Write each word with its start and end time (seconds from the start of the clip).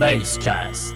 Basecast. 0.00 0.94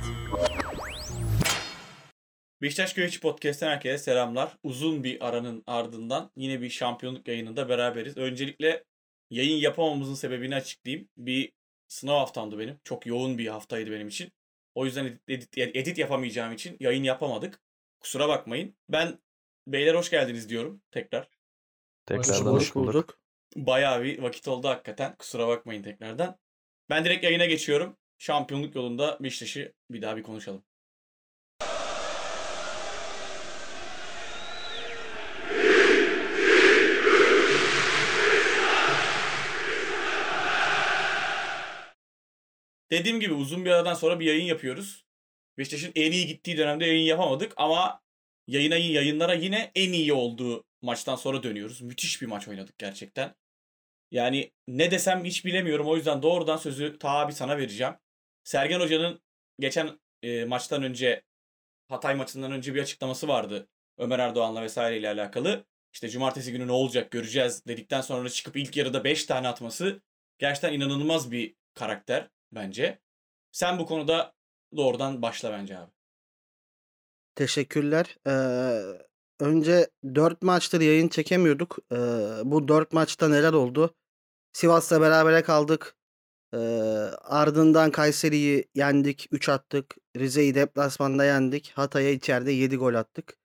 Beşiktaş 2.63 2.95
Güreşçi 2.95 3.21
Podcast'ten 3.21 3.71
herkese 3.71 3.99
selamlar. 3.99 4.57
Uzun 4.63 5.05
bir 5.05 5.29
aranın 5.29 5.63
ardından 5.67 6.31
yine 6.37 6.61
bir 6.61 6.71
şampiyonluk 6.71 7.29
yayınında 7.29 7.69
beraberiz. 7.69 8.17
Öncelikle 8.17 8.85
yayın 9.31 9.57
yapamamızın 9.57 10.15
sebebini 10.15 10.55
açıklayayım. 10.55 11.09
Bir 11.17 11.53
sınav 11.89 12.19
haftamdı 12.19 12.59
benim. 12.59 12.79
Çok 12.85 13.07
yoğun 13.07 13.39
bir 13.39 13.47
haftaydı 13.47 13.91
benim 13.91 14.09
için. 14.09 14.33
O 14.75 14.85
yüzden 14.85 15.05
edit, 15.05 15.59
edit, 15.59 15.77
edit 15.77 15.99
yapamayacağım 15.99 16.53
için 16.53 16.77
yayın 16.81 17.03
yapamadık. 17.03 17.61
Kusura 18.01 18.29
bakmayın. 18.29 18.77
Ben 18.89 19.19
beyler 19.67 19.95
hoş 19.95 20.11
geldiniz 20.11 20.49
diyorum 20.49 20.83
tekrar. 20.91 21.29
Tekrardan 22.07 22.53
hoş 22.53 22.75
bulduk. 22.75 23.21
Bayağı 23.57 24.03
bir 24.03 24.23
vakit 24.23 24.49
oldu 24.49 24.69
hakikaten. 24.69 25.17
Kusura 25.17 25.49
bakmayın 25.49 25.83
tekrardan. 25.83 26.39
Ben 26.91 27.05
direkt 27.05 27.25
yayına 27.25 27.47
geçiyorum. 27.47 27.97
Şampiyonluk 28.19 28.75
yolunda 28.75 29.19
Beşiktaş'ı 29.21 29.73
bir 29.91 30.03
daha 30.03 30.17
bir 30.17 30.23
konuşalım. 30.23 30.65
Dediğim 42.91 43.21
gibi 43.21 43.33
uzun 43.35 43.65
bir 43.65 43.71
aradan 43.71 43.95
sonra 43.95 44.21
bir 44.21 44.27
yayın 44.27 44.45
yapıyoruz. 44.45 45.05
Beşiktaş'ın 45.59 45.93
en 45.95 46.13
iyi 46.13 46.27
gittiği 46.27 46.57
dönemde 46.57 46.87
yayın 46.87 47.07
yapamadık 47.07 47.53
ama 47.57 48.01
yayına 48.47 48.77
yayınlara 48.77 49.35
yine 49.35 49.73
en 49.75 49.93
iyi 49.93 50.13
olduğu 50.13 50.65
maçtan 50.83 51.17
sonra 51.17 51.43
dönüyoruz. 51.43 51.81
Müthiş 51.83 52.23
bir 52.23 52.27
maç 52.27 52.49
oynadık 52.49 52.79
gerçekten. 52.79 53.35
Yani 54.11 54.53
ne 54.69 54.91
desem 54.91 55.25
hiç 55.25 55.45
bilemiyorum. 55.45 55.87
O 55.87 55.97
yüzden 55.97 56.23
doğrudan 56.23 56.57
sözü 56.57 56.99
ta 56.99 57.09
abi 57.11 57.33
sana 57.33 57.59
vereceğim. 57.59 57.95
Sergen 58.45 58.81
Hoca'nın 58.81 59.21
geçen 59.59 60.01
e, 60.23 60.45
maçtan 60.45 60.83
önce 60.83 61.23
Hatay 61.89 62.15
maçından 62.15 62.53
önce 62.53 62.75
bir 62.75 62.83
açıklaması 62.83 63.29
vardı. 63.29 63.69
Ömer 63.99 64.19
Erdoğan'la 64.19 64.63
vesaire 64.63 64.99
ile 64.99 65.09
alakalı. 65.09 65.65
İşte 65.93 66.09
cumartesi 66.09 66.53
günü 66.53 66.67
ne 66.67 66.73
olacak 66.73 67.11
göreceğiz 67.11 67.67
dedikten 67.67 68.01
sonra 68.01 68.29
çıkıp 68.29 68.57
ilk 68.57 68.77
yarıda 68.77 69.05
5 69.05 69.25
tane 69.25 69.49
atması 69.49 70.03
gerçekten 70.39 70.73
inanılmaz 70.73 71.31
bir 71.31 71.57
karakter 71.75 72.29
bence. 72.53 72.99
Sen 73.53 73.79
bu 73.79 73.87
konuda 73.87 74.35
doğrudan 74.77 75.23
başla 75.23 75.53
bence 75.53 75.79
abi. 75.79 75.91
Teşekkürler. 77.35 78.17
Ee, 78.27 78.31
önce 79.41 79.91
4 80.15 80.43
maçtır 80.43 80.81
yayın 80.81 81.09
çekemiyorduk. 81.09 81.79
Ee, 81.93 81.97
bu 82.45 82.69
4 82.69 82.93
maçta 82.93 83.29
neler 83.29 83.53
oldu? 83.53 83.95
Sivas'la 84.53 85.01
berabere 85.01 85.43
kaldık. 85.43 85.97
Ardından 87.23 87.91
Kayseri'yi 87.91 88.69
yendik. 88.75 89.29
3 89.31 89.49
attık. 89.49 89.97
Rize'yi 90.17 90.55
deplasmanda 90.55 91.25
yendik. 91.25 91.73
Hatay'a 91.75 92.11
içeride 92.11 92.53
7 92.53 92.77
gol 92.77 92.95
attık. 92.95 93.37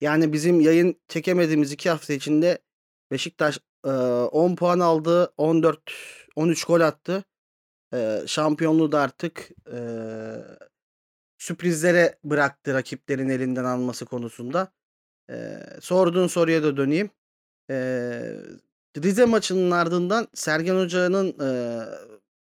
Yani 0.00 0.32
bizim 0.32 0.60
yayın 0.60 1.00
çekemediğimiz 1.08 1.72
2 1.72 1.90
hafta 1.90 2.12
içinde 2.12 2.58
Beşiktaş 3.10 3.58
e, 3.86 3.88
10 3.88 4.56
puan 4.56 4.80
aldı. 4.80 5.32
14 5.36 5.80
13 6.36 6.64
gol 6.64 6.80
attı. 6.80 7.24
Şampiyonluğu 8.26 8.92
da 8.92 9.00
artık 9.00 9.50
sürprizlere 11.38 12.18
bıraktı 12.24 12.74
rakiplerin 12.74 13.28
elinden 13.28 13.64
alması 13.64 14.04
konusunda. 14.04 14.72
Sorduğun 15.80 16.26
soruya 16.26 16.62
da 16.62 16.76
döneyim. 16.76 17.10
Rize 18.96 19.24
maçının 19.24 19.70
ardından 19.70 20.28
Sergen 20.34 20.76
Hoca'nın 20.76 21.34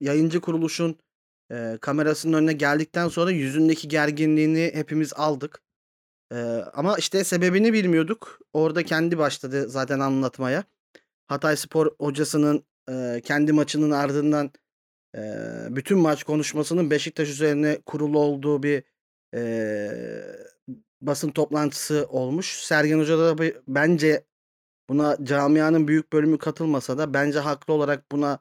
yayıncı 0.03 0.41
kuruluşun 0.41 0.97
e, 1.51 1.77
kamerasının 1.81 2.37
önüne 2.37 2.53
geldikten 2.53 3.07
sonra 3.07 3.31
yüzündeki 3.31 3.87
gerginliğini 3.87 4.71
hepimiz 4.73 5.13
aldık. 5.13 5.61
E, 6.33 6.35
ama 6.73 6.97
işte 6.97 7.23
sebebini 7.23 7.73
bilmiyorduk. 7.73 8.39
Orada 8.53 8.83
kendi 8.83 9.17
başladı 9.17 9.69
zaten 9.69 9.99
anlatmaya. 9.99 10.63
Hatay 11.27 11.55
Spor 11.57 11.95
hocasının 11.99 12.65
e, 12.89 13.21
kendi 13.25 13.53
maçının 13.53 13.91
ardından 13.91 14.51
e, 15.15 15.21
bütün 15.69 15.97
maç 15.97 16.23
konuşmasının 16.23 16.91
Beşiktaş 16.91 17.29
üzerine 17.29 17.81
kurulu 17.85 18.19
olduğu 18.19 18.63
bir 18.63 18.83
e, 19.35 19.41
basın 21.01 21.29
toplantısı 21.31 22.05
olmuş. 22.09 22.63
Sergen 22.63 22.99
Hoca 22.99 23.17
da 23.19 23.37
bir- 23.37 23.57
bence 23.67 24.25
buna 24.89 25.17
camianın 25.23 25.87
büyük 25.87 26.13
bölümü 26.13 26.37
katılmasa 26.37 26.97
da 26.97 27.13
bence 27.13 27.39
haklı 27.39 27.73
olarak 27.73 28.11
buna 28.11 28.39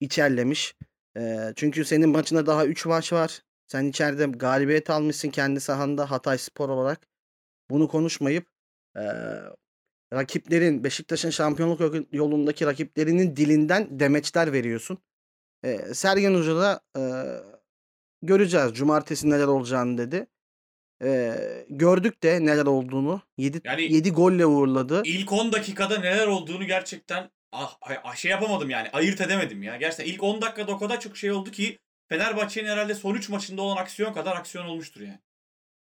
içerlemiş. 0.00 0.74
E, 1.16 1.52
çünkü 1.56 1.84
senin 1.84 2.08
maçında 2.08 2.46
daha 2.46 2.66
3 2.66 2.86
maç 2.86 3.12
var. 3.12 3.42
Sen 3.66 3.84
içeride 3.84 4.24
galibiyet 4.26 4.90
almışsın 4.90 5.30
kendi 5.30 5.60
sahanda 5.60 6.10
Hatay 6.10 6.38
Spor 6.38 6.68
olarak. 6.68 7.00
Bunu 7.70 7.88
konuşmayıp 7.88 8.46
e, 8.96 9.02
rakiplerin 10.12 10.84
Beşiktaş'ın 10.84 11.30
şampiyonluk 11.30 11.80
yol- 11.80 12.04
yolundaki 12.12 12.66
rakiplerinin 12.66 13.36
dilinden 13.36 14.00
demeçler 14.00 14.52
veriyorsun. 14.52 14.98
E, 15.64 15.94
Sergen 15.94 16.34
Hoca 16.34 16.56
da 16.56 16.80
e, 16.96 17.02
göreceğiz 18.22 18.72
cumartesi 18.74 19.30
neler 19.30 19.46
olacağını 19.46 19.98
dedi. 19.98 20.26
E, 21.02 21.34
gördük 21.70 22.22
de 22.22 22.44
neler 22.46 22.66
olduğunu. 22.66 23.22
7 23.38 23.60
Yani- 23.64 23.92
7 23.92 24.10
golle 24.12 24.46
uğurladı. 24.46 25.02
İlk 25.04 25.32
10 25.32 25.52
dakikada 25.52 25.98
neler 25.98 26.26
olduğunu 26.26 26.64
gerçekten 26.66 27.30
ah, 27.52 27.78
ah, 28.04 28.16
şey 28.16 28.30
yapamadım 28.30 28.70
yani. 28.70 28.90
Ayırt 28.92 29.20
edemedim 29.20 29.62
ya. 29.62 29.76
Gerçekten 29.76 30.12
ilk 30.12 30.22
10 30.22 30.42
dakikada 30.42 30.72
o 30.72 30.78
kadar 30.78 31.00
çok 31.00 31.16
şey 31.16 31.32
oldu 31.32 31.50
ki 31.50 31.78
Fenerbahçe'nin 32.08 32.68
herhalde 32.68 32.94
son 32.94 33.14
3 33.14 33.28
maçında 33.28 33.62
olan 33.62 33.76
aksiyon 33.76 34.12
kadar 34.12 34.36
aksiyon 34.36 34.66
olmuştur 34.66 35.00
yani. 35.00 35.20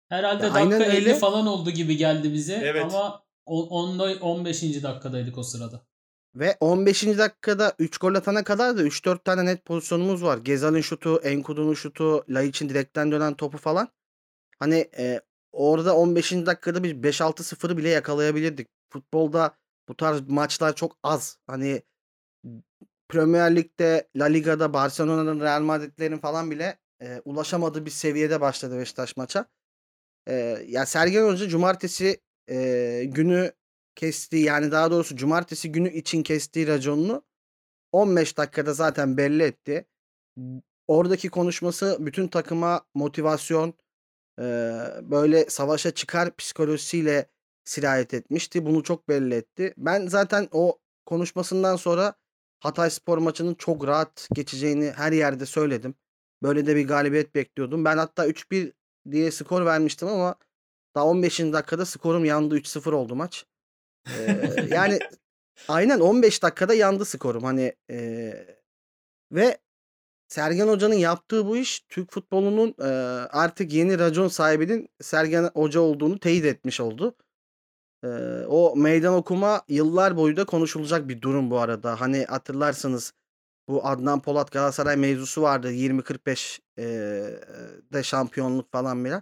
Herhalde 0.10 0.46
Ya 0.46 0.54
dakika 0.54 0.84
50 0.84 0.96
öyle. 0.96 1.16
falan 1.16 1.48
oldu 1.48 1.72
gibi 1.72 1.98
geldi 1.98 2.34
bize 2.34 2.54
Evet. 2.64 2.84
ama 2.84 3.24
10'da 3.46 4.26
15. 4.26 4.84
dakikadaydık 4.84 5.38
o 5.38 5.44
sırada. 5.44 5.82
Ve 6.36 6.58
15. 6.60 7.04
dakikada 7.18 7.74
3 7.80 7.98
gol 7.98 8.16
atana 8.16 8.44
kadar 8.44 8.78
da 8.78 8.84
3-4 8.84 9.24
tane 9.24 9.46
net 9.46 9.66
pozisyonumuz 9.66 10.24
var. 10.24 10.38
Gezal'in 10.38 10.82
şutu, 10.82 11.18
Enkudu'nun 11.24 11.74
şutu, 11.74 12.26
Laiç'in 12.30 12.70
direkten 12.70 13.12
dönen 13.12 13.34
topu 13.34 13.58
falan. 13.58 13.88
Hani 14.60 14.90
e, 14.98 15.22
orada 15.52 15.96
15. 15.96 16.32
dakikada 16.32 16.84
bir 16.84 16.96
5-6-0'ı 16.96 17.78
bile 17.78 17.90
yakalayabilirdik. 17.90 18.68
Futbolda 18.90 19.58
bu 19.90 19.98
tarz 19.98 20.22
maçlar 20.30 20.76
çok 20.76 20.98
az. 21.04 21.38
Hani 21.48 21.82
Premier 23.10 23.56
Lig'de, 23.56 24.10
La 24.16 24.26
Liga'da, 24.26 24.74
Barcelona'nın, 24.74 25.40
Real 25.40 25.62
Madrid'lerin 25.62 26.18
falan 26.18 26.52
bile 26.52 26.80
e, 27.02 27.22
ulaşamadığı 27.26 27.86
bir 27.86 27.92
seviyede 27.92 28.42
başladı 28.42 28.78
Beşiktaş 28.80 29.18
maça. 29.18 29.46
E, 30.28 30.34
ya 30.68 30.86
Sergen 30.86 31.24
Hoca 31.24 31.48
cumartesi 31.50 32.22
e, 32.50 33.04
günü 33.08 33.52
kestiği 33.96 34.44
yani 34.44 34.72
daha 34.72 34.92
doğrusu 34.92 35.16
cumartesi 35.16 35.72
günü 35.72 35.90
için 35.94 36.24
kestiği 36.24 36.68
raconunu 36.68 37.24
15 37.92 38.38
dakikada 38.38 38.74
zaten 38.74 39.18
belli 39.18 39.44
etti. 39.44 39.86
Oradaki 40.88 41.30
konuşması 41.30 41.98
bütün 42.00 42.28
takıma 42.28 42.82
motivasyon 42.94 43.74
e, 44.40 44.44
böyle 45.02 45.50
savaşa 45.50 45.92
çıkar 45.92 46.36
psikolojisiyle 46.36 47.26
sirayet 47.66 48.14
etmişti. 48.14 48.66
Bunu 48.66 48.84
çok 48.84 49.10
belli 49.10 49.36
etti. 49.36 49.74
Ben 49.78 50.08
zaten 50.08 50.48
o 50.52 50.80
konuşmasından 51.06 51.76
sonra 51.76 52.14
Hatay 52.60 52.90
Spor 52.90 53.18
maçının 53.18 53.54
çok 53.56 53.88
rahat 53.88 54.28
geçeceğini 54.34 54.92
her 54.92 55.12
yerde 55.12 55.46
söyledim. 55.46 55.96
Böyle 56.44 56.68
de 56.68 56.76
bir 56.76 56.88
galibiyet 56.88 57.36
bekliyordum. 57.36 57.86
Ben 57.86 57.98
hatta 57.98 58.28
3-1 58.28 58.74
diye 59.12 59.32
skor 59.32 59.66
vermiştim 59.66 60.08
ama 60.08 60.36
daha 60.96 61.06
15. 61.06 61.40
dakikada 61.40 61.86
skorum 61.86 62.26
yandı 62.26 62.58
3-0 62.58 62.92
oldu 62.92 63.16
maç. 63.16 63.46
Ee, 64.18 64.56
yani 64.70 65.00
aynen 65.68 66.00
15 66.00 66.44
dakikada 66.44 66.74
yandı 66.74 67.06
skorum 67.06 67.44
hani 67.44 67.76
ee, 67.92 68.46
ve 69.32 69.58
Sergen 70.28 70.68
Hoca'nın 70.68 70.96
yaptığı 70.96 71.46
bu 71.46 71.58
iş 71.58 71.80
Türk 71.90 72.12
futbolunun 72.12 72.76
ee, 72.80 72.86
artık 73.32 73.74
yeni 73.74 74.00
racon 74.00 74.28
sahibinin 74.28 74.90
Sergen 75.02 75.50
Hoca 75.54 75.80
olduğunu 75.80 76.20
teyit 76.20 76.46
etmiş 76.46 76.80
oldu. 76.80 77.16
Ee, 78.04 78.08
o 78.48 78.76
meydan 78.76 79.14
okuma 79.14 79.62
yıllar 79.68 80.18
boyu 80.18 80.38
da 80.38 80.46
konuşulacak 80.46 81.10
bir 81.10 81.22
durum 81.22 81.52
bu 81.52 81.60
arada. 81.60 82.02
Hani 82.02 82.26
hatırlarsanız 82.26 83.14
bu 83.68 83.88
Adnan 83.88 84.22
Polat 84.22 84.52
Galatasaray 84.52 84.98
mevzusu 84.98 85.42
vardı 85.42 85.72
20-45 85.74 86.60
ee, 86.78 86.84
de 87.94 88.04
şampiyonluk 88.04 88.72
falan 88.72 89.06
bile. 89.06 89.22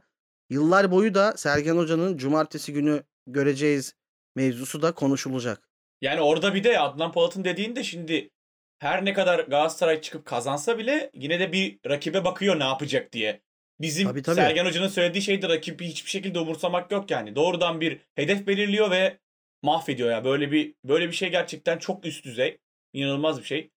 Yıllar 0.50 0.92
boyu 0.92 1.14
da 1.14 1.38
Sergen 1.38 1.78
Hoca'nın 1.78 2.18
cumartesi 2.18 2.74
günü 2.74 3.04
göreceğiz 3.28 3.96
mevzusu 4.36 4.82
da 4.82 4.92
konuşulacak. 4.92 5.70
Yani 6.02 6.22
orada 6.22 6.54
bir 6.54 6.64
de 6.64 6.80
Adnan 6.80 7.12
Polat'ın 7.12 7.44
dediğinde 7.44 7.84
şimdi 7.84 8.30
her 8.80 9.06
ne 9.06 9.14
kadar 9.14 9.40
Galatasaray 9.40 10.02
çıkıp 10.02 10.26
kazansa 10.26 10.78
bile 10.78 11.12
yine 11.14 11.40
de 11.40 11.52
bir 11.52 11.80
rakibe 11.90 12.26
bakıyor 12.26 12.60
ne 12.60 12.64
yapacak 12.64 13.14
diye. 13.14 13.42
Bizim 13.82 14.08
Tabii, 14.08 14.22
tabii. 14.22 14.36
Sergen 14.36 14.66
Hoca'nın 14.66 14.88
söylediği 14.88 15.22
şey 15.22 15.42
de 15.42 15.50
rakibi 15.50 15.88
hiçbir 15.88 16.10
şekilde 16.10 16.40
umursamak 16.40 16.92
yok 16.92 17.12
yani. 17.12 17.36
Doğrudan 17.36 17.82
bir 17.82 18.00
hedef 18.16 18.48
belirliyor 18.48 18.92
ve 18.92 19.20
mahvediyor 19.62 20.12
ya. 20.12 20.26
Böyle 20.26 20.52
bir 20.52 20.76
böyle 20.84 21.08
bir 21.08 21.14
şey 21.14 21.30
gerçekten 21.30 21.78
çok 21.78 22.06
üst 22.06 22.26
düzey. 22.26 22.58
İnanılmaz 22.94 23.40
bir 23.40 23.44
şey. 23.44 23.60
Ya 23.60 23.70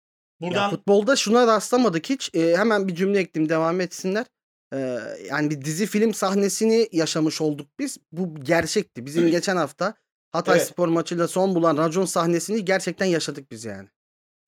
Buradan 0.41 0.70
futbolda 0.70 1.17
şuna 1.17 1.47
rastlamadık 1.47 2.11
hiç. 2.11 2.31
Ee, 2.35 2.56
hemen 2.56 2.88
bir 2.88 2.94
cümle 2.94 3.19
ekledim 3.19 3.49
devam 3.49 3.81
etsinler. 3.81 4.26
Eee, 4.73 5.00
yani 5.31 5.50
bir 5.50 5.62
dizi 5.62 5.87
film 5.87 6.14
sahnesini 6.14 6.88
yaşamış 6.93 7.41
olduk 7.41 7.67
biz. 7.79 7.99
Bu 8.12 8.35
gerçekti. 8.35 9.06
Bizim 9.06 9.31
geçen 9.31 9.56
hafta 9.56 9.87
Evet. 9.87 9.97
Hatayspor 10.32 10.88
maçıyla 10.88 11.29
son 11.29 11.55
bulan 11.55 11.76
racon 11.76 12.05
sahnesini 12.05 12.64
gerçekten 12.64 13.06
yaşadık 13.06 13.50
biz 13.50 13.64
yani. 13.64 13.88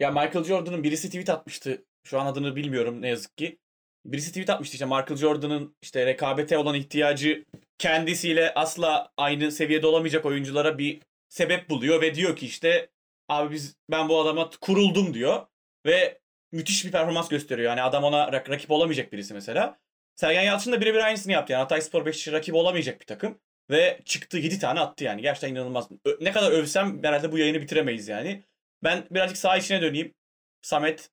Ya 0.01 0.11
Michael 0.11 0.45
Jordan'ın 0.45 0.83
birisi 0.83 1.07
tweet 1.07 1.31
atmıştı. 1.31 1.85
Şu 2.05 2.21
an 2.21 2.27
adını 2.27 2.57
bilmiyorum 2.57 3.03
ne 3.03 3.09
yazık 3.09 3.37
ki. 3.37 3.59
Birisi 4.05 4.29
tweet 4.29 4.51
atmıştı 4.51 4.75
işte 4.75 4.85
Michael 4.85 5.17
Jordan'ın 5.17 5.77
işte 5.83 6.07
rekabete 6.07 6.59
olan 6.59 6.75
ihtiyacı 6.75 7.45
kendisiyle 7.79 8.55
asla 8.55 9.13
aynı 9.17 9.53
seviyede 9.53 9.87
olamayacak 9.87 10.25
oyunculara 10.27 10.79
bir 10.79 11.01
sebep 11.29 11.71
buluyor 11.71 12.03
ve 12.03 12.15
diyor 12.15 12.37
ki 12.37 12.47
işte 12.47 12.89
abi 13.29 13.55
biz 13.55 13.77
ben 13.91 14.09
bu 14.09 14.21
adama 14.21 14.51
kuruldum 14.61 15.15
diyor 15.15 15.47
ve 15.87 16.19
müthiş 16.53 16.85
bir 16.85 16.91
performans 16.93 17.29
gösteriyor. 17.29 17.69
Yani 17.71 17.83
adam 17.83 18.05
ona 18.05 18.29
rak- 18.29 18.51
rakip 18.51 18.71
olamayacak 18.71 19.13
birisi 19.13 19.35
mesela. 19.35 19.79
Sergen 20.15 20.43
Yalçın 20.43 20.73
da 20.73 20.81
birebir 20.81 20.99
aynısını 20.99 21.33
yaptı. 21.33 21.53
Yani 21.53 21.63
Hatayspor 21.63 22.07
Beşiktaş'a 22.07 22.37
rakip 22.37 22.55
olamayacak 22.55 23.01
bir 23.01 23.07
takım 23.07 23.39
ve 23.71 24.01
çıktı 24.05 24.39
7 24.39 24.59
tane 24.59 24.81
attı 24.81 25.05
yani. 25.05 25.23
Gerçekten 25.23 25.49
inanılmaz. 25.49 25.89
Ö- 26.05 26.17
ne 26.21 26.33
kadar 26.33 26.51
övsem 26.53 27.05
herhalde 27.05 27.33
bu 27.33 27.39
yayını 27.39 27.61
bitiremeyiz 27.61 28.09
yani. 28.09 28.43
Ben 28.85 29.05
birazcık 29.11 29.39
saha 29.39 29.57
içine 29.57 29.83
döneyim. 29.83 30.15
Samet 30.63 31.11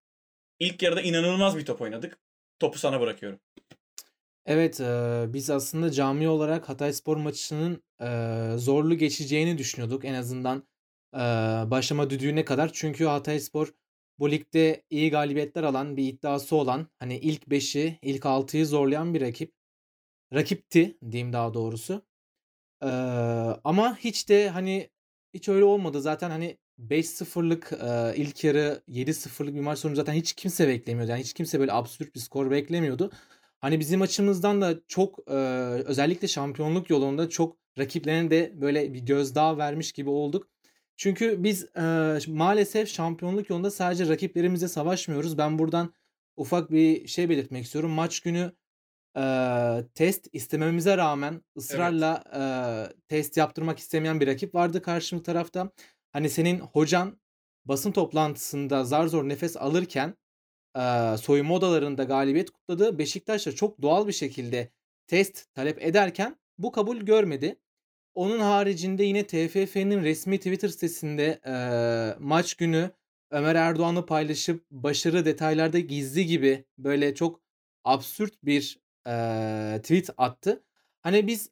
ilk 0.60 0.84
yarıda 0.84 1.02
inanılmaz 1.02 1.58
bir 1.58 1.66
top 1.66 1.82
oynadık. 1.82 2.18
Topu 2.60 2.80
sana 2.80 3.02
bırakıyorum. 3.02 3.40
Evet, 4.46 4.80
eee, 4.80 5.26
biz 5.30 5.50
aslında 5.50 5.92
cami 5.92 6.30
olarak 6.30 6.70
Hatayspor 6.70 7.18
maçının 7.18 7.84
eee, 8.02 8.58
zorlu 8.58 8.96
geçeceğini 8.98 9.58
düşünüyorduk. 9.58 10.06
En 10.06 10.14
azından 10.14 10.64
eee, 11.16 11.20
başlama 11.72 12.10
düdüğüne 12.10 12.46
kadar. 12.46 12.72
Çünkü 12.74 13.06
Hatayspor 13.06 13.74
bu 14.20 14.32
ligde 14.32 14.84
iyi 14.90 15.12
galibiyetler 15.12 15.64
alan, 15.64 15.98
bir 15.98 16.08
iddiası 16.14 16.56
olan, 16.56 16.88
hani 17.00 17.18
ilk 17.20 17.48
5'i, 17.50 18.00
ilk 18.02 18.26
6'yı 18.26 18.66
zorlayan 18.68 19.14
bir 19.14 19.22
rakip. 19.22 19.54
Rakipti 20.34 20.98
diyeyim 21.12 21.34
daha 21.34 21.54
doğrusu. 21.54 22.06
Eee, 22.84 22.90
ama 23.64 23.98
hiç 23.98 24.30
de 24.30 24.50
hani 24.50 24.90
hiç 25.34 25.50
öyle 25.50 25.64
olmadı. 25.66 26.02
Zaten 26.02 26.30
hani 26.30 26.58
5-0'lık 26.80 27.72
eee, 27.84 28.14
ilk 28.18 28.44
yarı 28.44 28.84
7-0'lık 28.88 29.56
bir 29.56 29.60
maç 29.62 29.80
sonu 29.80 29.96
zaten 29.96 30.14
hiç 30.14 30.34
kimse 30.34 30.68
beklemiyordu. 30.68 31.12
Yani 31.12 31.22
hiç 31.22 31.34
kimse 31.34 31.60
böyle 31.60 31.74
absürt 31.74 32.16
bir 32.16 32.20
skor 32.20 32.52
beklemiyordu. 32.52 33.12
Hani 33.60 33.80
bizim 33.80 34.02
açımızdan 34.02 34.62
da 34.62 34.76
çok 34.88 35.20
eee, 35.30 35.36
özellikle 35.86 36.28
şampiyonluk 36.28 36.90
yolunda 36.90 37.30
çok 37.30 37.58
rakiplerine 37.80 38.31
de 38.31 38.54
böyle 38.62 38.94
bir 38.94 39.00
gözdağı 39.00 39.58
vermiş 39.58 39.92
gibi 39.92 40.10
olduk. 40.10 40.50
Çünkü 40.98 41.44
biz 41.44 41.64
eee, 41.78 42.20
maalesef 42.28 42.90
şampiyonluk 42.90 43.50
yolunda 43.50 43.72
sadece 43.72 44.10
rakiplerimize 44.10 44.68
savaşmıyoruz. 44.68 45.38
Ben 45.38 45.60
buradan 45.60 45.94
ufak 46.38 46.72
bir 46.72 47.08
şey 47.08 47.30
belirtmek 47.30 47.66
istiyorum. 47.66 47.92
Maç 47.92 48.20
günü 48.20 48.52
eee, 49.18 49.86
test 49.96 50.28
istememize 50.34 50.98
rağmen 50.98 51.42
ısrarla 51.58 52.24
eee, 52.36 52.96
test 53.08 53.38
yaptırmak 53.38 53.80
istemeyen 53.80 54.20
bir 54.20 54.28
rakip 54.28 54.56
vardı 54.56 54.81
karşı 54.81 55.24
tarafta. 55.24 55.72
Hani 56.14 56.30
senin 56.30 56.60
hocan 56.60 57.20
basın 57.66 57.92
toplantısında 57.92 58.84
zar 58.84 59.08
zor 59.08 59.30
nefes 59.30 59.58
alırken 59.58 60.16
eee, 60.78 61.18
soyunma 61.22 61.56
odalarında 61.56 62.04
galibiyet 62.04 62.50
kutladı. 62.52 63.00
Beşiktaş 63.00 63.46
da 63.48 63.52
çok 63.52 63.82
doğal 63.82 64.08
bir 64.08 64.14
şekilde 64.14 64.72
test 65.08 65.54
talep 65.56 65.82
ederken 65.84 66.38
bu 66.58 66.72
kabul 66.72 66.98
görmedi. 66.98 67.60
Onun 68.16 68.40
haricinde 68.40 69.04
yine 69.04 69.28
TFF'nin 69.28 70.04
resmi 70.04 70.38
Twitter 70.38 70.68
sitesinde 70.70 71.42
eee, 71.46 72.16
maç 72.20 72.54
günü 72.56 72.92
Ömer 73.32 73.56
Erdoğan'ı 73.56 74.06
paylaşıp 74.06 74.66
başarı 74.72 75.26
detaylarda 75.26 75.80
gizli 75.80 76.26
gibi 76.26 76.66
böyle 76.78 77.16
çok 77.16 77.42
absürt 77.84 78.46
bir 78.46 78.80
eee, 79.08 79.80
tweet 79.84 80.10
attı. 80.18 80.64
Hani 81.02 81.28
biz 81.28 81.50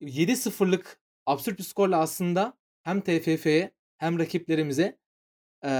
7-0'lık 0.00 1.00
absürt 1.26 1.58
bir 1.58 1.64
skorla 1.64 1.98
aslında 2.00 2.58
hem 2.82 3.00
TFF'ye 3.00 3.70
hem 3.98 4.18
rakiplerimize 4.18 4.98
eee, 5.64 5.70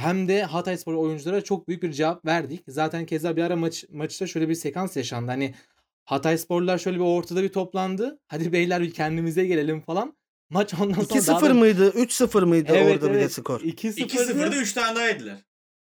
hem 0.00 0.28
de 0.28 0.42
Hatayspor 0.44 0.94
oyunculara 0.94 1.44
çok 1.44 1.68
büyük 1.68 1.82
bir 1.82 1.92
cevap 1.92 2.24
verdik. 2.26 2.64
Zaten 2.68 3.06
keza 3.06 3.36
bir 3.36 3.42
ara 3.42 3.56
maç 3.56 3.84
maçta 3.92 4.26
şöyle 4.26 4.48
bir 4.48 4.54
sekans 4.54 4.96
yaşandı. 4.96 5.30
Hani 5.30 5.54
Hataysporlular 6.04 6.78
şöyle 6.78 6.96
bir 6.98 7.04
ortada 7.04 7.42
bir 7.42 7.48
toplandı. 7.48 8.18
Hadi 8.28 8.52
beyler 8.52 8.82
bir 8.82 8.92
kendimize 8.92 9.46
gelelim 9.46 9.80
falan. 9.80 10.16
Maç 10.50 10.74
ondan 10.74 11.02
sonra 11.02 11.26
daha 11.26 11.38
2-0 11.40 11.50
da 11.50 11.54
mıydı? 11.54 11.90
3-0 11.90 12.44
mıydı 12.44 12.72
Evet 12.74 12.92
orada 12.96 13.08
bir 13.08 13.14
de 13.14 13.18
evet 13.18 13.32
skor? 13.32 13.60
2-0'dı. 13.60 14.00
2-0'da 14.00 14.56
3 14.56 14.72
tane 14.72 14.96
daha 14.96 15.06
yediler. 15.08 15.36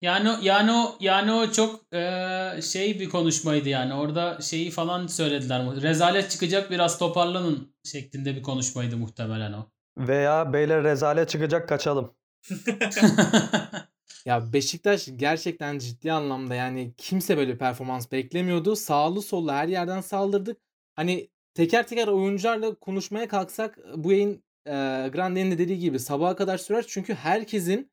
Yani 0.02 0.30
yani 0.42 0.72
o 0.72 0.98
yani 1.00 1.32
o 1.32 1.52
çok 1.52 1.86
eee, 1.94 2.60
şey 2.64 3.00
bir 3.00 3.10
konuşmaydı 3.10 3.70
yani. 3.70 3.94
Orada 3.94 4.42
şeyi 4.42 4.72
falan 4.72 5.08
söylediler. 5.08 5.82
Rezalet 5.82 6.32
çıkacak 6.32 6.72
biraz 6.72 7.00
toparlanın 7.00 7.76
şeklinde 7.84 8.36
bir 8.36 8.42
konuşmaydı 8.44 8.98
muhtemelen 8.98 9.54
o. 9.54 9.72
Veya 9.98 10.54
beyler 10.54 10.84
rezalet 10.84 11.30
çıkacak 11.30 11.70
kaçalım. 11.70 12.14
Ya 14.26 14.54
Beşiktaş 14.54 15.10
gerçekten 15.16 15.80
ciddi 15.80 16.12
anlamda 16.12 16.56
yani 16.56 16.94
kimse 16.98 17.38
böyle 17.38 17.58
performans 17.58 18.12
beklemiyordu. 18.12 18.76
Sağlı 18.76 19.22
sollu 19.22 19.52
her 19.52 19.68
yerden 19.68 20.02
saldırdık. 20.02 20.58
Hani 20.96 21.30
teker 21.54 21.88
teker 21.88 22.08
oyuncularla 22.08 22.76
konuşmaya 22.76 23.28
kalksak 23.28 23.80
bu 23.96 24.12
yayın 24.12 24.44
e, 24.66 24.72
Grande'nin 25.14 25.52
de 25.52 25.58
dediği 25.58 25.80
gibi 25.80 26.00
sabaha 26.00 26.36
kadar 26.36 26.58
sürer. 26.58 26.86
Çünkü 26.88 27.14
herkesin 27.14 27.92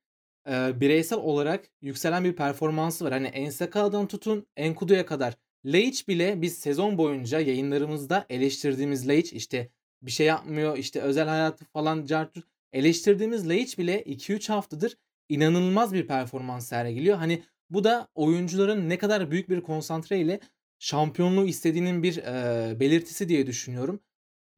e, 0.49 0.81
bireysel 0.81 1.19
olarak 1.19 1.65
yükselen 1.81 2.25
bir 2.25 2.37
performansı 2.37 3.05
var. 3.05 3.12
Hani 3.12 3.27
Ensaka'dan 3.27 4.09
tutun 4.09 4.47
Enkudu'ya 4.56 5.06
kadar. 5.06 5.35
Laiç 5.65 6.09
bile 6.09 6.43
biz 6.43 6.59
sezon 6.59 6.99
boyunca 6.99 7.41
yayınlarımızda 7.41 8.27
eleştirdiğimiz 8.29 9.09
Laiç 9.09 9.33
işte 9.33 9.71
bir 10.06 10.11
şey 10.11 10.27
yapmıyor 10.27 10.77
işte 10.79 11.01
özel 11.01 11.29
hayatı 11.29 11.65
falan 11.65 12.06
cartçut 12.06 12.45
eleştirdiğimiz 12.73 13.49
Laiç 13.49 13.79
bile 13.79 14.03
2-3 14.03 14.49
haftadır 14.53 14.97
inanılmaz 15.29 15.95
bir 15.95 16.06
performans 16.06 16.67
sergiliyor. 16.69 17.17
Hani 17.17 17.43
bu 17.71 17.85
da 17.85 18.09
oyuncuların 18.15 18.89
ne 18.89 18.99
kadar 18.99 19.31
büyük 19.31 19.49
bir 19.51 19.61
konsantre 19.61 20.21
ile 20.21 20.41
şampiyonluğu 20.79 21.47
istediğinin 21.47 22.03
bir 22.03 22.17
e, 22.17 22.81
belirtisi 22.81 23.29
diye 23.29 23.47
düşünüyorum. 23.47 24.01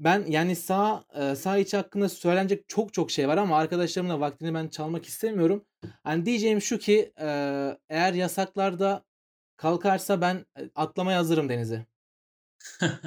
Ben 0.00 0.25
yani 0.28 0.56
sağ 0.56 1.04
e, 1.14 1.37
sağ 1.37 1.58
içi 1.58 1.76
hakkında 1.76 2.08
söylenecek 2.08 2.69
çok 2.69 2.94
çok 2.94 3.10
şey 3.10 3.28
var 3.28 3.37
ama 3.37 3.56
arkadaşlarımın 3.58 4.14
da 4.14 4.20
vaktini 4.20 4.54
ben 4.54 4.69
çalmak 4.69 5.06
istemiyorum. 5.06 5.64
Hani 6.04 6.26
diyeceğim 6.26 6.60
şu 6.60 6.78
ki 6.78 7.12
e, 7.20 7.26
eğer 7.88 8.14
yasaklarda 8.14 9.04
kalkarsa 9.56 10.20
ben 10.20 10.46
e, 10.58 10.70
atlamaya 10.75 11.19
hazırım 11.19 11.48
denize. 11.48 11.87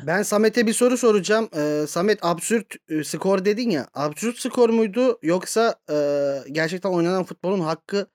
Ben 0.07 0.23
Samet'e 0.23 0.67
bir 0.67 0.73
soru 0.73 0.97
soracağım. 0.97 1.49
Eee, 1.55 1.87
Samet 1.87 2.19
absürt 2.25 2.75
e, 2.89 3.03
skor 3.03 3.45
dedin 3.45 3.69
ya. 3.69 3.87
Absürt 3.93 4.37
skor 4.39 4.69
muydu 4.69 5.19
yoksa 5.21 5.75
eee, 5.89 6.43
gerçekten 6.51 6.89
oynanan 6.89 7.23
futbolun 7.23 7.59
hakkı 7.59 8.07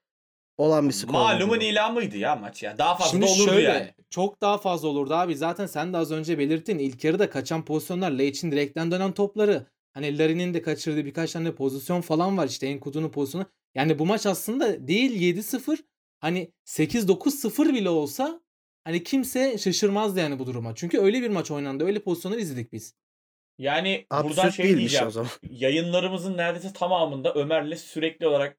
olan 0.59 0.89
bir 0.89 0.95
skor 0.95 1.13
muydu? 1.13 1.23
Malumun 1.23 1.61
bu? 1.61 1.63
ilamıydı 1.63 2.17
ya 2.17 2.37
maç 2.37 2.63
ya. 2.63 2.79
Daha 2.79 2.95
fazla 2.95 3.11
Şimdi 3.11 3.25
olurdu 3.27 3.51
şöyle 3.51 3.69
yani. 3.69 3.95
çok 4.11 4.41
daha 4.41 4.59
fazla 4.59 4.89
olurdu 4.89 5.15
abi. 5.15 5.37
Zaten 5.37 5.67
sen 5.67 5.93
de 5.93 5.97
az 5.97 6.11
önce 6.13 6.39
belirttin. 6.39 6.79
İlk 6.79 7.05
yarıda 7.05 7.31
kaçan 7.31 7.65
pozisyonlar 7.65 8.11
Laiç'in 8.11 8.53
direkten 8.53 8.91
dönen 8.91 9.13
topları. 9.13 9.67
Hani 9.95 10.19
Larin'in 10.19 10.55
de 10.55 10.63
kaçırdığı 10.63 11.05
birkaç 11.05 11.33
tane 11.33 11.55
pozisyon 11.55 12.01
falan 12.01 12.37
var. 12.39 12.47
İşte 12.49 12.67
Enkudu'nun 12.67 13.09
pozisyonu. 13.09 13.47
Yani 13.75 13.99
bu 13.99 14.07
maç 14.07 14.27
aslında 14.27 14.89
değil 14.89 15.37
7-0 15.37 15.79
hani 16.21 16.53
8-9-0 16.67 17.75
bile 17.75 17.89
olsa 17.89 18.41
hani 18.85 19.03
kimse 19.03 19.59
şaşırmazdı 19.59 20.21
yani 20.21 20.39
bu 20.39 20.47
duruma. 20.47 20.75
Çünkü 20.75 20.99
öyle 20.99 21.23
bir 21.23 21.31
maç 21.31 21.51
oynandı. 21.51 21.85
Öyle 21.85 22.03
pozisyonları 22.03 22.41
izledik 22.41 22.73
biz. 22.73 22.95
Yani 23.59 24.07
buradan 24.11 24.29
Absürt 24.29 24.55
şey 24.55 24.65
değilmiş 24.67 24.81
diyeceğim. 24.81 25.07
o 25.07 25.11
zaman. 25.11 25.31
Yayınlarımızın 25.51 26.37
neredeyse 26.37 26.73
tamamında 26.73 27.35
Ömer'le 27.35 27.77
sürekli 27.77 28.27
olarak 28.27 28.59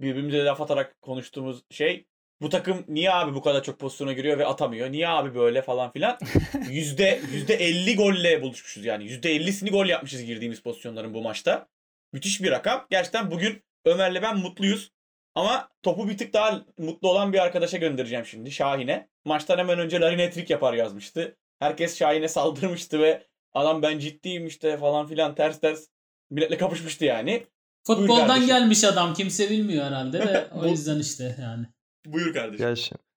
birbirimize 0.00 0.44
laf 0.44 0.60
atarak 0.60 1.02
konuştuğumuz 1.02 1.62
şey 1.70 2.06
bu 2.42 2.48
takım 2.48 2.84
niye 2.88 3.12
abi 3.12 3.34
bu 3.34 3.42
kadar 3.42 3.62
çok 3.62 3.78
pozisyona 3.78 4.12
giriyor 4.12 4.38
ve 4.38 4.46
atamıyor? 4.46 4.92
Niye 4.92 5.08
abi 5.08 5.34
böyle 5.34 5.62
falan 5.62 5.92
filan? 5.92 6.18
Yüzde, 6.70 7.20
yüzde 7.32 7.54
50 7.54 7.96
golle 7.96 8.42
buluşmuşuz 8.42 8.84
yani. 8.84 9.04
Yüzde 9.04 9.36
50'sini 9.36 9.70
gol 9.70 9.86
yapmışız 9.86 10.24
girdiğimiz 10.24 10.60
pozisyonların 10.60 11.14
bu 11.14 11.22
maçta. 11.22 11.68
Müthiş 12.12 12.42
bir 12.42 12.50
rakam. 12.50 12.86
Gerçekten 12.90 13.30
bugün 13.30 13.62
Ömer'le 13.84 14.22
ben 14.22 14.38
mutluyuz. 14.38 14.92
Ama 15.34 15.68
topu 15.82 16.08
bir 16.08 16.18
tık 16.18 16.32
daha 16.32 16.64
mutlu 16.78 17.10
olan 17.10 17.32
bir 17.32 17.38
arkadaşa 17.38 17.76
göndereceğim 17.76 18.26
şimdi. 18.26 18.50
Şahin'e. 18.50 19.08
Maçtan 19.24 19.58
hemen 19.58 19.78
önce 19.78 20.00
Larin 20.00 20.18
hat-trick 20.18 20.52
yapar 20.52 20.74
yazmıştı. 20.74 21.36
Herkes 21.58 21.98
Şahin'e 21.98 22.28
saldırmıştı 22.28 22.98
ve 22.98 23.22
adam 23.52 23.82
ben 23.82 23.98
ciddiyim 23.98 24.46
işte 24.46 24.76
falan 24.76 25.06
filan 25.06 25.34
ters 25.34 25.60
ters 25.60 25.86
milletle 26.30 26.56
kapışmıştı 26.56 27.04
yani. 27.04 27.46
Futboldan 27.86 28.46
gelmiş 28.46 28.84
adam 28.84 29.14
kimse 29.14 29.50
bilmiyor 29.50 29.84
herhalde 29.84 30.20
ve 30.20 30.46
o 30.54 30.66
yüzden 30.66 30.98
işte 30.98 31.36
yani. 31.40 31.66
Buyur 32.06 32.34
kardeşim. 32.34 32.68
Ya 32.68 32.74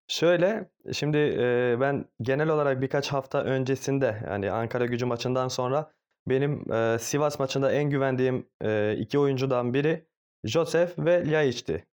şöyle 0.07 0.69
şimdi 0.93 1.17
e, 1.17 1.77
ben 1.79 2.05
genel 2.21 2.49
olarak 2.49 2.81
birkaç 2.81 3.07
hafta 3.07 3.43
öncesinde 3.43 4.23
yani 4.29 4.51
Ankara 4.51 4.85
Gücü 4.85 5.05
maçından 5.05 5.47
sonra 5.47 5.91
benim 6.27 6.73
e, 6.73 6.99
Sivas 6.99 7.39
maçında 7.39 7.71
en 7.71 7.89
güvendiğim 7.89 8.47
e, 8.63 8.95
iki 8.99 9.19
oyuncudan 9.19 9.73
biri 9.73 10.07
Josef 10.43 10.99
ve 10.99 11.25
Ljajić'ti. 11.25 11.85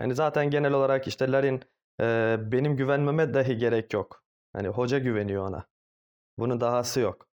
Yani 0.00 0.14
zaten 0.14 0.50
genel 0.50 0.72
olarak 0.72 1.06
işte 1.06 1.32
Larin 1.32 1.62
e, 2.00 2.36
benim 2.40 2.76
güvenmeme 2.76 3.34
dahi 3.34 3.58
gerek 3.58 3.92
yok. 3.92 4.24
Hani 4.52 4.68
hoca 4.68 4.98
güveniyor 4.98 5.48
ona. 5.48 5.66
Bunun 6.38 6.60
dahası 6.60 7.00
yok. 7.00 7.28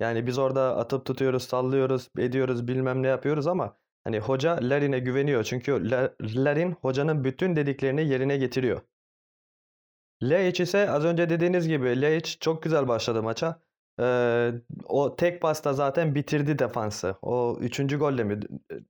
Yani 0.00 0.26
biz 0.26 0.38
orada 0.38 0.76
atıp 0.76 1.06
tutuyoruz, 1.06 1.42
sallıyoruz, 1.42 2.08
ediyoruz, 2.18 2.68
bilmem 2.68 3.02
ne 3.02 3.06
yapıyoruz 3.08 3.46
ama 3.46 3.76
hani 4.04 4.18
hoca 4.20 4.58
Larin'e 4.62 4.98
güveniyor. 4.98 5.44
Çünkü 5.44 5.90
La- 5.90 6.14
Larin 6.20 6.72
hocanın 6.72 7.24
bütün 7.24 7.56
dediklerini 7.56 8.08
yerine 8.08 8.36
getiriyor. 8.36 8.80
Laiç 10.22 10.60
ise 10.60 10.90
az 10.90 11.04
önce 11.04 11.30
dediğiniz 11.30 11.68
gibi 11.68 12.00
Laiç 12.00 12.38
çok 12.40 12.62
güzel 12.62 12.88
başladı 12.88 13.22
maça. 13.22 13.60
Ee, 14.00 14.52
o 14.84 15.16
tek 15.16 15.42
pasta 15.42 15.72
zaten 15.72 16.14
bitirdi 16.14 16.58
defansı. 16.58 17.16
O 17.22 17.58
üçüncü 17.60 17.98
golle 17.98 18.24
mi? 18.24 18.40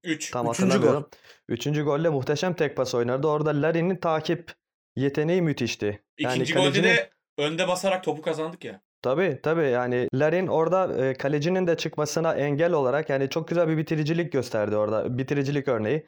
3. 0.04 0.30
Tam 0.30 0.50
Üçüncü 0.50 0.80
gol. 0.80 1.02
Üçüncü 1.48 1.82
golle 1.84 2.08
muhteşem 2.08 2.54
tek 2.54 2.76
pas 2.76 2.94
oynadı. 2.94 3.26
Orada 3.28 3.62
Larin'in 3.62 3.96
takip 3.96 4.52
yeteneği 4.96 5.42
müthişti. 5.42 6.02
Yani 6.18 6.34
İkinci 6.34 6.54
golde 6.54 6.64
kalecinin- 6.64 6.82
de 6.96 7.10
önde 7.38 7.68
basarak 7.68 8.04
topu 8.04 8.22
kazandık 8.22 8.64
ya. 8.64 8.80
Tabii 9.02 9.40
tabii 9.42 9.68
yani 9.68 10.08
Larin 10.14 10.46
orada 10.46 11.06
e, 11.06 11.14
kalecinin 11.14 11.66
de 11.66 11.76
çıkmasına 11.76 12.34
engel 12.34 12.72
olarak 12.72 13.10
yani 13.10 13.28
çok 13.28 13.48
güzel 13.48 13.68
bir 13.68 13.76
bitiricilik 13.76 14.32
gösterdi 14.32 14.76
orada. 14.76 15.18
Bitiricilik 15.18 15.68
örneği. 15.68 16.06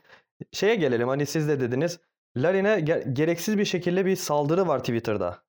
Şeye 0.53 0.75
gelelim 0.75 1.09
hani 1.09 1.27
siz 1.27 1.49
de 1.49 1.61
dediniz. 1.61 2.01
Larin'e 2.37 2.69
ge- 2.69 3.13
gereksiz 3.15 3.59
bir 3.59 3.65
şekilde 3.65 4.07
bir 4.07 4.17
saldırı 4.17 4.69
var 4.69 4.79
Twitter'da. 4.79 5.43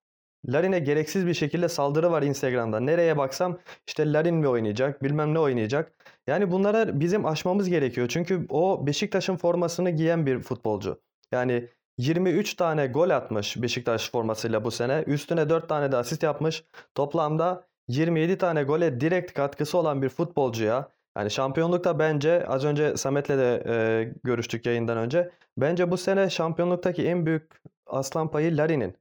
Larin'e 0.48 0.80
gereksiz 0.80 1.28
bir 1.28 1.34
şekilde 1.34 1.70
saldırı 1.70 2.12
var 2.12 2.22
Instagram'da. 2.24 2.80
Nereye 2.80 3.18
baksam 3.18 3.60
işte 3.88 4.13
Larin 4.13 4.36
mi 4.36 4.48
oynayacak, 4.48 5.04
bilmem 5.04 5.34
ne 5.34 5.40
oynayacak. 5.40 5.92
Yani 6.28 6.52
bunlara 6.52 7.00
bizim 7.00 7.25
aşmamız 7.25 7.70
gerekiyor. 7.70 8.08
Çünkü 8.08 8.46
o 8.50 8.88
Beşiktaş'ın 8.88 9.36
formasını 9.38 9.90
giyen 9.90 10.25
bir 10.25 10.40
futbolcu. 10.40 11.02
Yani 11.32 11.68
23 11.97 12.53
tane 12.53 12.88
gol 12.88 13.09
atmış 13.09 13.62
Beşiktaş 13.62 14.12
formasıyla 14.12 14.63
bu 14.63 14.71
sene. 14.71 15.03
Üstüne 15.07 15.50
4 15.50 15.69
tane 15.69 15.91
de 15.91 15.97
asist 15.97 16.23
yapmış. 16.23 16.63
Toplamda 16.95 17.67
27 17.88 18.38
tane 18.38 18.63
gole 18.63 19.01
direkt 19.01 19.33
katkısı 19.33 19.77
olan 19.77 20.01
bir 20.01 20.09
futbolcuya 20.09 20.89
yani 21.17 21.31
şampiyonlukta 21.31 22.00
bence 22.00 22.47
az 22.47 22.65
önce 22.65 22.97
Samet'le 22.97 23.29
de 23.29 23.63
e, 23.67 23.75
görüştük 24.23 24.65
yayından 24.65 24.97
önce. 24.97 25.31
Bence 25.57 25.91
bu 25.91 25.97
sene 25.97 26.29
şampiyonluktaki 26.29 27.07
en 27.07 27.25
büyük 27.25 27.62
aslan 27.88 28.31
payı 28.31 28.57
Larin'in. 28.57 28.95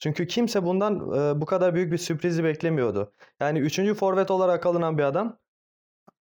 Çünkü 0.00 0.26
kimse 0.26 0.64
bundan 0.64 0.94
e, 0.96 1.40
bu 1.40 1.46
kadar 1.46 1.74
büyük 1.74 1.92
bir 1.92 1.98
sürprizi 1.98 2.44
beklemiyordu. 2.44 3.12
Yani 3.40 3.58
3. 3.58 3.94
forvet 3.94 4.30
olarak 4.30 4.66
alınan 4.66 4.98
bir 4.98 5.02
adam 5.02 5.38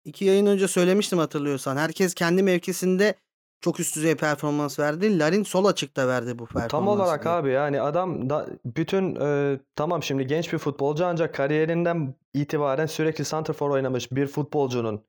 İki 0.05 0.25
yayın 0.25 0.45
önce 0.45 0.67
söylemiştim 0.67 1.19
hatırlıyorsan. 1.19 1.77
Herkes 1.77 2.13
kendi 2.13 2.43
mevkisinde 2.43 3.15
çok 3.61 3.79
üst 3.79 3.95
düzey 3.95 4.15
performans 4.15 4.79
verdi. 4.79 5.19
Larin 5.19 5.43
sol 5.43 5.65
açıkta 5.65 6.07
verdi 6.07 6.39
bu 6.39 6.45
performansı. 6.45 6.67
Tam 6.67 6.87
olarak 6.87 7.25
abi 7.27 7.51
yani 7.51 7.81
adam 7.81 8.29
da 8.29 8.47
bütün 8.65 9.15
e, 9.15 9.59
tamam 9.75 10.03
şimdi 10.03 10.27
genç 10.27 10.53
bir 10.53 10.57
futbolcu 10.57 11.05
ancak 11.05 11.35
kariyerinden 11.35 12.15
itibaren 12.33 12.85
sürekli 12.85 13.25
santrfor 13.25 13.69
oynamış 13.69 14.11
bir 14.11 14.27
futbolcunun 14.27 15.01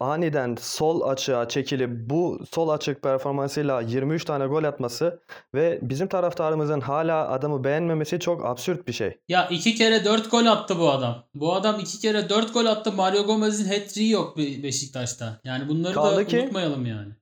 aniden 0.00 0.56
sol 0.60 1.00
açığa 1.08 1.48
çekilip 1.48 1.90
bu 2.10 2.40
sol 2.50 2.68
açık 2.68 3.02
performansıyla 3.02 3.80
23 3.80 4.24
tane 4.24 4.46
gol 4.46 4.64
atması 4.64 5.20
ve 5.54 5.78
bizim 5.82 6.08
taraftarımızın 6.08 6.80
hala 6.80 7.28
adamı 7.30 7.64
beğenmemesi 7.64 8.20
çok 8.20 8.44
absürt 8.46 8.88
bir 8.88 8.92
şey. 8.92 9.18
Ya 9.28 9.48
iki 9.48 9.74
kere 9.74 10.04
dört 10.04 10.30
gol 10.30 10.46
attı 10.46 10.78
bu 10.78 10.90
adam. 10.90 11.24
Bu 11.34 11.54
adam 11.54 11.80
iki 11.80 11.98
kere 11.98 12.28
dört 12.28 12.54
gol 12.54 12.66
attı. 12.66 12.92
Mario 12.92 13.22
Gomez'in 13.24 13.64
hat-trick'i 13.68 14.08
yok 14.10 14.38
Be- 14.38 14.62
Beşiktaş'ta. 14.62 15.40
Yani 15.44 15.68
bunları 15.68 15.94
Kaldı 15.94 16.16
da 16.16 16.26
ki- 16.26 16.40
unutmayalım 16.40 16.86
yani. 16.86 17.12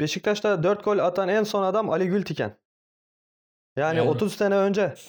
Beşiktaş'ta 0.00 0.62
4 0.62 0.84
gol 0.84 0.98
atan 0.98 1.28
en 1.28 1.42
son 1.42 1.62
adam 1.62 1.90
Ali 1.90 2.08
Gültiken. 2.08 2.56
Yani 3.76 3.98
Yani. 3.98 4.08
30 4.08 4.36
sene 4.36 4.54
önce. 4.56 4.94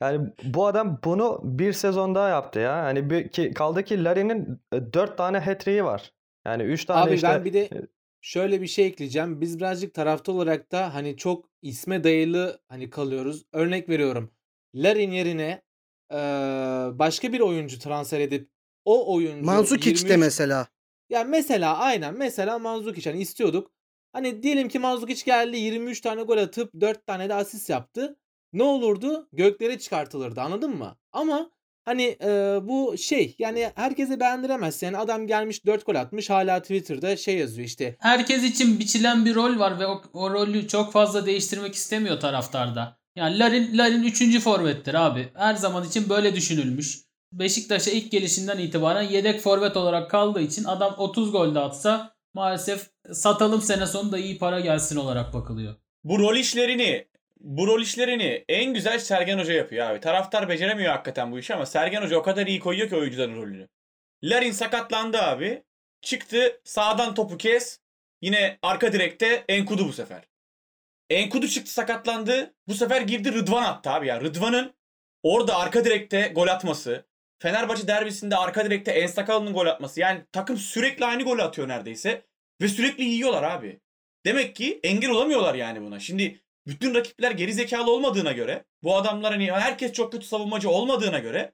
Yani 0.00 0.28
bu 0.44 0.66
adam 0.66 1.00
bunu 1.04 1.40
bir 1.42 1.72
sezon 1.72 2.14
daha 2.14 2.28
yaptı 2.28 2.58
ya. 2.60 2.76
Yani 2.76 3.10
bir, 3.10 3.28
ki, 3.28 3.54
kaldı 3.54 3.84
ki 3.84 4.04
Larin'in 4.04 4.60
4 4.72 5.18
tane 5.18 5.38
hat-trick'i 5.38 5.84
var. 5.84 6.12
Yani 6.46 6.62
3 6.62 6.84
tane 6.84 7.00
Abi 7.00 7.14
işte 7.14 7.28
ben 7.28 7.44
bir 7.44 7.52
de 7.52 7.70
şöyle 8.20 8.60
bir 8.62 8.66
şey 8.66 8.86
ekleyeceğim. 8.86 9.40
Biz 9.40 9.58
birazcık 9.58 9.94
tarafta 9.94 10.32
olarak 10.32 10.72
da 10.72 10.94
hani 10.94 11.16
çok 11.16 11.48
isme 11.62 12.04
dayalı 12.04 12.60
hani 12.68 12.90
kalıyoruz. 12.90 13.44
Örnek 13.52 13.88
veriyorum. 13.88 14.30
Larin 14.74 15.10
yerine 15.10 15.62
eee, 16.12 16.18
başka 16.98 17.32
bir 17.32 17.40
oyuncu 17.40 17.78
transfer 17.78 18.20
edip 18.20 18.50
o 18.84 19.14
oyuncu 19.14 19.46
Manzukic 19.46 19.94
de 19.94 20.12
23 20.12 20.18
mesela. 20.18 20.66
Ya 21.10 21.24
mesela 21.24 21.78
aynen 21.78 22.18
mesela 22.18 22.58
Mandzukic 22.58 23.10
hani 23.10 23.20
istiyorduk. 23.20 23.70
Hani 24.16 24.42
diyelim 24.42 24.68
ki 24.68 24.78
Mandzukic 24.78 25.24
geldi 25.24 25.56
23 25.56 26.00
tane 26.00 26.22
gol 26.22 26.38
atıp 26.38 26.70
4 26.80 27.06
tane 27.06 27.28
de 27.28 27.34
asist 27.34 27.70
yaptı. 27.70 28.16
Ne 28.52 28.62
olurdu? 28.62 29.28
Göklere 29.32 29.78
çıkartılırdı 29.78 30.40
anladın 30.40 30.76
mı? 30.76 30.96
Ama 31.12 31.50
hani 31.84 32.16
e, 32.22 32.58
bu 32.62 32.98
şey 32.98 33.34
yani 33.38 33.70
herkese 33.74 34.20
beğendiremezsin. 34.20 34.86
Yani 34.86 34.98
adam 34.98 35.26
gelmiş 35.26 35.66
4 35.66 35.86
gol 35.86 35.94
atmış 35.94 36.30
hala 36.30 36.62
Twitter'da 36.62 37.16
şey 37.16 37.38
yazıyor 37.38 37.66
işte. 37.66 37.96
Herkes 37.98 38.42
için 38.42 38.78
biçilen 38.78 39.24
bir 39.24 39.34
rol 39.34 39.58
var 39.58 39.80
ve 39.80 39.86
o, 39.86 40.02
o 40.12 40.30
rolü 40.30 40.68
çok 40.68 40.92
fazla 40.92 41.26
değiştirmek 41.26 41.74
istemiyor 41.74 42.20
taraftarda. 42.20 42.98
Yani 43.16 43.38
Larin, 43.38 43.78
Larin 43.78 44.02
3. 44.02 44.40
forvettir 44.40 44.94
abi. 44.94 45.28
Her 45.34 45.54
zaman 45.54 45.84
için 45.84 46.08
böyle 46.08 46.34
düşünülmüş. 46.34 47.00
Beşiktaş'a 47.32 47.90
ilk 47.90 48.10
gelişinden 48.10 48.58
itibaren 48.58 49.02
yedek 49.02 49.40
forvet 49.40 49.76
olarak 49.76 50.10
kaldığı 50.10 50.40
için 50.40 50.64
adam 50.64 50.94
30 50.98 51.32
gol 51.32 51.54
de 51.54 51.58
atsa 51.60 52.15
maalesef 52.36 52.90
satalım 53.12 53.62
sene 53.62 53.86
sonunda 53.86 54.18
iyi 54.18 54.38
para 54.38 54.60
gelsin 54.60 54.96
olarak 54.96 55.34
bakılıyor. 55.34 55.74
Bu 56.04 56.18
rol 56.18 56.36
işlerini 56.36 57.08
bu 57.40 57.66
rol 57.66 57.80
işlerini 57.80 58.44
en 58.48 58.74
güzel 58.74 58.98
Sergen 58.98 59.38
Hoca 59.38 59.52
yapıyor 59.52 59.90
abi. 59.90 60.00
Taraftar 60.00 60.48
beceremiyor 60.48 60.92
hakikaten 60.92 61.32
bu 61.32 61.38
işi 61.38 61.54
ama 61.54 61.66
Sergen 61.66 62.02
Hoca 62.02 62.16
o 62.16 62.22
kadar 62.22 62.46
iyi 62.46 62.60
koyuyor 62.60 62.88
ki 62.88 62.96
oyuncuların 62.96 63.36
rolünü. 63.36 63.68
Larin 64.22 64.50
sakatlandı 64.50 65.18
abi. 65.18 65.62
Çıktı 66.02 66.60
sağdan 66.64 67.14
topu 67.14 67.38
kes. 67.38 67.80
Yine 68.22 68.58
arka 68.62 68.92
direkte 68.92 69.44
Enkudu 69.48 69.88
bu 69.88 69.92
sefer. 69.92 70.22
Enkudu 71.10 71.48
çıktı 71.48 71.72
sakatlandı. 71.72 72.54
Bu 72.68 72.74
sefer 72.74 73.00
girdi 73.00 73.32
Rıdvan 73.32 73.62
attı 73.62 73.90
abi 73.90 74.06
ya. 74.06 74.20
Rıdvan'ın 74.20 74.74
orada 75.22 75.56
arka 75.56 75.84
direkte 75.84 76.32
gol 76.34 76.48
atması. 76.48 77.06
Fenerbahçe 77.38 77.88
derbisinde 77.88 78.36
arka 78.36 78.64
direkte 78.64 78.92
Ensakala'nın 78.92 79.52
gol 79.52 79.66
atması. 79.66 80.00
Yani 80.00 80.24
takım 80.32 80.56
sürekli 80.56 81.04
aynı 81.04 81.22
golü 81.22 81.42
atıyor 81.42 81.68
neredeyse. 81.68 82.25
Ve 82.60 82.68
sürekli 82.68 83.04
yiyorlar 83.04 83.42
abi. 83.42 83.80
Demek 84.26 84.56
ki 84.56 84.80
engel 84.82 85.10
olamıyorlar 85.10 85.54
yani 85.54 85.82
buna. 85.82 86.00
Şimdi 86.00 86.40
bütün 86.66 86.94
rakipler 86.94 87.30
geri 87.30 87.52
zekalı 87.52 87.90
olmadığına 87.90 88.32
göre 88.32 88.64
bu 88.82 88.96
adamlar 88.96 89.32
hani 89.32 89.52
herkes 89.52 89.92
çok 89.92 90.12
kötü 90.12 90.26
savunmacı 90.26 90.70
olmadığına 90.70 91.18
göre 91.18 91.52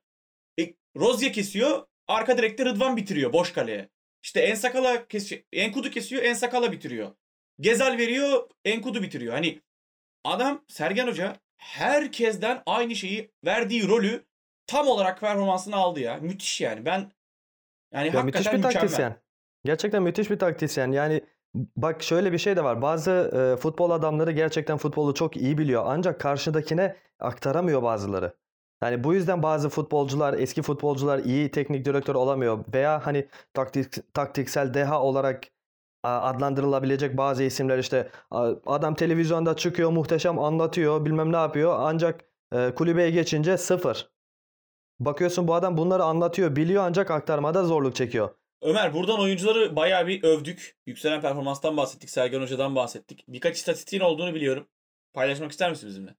e, 0.61 0.75
Rozya 0.97 1.33
kesiyor 1.33 1.87
arka 2.09 2.39
direkte 2.39 2.65
Rıdvan 2.65 2.97
bitiriyor 2.97 3.33
boş 3.33 3.53
kaleye. 3.53 3.89
İşte 4.23 4.41
Ensakala 4.41 5.09
kesiyor, 5.09 5.43
Enkudu 5.53 5.91
kesiyor 5.91 6.23
Ensakala 6.23 6.73
bitiriyor. 6.73 7.15
Gezal 7.61 7.99
veriyor 7.99 8.49
Enkudu 8.65 9.03
bitiriyor. 9.03 9.35
Hani 9.35 9.61
adam 10.25 10.65
Sergen 10.69 11.07
Hoca 11.07 11.37
herkesten 11.57 12.63
aynı 12.67 12.97
şeyi 12.97 13.31
verdiği 13.45 13.89
rolü 13.89 14.25
tam 14.67 14.89
olarak 14.89 15.21
performansını 15.21 15.77
aldı 15.77 16.01
ya. 16.01 16.17
Müthiş 16.17 16.61
yani. 16.61 16.85
Ben 16.85 17.13
yani 17.93 18.11
Ya 18.15 18.23
müthiş 18.23 18.47
hakikaten 18.47 18.53
bir 18.53 18.67
mükemmel. 18.67 18.73
taktisyen. 18.81 19.17
Gerçekten 19.65 20.03
müthiş 20.03 20.31
bir 20.31 20.39
taktisyen. 20.39 20.93
Yani 20.93 21.21
bak 21.77 22.03
şöyle 22.03 22.33
bir 22.33 22.39
şey 22.39 22.57
de 22.57 22.65
var. 22.65 22.83
Bazı 22.83 23.11
e, 23.11 23.57
futbol 23.57 23.91
adamları 23.91 24.33
gerçekten 24.33 24.77
futbolu 24.79 25.15
çok 25.15 25.37
iyi 25.37 25.59
biliyor. 25.59 25.83
Ancak 25.87 26.21
karşıdakine 26.21 26.97
aktaramıyor 27.21 27.83
bazıları. 27.83 28.35
Yani 28.83 29.05
bu 29.05 29.15
yüzden 29.15 29.43
bazı 29.43 29.69
futbolcular, 29.69 30.35
eski 30.35 30.63
futbolcular 30.63 31.19
iyi 31.19 31.51
teknik 31.51 31.85
direktör 31.85 32.15
olamıyor. 32.15 32.65
Veya 32.75 33.07
hani 33.07 33.29
taktik, 33.55 34.15
taktiksel 34.15 34.75
deha 34.75 35.03
olarak 35.03 35.45
adlandırılabilecek 36.03 37.17
bazı 37.17 37.43
isimler 37.43 37.79
işte 37.79 38.11
adam 38.67 38.95
televizyonda 38.95 39.57
çıkıyor, 39.57 39.91
muhteşem 39.91 40.39
anlatıyor, 40.39 41.05
bilmem 41.05 41.33
ne 41.33 41.37
yapıyor. 41.37 41.77
Ancak 41.79 42.25
e, 42.53 42.75
kulübeye 42.75 43.11
geçince 43.11 43.57
sıfır. 43.59 44.11
Bakıyorsun 45.01 45.49
bu 45.49 45.55
adam 45.55 45.77
bunları 45.77 46.05
anlatıyor, 46.05 46.57
biliyor 46.57 46.83
ancak 46.87 47.11
aktarmada 47.11 47.65
zorluk 47.65 47.95
çekiyor. 47.95 48.31
Ömer 48.63 48.95
buradan 48.95 49.21
oyuncuları 49.21 49.77
bayağı 49.77 50.07
bir 50.07 50.23
övdük. 50.23 50.77
Yükselen 50.87 51.21
performanstan 51.21 51.77
bahsettik. 51.77 52.11
Sergen 52.11 52.41
Hoca'dan 52.41 52.75
bahsettik. 52.75 53.25
Birkaç 53.29 53.57
istatistiğin 53.57 54.03
olduğunu 54.03 54.35
biliyorum. 54.35 54.69
Paylaşmak 55.13 55.51
ister 55.51 55.71
misin 55.71 55.89
bizimle? 55.89 56.15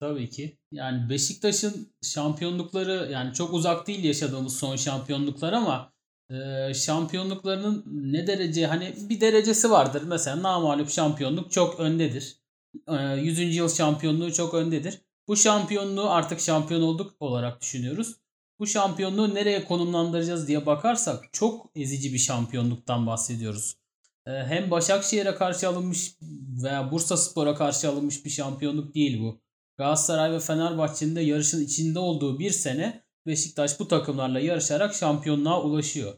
Tabii 0.00 0.30
ki. 0.30 0.58
Yani 0.72 1.10
Beşiktaş'ın 1.10 1.92
şampiyonlukları 2.02 3.12
yani 3.12 3.34
çok 3.34 3.52
uzak 3.52 3.86
değil 3.86 4.04
yaşadığımız 4.04 4.58
son 4.58 4.76
şampiyonluklar 4.76 5.52
ama 5.52 5.92
e, 6.30 6.74
şampiyonluklarının 6.74 7.84
ne 7.86 8.26
derece 8.26 8.66
hani 8.66 8.94
bir 9.08 9.20
derecesi 9.20 9.70
vardır. 9.70 10.02
Mesela 10.06 10.42
namağlup 10.42 10.90
şampiyonluk 10.90 11.52
çok 11.52 11.80
öndedir. 11.80 12.36
E, 12.88 12.94
100. 13.16 13.56
yıl 13.56 13.68
şampiyonluğu 13.68 14.32
çok 14.32 14.54
öndedir. 14.54 15.00
Bu 15.28 15.36
şampiyonluğu 15.36 16.10
artık 16.10 16.40
şampiyon 16.40 16.82
olduk 16.82 17.14
olarak 17.20 17.60
düşünüyoruz. 17.60 18.21
Bu 18.62 18.66
şampiyonluğu 18.66 19.34
nereye 19.34 19.64
konumlandıracağız 19.64 20.48
diye 20.48 20.66
bakarsak 20.66 21.32
çok 21.32 21.70
ezici 21.76 22.12
bir 22.12 22.18
şampiyonluktan 22.18 23.06
bahsediyoruz. 23.06 23.76
E, 24.26 24.30
hem 24.30 24.70
Başakşehir'e 24.70 25.34
karşı 25.34 25.68
alınmış 25.68 26.16
veya 26.62 26.90
Bursaspor'a 26.90 27.54
karşı 27.54 27.88
alınmış 27.88 28.24
bir 28.24 28.30
şampiyonluk 28.30 28.94
değil 28.94 29.20
bu. 29.20 29.40
Galatasaray 29.78 30.32
ve 30.32 30.40
Fenerbahçe'nin 30.40 31.16
de 31.16 31.20
yarışın 31.20 31.64
içinde 31.64 31.98
olduğu 31.98 32.38
bir 32.38 32.50
sene 32.50 33.02
Beşiktaş 33.26 33.80
bu 33.80 33.88
takımlarla 33.88 34.40
yarışarak 34.40 34.94
şampiyonluğa 34.94 35.62
ulaşıyor. 35.62 36.12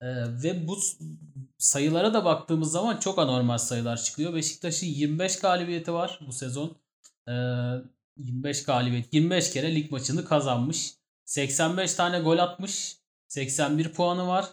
Ee, 0.00 0.06
ve 0.42 0.68
bu 0.68 0.78
sayılara 1.58 2.14
da 2.14 2.24
baktığımız 2.24 2.72
zaman 2.72 2.96
çok 2.96 3.18
anormal 3.18 3.58
sayılar 3.58 3.96
çıkıyor. 4.02 4.34
Beşiktaş'ın 4.34 4.86
25 4.86 5.38
galibiyeti 5.38 5.92
var 5.92 6.20
bu 6.26 6.32
sezon. 6.32 6.76
Ee, 7.28 7.32
25 8.16 8.64
galibiyet, 8.64 9.14
25 9.14 9.52
kere 9.52 9.74
lig 9.74 9.90
maçını 9.90 10.24
kazanmış. 10.24 10.94
85 11.26 11.94
tane 11.94 12.20
gol 12.20 12.38
atmış. 12.38 12.96
81 13.28 13.92
puanı 13.92 14.26
var. 14.28 14.46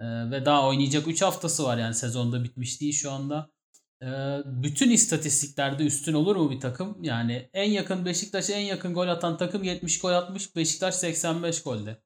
Ee, 0.00 0.30
ve 0.30 0.44
daha 0.44 0.68
oynayacak 0.68 1.08
3 1.08 1.22
haftası 1.22 1.64
var 1.64 1.78
yani 1.78 1.94
sezonda 1.94 2.44
bitmiş 2.44 2.80
değil 2.80 2.92
şu 2.92 3.10
anda. 3.10 3.50
Ee, 4.02 4.06
bütün 4.44 4.90
istatistiklerde 4.90 5.84
üstün 5.84 6.14
olur 6.14 6.36
mu 6.36 6.50
bir 6.50 6.60
takım? 6.60 7.04
Yani 7.04 7.50
en 7.54 7.70
yakın 7.70 8.04
Beşiktaş'a 8.04 8.52
en 8.52 8.64
yakın 8.64 8.94
gol 8.94 9.08
atan 9.08 9.36
takım 9.36 9.62
70 9.62 10.00
gol 10.00 10.12
atmış. 10.12 10.56
Beşiktaş 10.56 10.94
85 10.94 11.62
golde. 11.62 12.02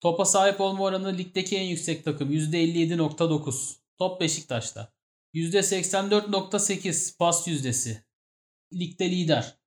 Topa 0.00 0.24
sahip 0.24 0.60
olma 0.60 0.84
oranı 0.84 1.18
ligdeki 1.18 1.56
en 1.56 1.66
yüksek 1.66 2.04
takım 2.04 2.32
%57.9. 2.32 3.76
Top 3.98 4.20
Beşiktaş'ta. 4.20 4.92
%84.8 5.34 7.16
pas 7.16 7.48
yüzdesi. 7.48 8.04
Ligde 8.72 9.10
lider. 9.10 9.58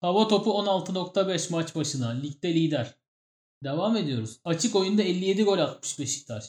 Hava 0.00 0.28
topu 0.28 0.50
16.5 0.50 1.52
maç 1.52 1.74
başına. 1.74 2.08
Ligde 2.08 2.54
lider. 2.54 2.94
Devam 3.66 3.96
ediyoruz. 3.96 4.40
Açık 4.44 4.76
oyunda 4.76 5.02
57 5.02 5.42
gol 5.42 5.58
atmış 5.58 5.98
Beşiktaş. 5.98 6.44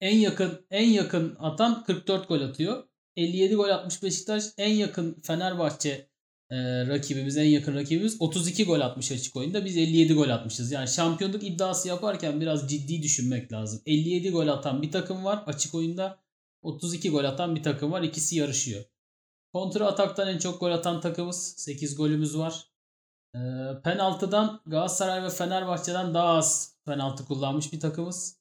En 0.00 0.16
yakın 0.18 0.66
en 0.70 0.88
yakın 0.88 1.36
atan 1.38 1.84
44 1.84 2.28
gol 2.28 2.40
atıyor. 2.40 2.84
57 3.16 3.54
gol 3.54 3.68
atmış 3.68 4.02
Beşiktaş. 4.02 4.44
En 4.58 4.72
yakın 4.72 5.20
Fenerbahçe 5.22 6.08
e, 6.50 6.56
rakibimiz, 6.86 7.36
en 7.36 7.44
yakın 7.44 7.74
rakibimiz 7.74 8.16
32 8.20 8.64
gol 8.64 8.80
atmış 8.80 9.12
açık 9.12 9.36
oyunda. 9.36 9.64
Biz 9.64 9.76
57 9.76 10.14
gol 10.14 10.28
atmışız. 10.28 10.72
Yani 10.72 10.88
şampiyonluk 10.88 11.42
iddiası 11.42 11.88
yaparken 11.88 12.40
biraz 12.40 12.70
ciddi 12.70 13.02
düşünmek 13.02 13.52
lazım. 13.52 13.82
57 13.86 14.30
gol 14.30 14.48
atan 14.48 14.82
bir 14.82 14.90
takım 14.90 15.24
var 15.24 15.42
açık 15.46 15.74
oyunda. 15.74 16.18
32 16.62 17.10
gol 17.10 17.24
atan 17.24 17.56
bir 17.56 17.62
takım 17.62 17.92
var. 17.92 18.02
İkisi 18.02 18.36
yarışıyor. 18.36 18.84
Kontra 19.52 19.86
ataktan 19.86 20.28
en 20.28 20.38
çok 20.38 20.60
gol 20.60 20.70
atan 20.70 21.00
takımız. 21.00 21.54
8 21.56 21.96
golümüz 21.96 22.38
var. 22.38 22.67
E, 23.34 23.38
penaltıdan 23.84 24.60
Galatasaray 24.66 25.22
ve 25.22 25.30
Fenerbahçe'den 25.30 26.14
daha 26.14 26.28
az 26.28 26.76
penaltı 26.84 27.24
kullanmış 27.24 27.72
bir 27.72 27.80
takımız. 27.80 28.38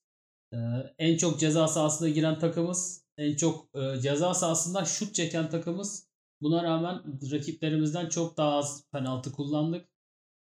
E, 0.54 0.58
en 1.00 1.18
çok 1.18 1.40
ceza 1.40 1.68
sahasına 1.68 2.10
giren 2.10 2.40
takımız. 2.40 3.04
En 3.18 3.36
çok 3.36 3.76
e, 3.76 4.02
ceza 4.02 4.34
sahasından 4.34 4.84
şut 4.84 5.16
çeken 5.16 5.50
takımız. 5.50 6.08
Buna 6.42 6.64
rağmen 6.64 7.04
rakiplerimizden 7.32 8.10
çok 8.10 8.38
daha 8.38 8.52
az 8.52 8.84
penaltı 8.92 9.32
kullandık. 9.32 9.90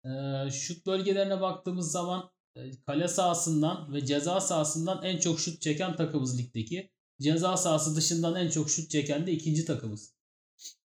E, 0.06 0.10
şut 0.52 0.86
bölgelerine 0.86 1.42
baktığımız 1.42 1.92
zaman 1.92 2.32
e, 2.56 2.72
kale 2.86 3.08
sahasından 3.08 3.94
ve 3.94 4.06
ceza 4.06 4.42
sahasından 4.42 5.04
en 5.04 5.18
çok 5.18 5.40
şut 5.40 5.62
çeken 5.62 5.96
takımız 5.96 6.40
ligdeki. 6.40 6.92
Ceza 7.22 7.58
sahası 7.58 7.96
dışından 7.96 8.36
en 8.36 8.50
çok 8.50 8.70
şut 8.70 8.90
çeken 8.90 9.28
de 9.28 9.32
ikinci 9.32 9.66
takımız. 9.66 10.14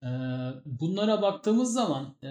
E, 0.03 0.09
bunlara 0.65 1.23
baktığımız 1.23 1.73
zaman 1.73 2.17
e, 2.23 2.31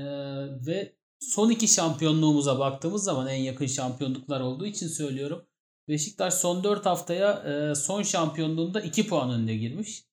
ve 0.66 0.96
son 1.20 1.50
iki 1.50 1.68
şampiyonluğumuza 1.68 2.60
baktığımız 2.60 3.04
zaman 3.04 3.28
en 3.28 3.42
yakın 3.42 3.66
şampiyonluklar 3.66 4.42
olduğu 4.42 4.66
için 4.66 4.88
söylüyorum. 4.88 5.46
Beşiktaş 5.88 6.34
son 6.34 6.64
4 6.64 6.86
haftaya 6.86 7.32
e, 7.34 7.76
son 7.76 8.04
şampiyonluğunda 8.04 8.82
2 8.82 9.08
puan 9.08 9.30
önde 9.30 9.56
girmiş. 9.56 10.04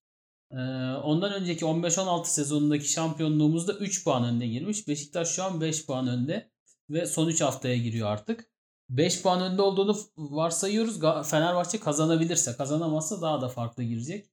E, 0.51 0.57
ondan 1.05 1.33
önceki 1.33 1.65
15-16 1.65 2.25
sezonundaki 2.25 2.93
şampiyonluğumuzda 2.93 3.73
3 3.73 4.05
puan 4.05 4.25
önde 4.25 4.47
girmiş. 4.47 4.89
Beşiktaş 4.89 5.29
şu 5.29 5.45
an 5.45 5.61
5 5.61 5.87
puan 5.87 6.09
önde 6.09 6.51
ve 6.91 7.07
son 7.07 7.29
3 7.29 7.41
haftaya 7.41 7.77
giriyor 7.77 8.09
artık. 8.09 8.51
5 8.89 9.23
puan 9.23 9.41
önde 9.41 9.63
olduğunu 9.63 9.97
varsayıyoruz. 10.17 11.01
Fenerbahçe 11.31 11.81
kazanabilirse, 11.81 12.57
kazanamazsa 12.57 13.23
daha 13.23 13.41
da 13.41 13.49
farklı 13.49 13.83
girecek. 13.83 14.31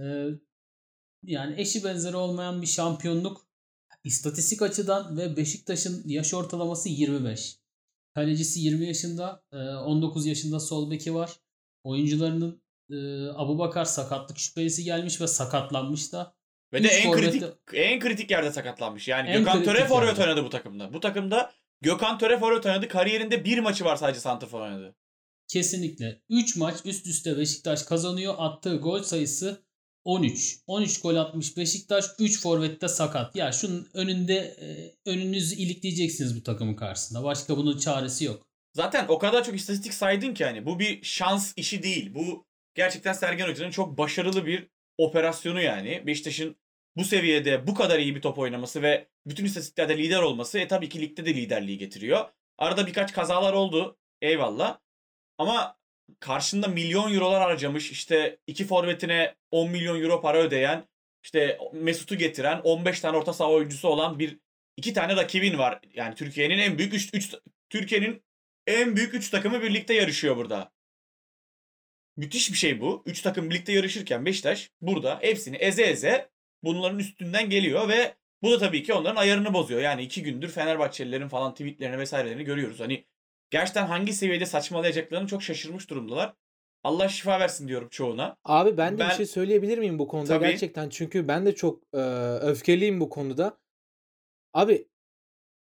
E, 0.00 0.26
yani 1.22 1.60
eşi 1.60 1.84
benzeri 1.84 2.16
olmayan 2.16 2.62
bir 2.62 2.66
şampiyonluk. 2.66 3.43
İstatistik 4.04 4.62
açıdan 4.62 5.18
ve 5.18 5.36
Beşiktaş'ın 5.36 6.02
yaş 6.06 6.34
ortalaması 6.34 6.88
25. 6.88 7.56
Kalecisi 8.14 8.60
20 8.60 8.86
yaşında, 8.86 9.42
19 9.52 10.26
yaşında 10.26 10.60
sol 10.60 10.90
beki 10.90 11.14
var. 11.14 11.30
Oyuncularının 11.84 12.62
Abu 13.34 13.58
Bakar 13.58 13.84
sakatlık 13.84 14.38
şüphesi 14.38 14.84
gelmiş 14.84 15.20
ve 15.20 15.26
sakatlanmış 15.26 16.12
da. 16.12 16.34
Ve 16.72 16.84
de 16.84 16.88
en 16.88 17.12
kritik 17.12 17.42
en 17.72 18.00
kritik 18.00 18.30
yerde 18.30 18.52
sakatlanmış. 18.52 19.08
Yani 19.08 19.28
en 19.28 19.38
Gökhan 19.38 19.64
Töre 19.64 19.86
forvet 19.86 20.18
oynadı 20.18 20.44
bu 20.44 20.50
takımda. 20.50 20.92
Bu 20.92 21.00
takımda 21.00 21.52
Gökhan 21.80 22.18
Töre 22.18 22.38
forvet 22.38 22.66
oynadı. 22.66 22.88
Kariyerinde 22.88 23.44
bir 23.44 23.58
maçı 23.58 23.84
var 23.84 23.96
sadece 23.96 24.20
santrafor 24.20 24.60
oynadı. 24.60 24.96
Kesinlikle. 25.48 26.22
3 26.28 26.56
maç 26.56 26.76
üst 26.84 27.06
üste 27.06 27.38
Beşiktaş 27.38 27.82
kazanıyor. 27.82 28.34
Attığı 28.38 28.76
gol 28.76 29.02
sayısı 29.02 29.63
13. 30.04 30.58
13 30.66 31.00
gol 31.02 31.16
atmış 31.16 31.56
Beşiktaş 31.56 32.04
3 32.18 32.40
forvette 32.40 32.88
sakat. 32.88 33.36
Ya 33.36 33.52
şunun 33.52 33.88
önünde 33.94 34.34
e, 34.34 34.94
önünüzü 35.10 35.56
ilikleyeceksiniz 35.56 36.36
bu 36.36 36.42
takımın 36.42 36.74
karşısında. 36.74 37.24
Başka 37.24 37.56
bunun 37.56 37.78
çaresi 37.78 38.24
yok. 38.24 38.46
Zaten 38.72 39.06
o 39.08 39.18
kadar 39.18 39.44
çok 39.44 39.54
istatistik 39.54 39.94
saydın 39.94 40.34
ki 40.34 40.44
hani 40.44 40.66
bu 40.66 40.78
bir 40.78 41.02
şans 41.02 41.52
işi 41.56 41.82
değil. 41.82 42.14
Bu 42.14 42.46
gerçekten 42.74 43.12
Sergen 43.12 43.48
Hoca'nın 43.48 43.70
çok 43.70 43.98
başarılı 43.98 44.46
bir 44.46 44.68
operasyonu 44.98 45.60
yani. 45.60 46.06
Beşiktaş'ın 46.06 46.56
bu 46.96 47.04
seviyede 47.04 47.66
bu 47.66 47.74
kadar 47.74 47.98
iyi 47.98 48.16
bir 48.16 48.20
top 48.20 48.38
oynaması 48.38 48.82
ve 48.82 49.08
bütün 49.26 49.44
istatistiklerde 49.44 49.98
lider 49.98 50.22
olması 50.22 50.58
e 50.58 50.68
tabii 50.68 50.88
ki 50.88 51.00
ligde 51.00 51.26
de 51.26 51.34
liderliği 51.34 51.78
getiriyor. 51.78 52.24
Arada 52.58 52.86
birkaç 52.86 53.12
kazalar 53.12 53.52
oldu. 53.52 53.96
Eyvallah. 54.22 54.78
Ama 55.38 55.76
karşında 56.20 56.68
milyon 56.68 57.14
eurolar 57.14 57.42
harcamış 57.42 57.90
işte 57.90 58.38
iki 58.46 58.66
forvetine 58.66 59.34
10 59.54 59.70
milyon 59.70 60.02
euro 60.02 60.20
para 60.20 60.38
ödeyen 60.38 60.88
işte 61.22 61.58
Mesut'u 61.72 62.16
getiren 62.16 62.60
15 62.64 63.00
tane 63.00 63.16
orta 63.16 63.32
saha 63.32 63.50
oyuncusu 63.50 63.88
olan 63.88 64.18
bir 64.18 64.38
iki 64.76 64.92
tane 64.92 65.16
rakibin 65.16 65.58
var. 65.58 65.80
Yani 65.94 66.14
Türkiye'nin 66.14 66.58
en 66.58 66.78
büyük 66.78 66.94
3 66.94 67.10
3 67.14 67.34
Türkiye'nin 67.70 68.22
en 68.66 68.96
büyük 68.96 69.14
3 69.14 69.30
takımı 69.30 69.62
birlikte 69.62 69.94
yarışıyor 69.94 70.36
burada. 70.36 70.72
Müthiş 72.16 72.52
bir 72.52 72.56
şey 72.56 72.80
bu. 72.80 73.02
3 73.06 73.22
takım 73.22 73.50
birlikte 73.50 73.72
yarışırken 73.72 74.26
Beşiktaş 74.26 74.70
burada 74.80 75.18
hepsini 75.20 75.56
eze 75.56 75.82
eze 75.82 76.30
bunların 76.62 76.98
üstünden 76.98 77.50
geliyor 77.50 77.88
ve 77.88 78.14
bu 78.42 78.50
da 78.50 78.58
tabii 78.58 78.82
ki 78.82 78.92
onların 78.92 79.16
ayarını 79.16 79.54
bozuyor. 79.54 79.80
Yani 79.80 80.02
iki 80.02 80.22
gündür 80.22 80.50
Fenerbahçelilerin 80.50 81.28
falan 81.28 81.52
tweetlerini 81.52 81.98
vesairelerini 81.98 82.44
görüyoruz. 82.44 82.80
Hani 82.80 83.04
gerçekten 83.50 83.86
hangi 83.86 84.12
seviyede 84.12 84.46
saçmalayacaklarını 84.46 85.28
çok 85.28 85.42
şaşırmış 85.42 85.90
durumdalar. 85.90 86.34
Allah 86.84 87.08
şifa 87.08 87.40
versin 87.40 87.68
diyorum 87.68 87.88
çoğuna. 87.88 88.36
Abi 88.44 88.76
ben 88.76 88.94
de 88.94 88.98
ben, 88.98 89.10
bir 89.10 89.14
şey 89.14 89.26
söyleyebilir 89.26 89.78
miyim 89.78 89.98
bu 89.98 90.08
konuda 90.08 90.28
tabii. 90.28 90.48
gerçekten? 90.48 90.88
Çünkü 90.88 91.28
ben 91.28 91.46
de 91.46 91.54
çok 91.54 91.82
e, 91.92 91.98
öfkeliyim 92.40 93.00
bu 93.00 93.08
konuda. 93.08 93.58
Abi 94.54 94.88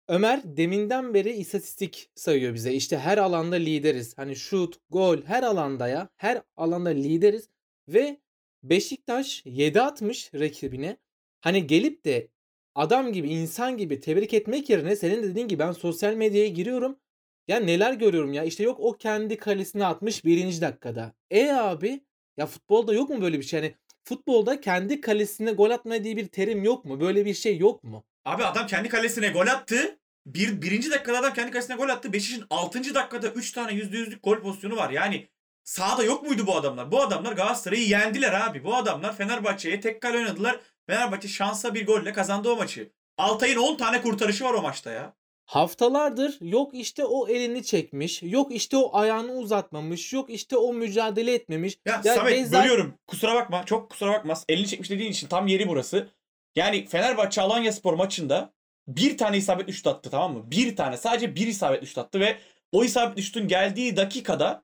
Ömer 0.08 0.40
deminden 0.44 1.14
beri 1.14 1.32
istatistik 1.32 2.10
sayıyor 2.14 2.54
bize. 2.54 2.72
İşte 2.72 2.98
her 2.98 3.18
alanda 3.18 3.56
lideriz. 3.56 4.18
Hani 4.18 4.36
şut, 4.36 4.76
gol 4.90 5.22
her 5.22 5.42
alanda 5.42 5.88
ya. 5.88 6.08
Her 6.16 6.42
alanda 6.56 6.88
lideriz. 6.88 7.48
Ve 7.88 8.20
Beşiktaş 8.62 9.42
7 9.44 9.80
atmış 9.82 10.34
rakibine. 10.34 10.96
Hani 11.40 11.66
gelip 11.66 12.04
de 12.04 12.28
adam 12.74 13.12
gibi 13.12 13.28
insan 13.28 13.76
gibi 13.76 14.00
tebrik 14.00 14.34
etmek 14.34 14.70
yerine 14.70 14.96
senin 14.96 15.22
dediğin 15.22 15.48
gibi 15.48 15.58
ben 15.58 15.72
sosyal 15.72 16.14
medyaya 16.14 16.48
giriyorum. 16.48 16.98
Ya 17.48 17.60
neler 17.60 17.92
görüyorum 17.92 18.32
ya. 18.32 18.44
İşte 18.44 18.62
yok 18.62 18.80
o 18.80 18.92
kendi 18.92 19.36
kalesine 19.36 19.86
atmış 19.86 20.24
birinci 20.24 20.60
dakikada. 20.60 21.12
E 21.30 21.50
abi 21.52 22.04
ya 22.36 22.46
futbolda 22.46 22.94
yok 22.94 23.10
mu 23.10 23.20
böyle 23.20 23.38
bir 23.38 23.44
şey? 23.44 23.60
Yani 23.60 23.74
futbolda 24.04 24.60
kendi 24.60 25.00
kalesine 25.00 25.52
gol 25.52 25.70
atma 25.70 26.04
diye 26.04 26.16
bir 26.16 26.28
terim 26.28 26.64
yok 26.64 26.84
mu? 26.84 27.00
Böyle 27.00 27.24
bir 27.24 27.34
şey 27.34 27.58
yok 27.58 27.84
mu? 27.84 28.04
Abi 28.24 28.44
adam 28.44 28.66
kendi 28.66 28.88
kalesine 28.88 29.28
gol 29.28 29.46
attı. 29.46 29.98
Bir, 30.26 30.62
birinci 30.62 30.90
dakikada 30.90 31.18
adam 31.18 31.32
kendi 31.34 31.50
kalesine 31.50 31.76
gol 31.76 31.88
attı. 31.88 32.12
Beşiktaş'ın 32.12 32.46
altıncı 32.50 32.94
dakikada 32.94 33.28
üç 33.28 33.52
tane 33.52 33.72
yüzde 33.74 33.96
yüzlük 33.98 34.22
gol 34.22 34.40
pozisyonu 34.40 34.76
var. 34.76 34.90
Yani 34.90 35.28
sahada 35.64 36.04
yok 36.04 36.22
muydu 36.22 36.46
bu 36.46 36.56
adamlar? 36.56 36.92
Bu 36.92 37.02
adamlar 37.02 37.32
Galatasaray'ı 37.32 37.88
yendiler 37.88 38.32
abi. 38.32 38.64
Bu 38.64 38.74
adamlar 38.74 39.16
Fenerbahçe'ye 39.16 39.80
tek 39.80 40.02
kale 40.02 40.18
oynadılar. 40.18 40.60
Fenerbahçe 40.86 41.28
şansa 41.28 41.74
bir 41.74 41.86
golle 41.86 42.12
kazandı 42.12 42.50
o 42.50 42.56
maçı. 42.56 42.92
Altay'ın 43.18 43.56
10 43.56 43.76
tane 43.76 44.02
kurtarışı 44.02 44.44
var 44.44 44.54
o 44.54 44.62
maçta 44.62 44.90
ya. 44.90 45.16
Haftalardır 45.46 46.38
yok 46.40 46.74
işte 46.74 47.04
o 47.04 47.28
elini 47.28 47.64
çekmiş, 47.64 48.22
yok 48.22 48.54
işte 48.54 48.76
o 48.76 48.96
ayağını 48.96 49.32
uzatmamış, 49.32 50.12
yok 50.12 50.30
işte 50.30 50.56
o 50.56 50.72
mücadele 50.72 51.34
etmemiş. 51.34 51.78
Ya, 51.86 52.00
ya 52.04 52.14
Samet 52.14 52.32
benzer... 52.32 52.60
bölüyorum. 52.60 52.94
Kusura 53.06 53.34
bakma. 53.34 53.64
Çok 53.64 53.90
kusura 53.90 54.12
bakma. 54.12 54.34
Elini 54.48 54.66
çekmiş 54.66 54.90
dediğin 54.90 55.10
için 55.10 55.28
tam 55.28 55.46
yeri 55.46 55.68
burası. 55.68 56.08
Yani 56.56 56.86
Fenerbahçe 56.86 57.40
Alanya 57.40 57.72
Spor 57.72 57.94
maçında 57.94 58.52
bir 58.88 59.18
tane 59.18 59.36
isabetli 59.36 59.72
şut 59.72 59.86
attı 59.86 60.10
tamam 60.10 60.32
mı? 60.32 60.50
Bir 60.50 60.76
tane. 60.76 60.96
Sadece 60.96 61.34
bir 61.34 61.46
isabetli 61.46 61.86
şut 61.86 61.98
attı 61.98 62.20
ve 62.20 62.36
o 62.72 62.84
isabetli 62.84 63.22
şutun 63.22 63.48
geldiği 63.48 63.96
dakikada 63.96 64.62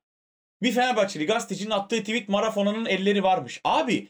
bir 0.63 0.73
Fenerbahçeli 0.73 1.27
gazetecinin 1.27 1.71
attığı 1.71 2.01
tweet 2.01 2.29
Marafona'nın 2.29 2.87
elleri 2.87 3.23
varmış. 3.23 3.61
Abi 3.65 4.09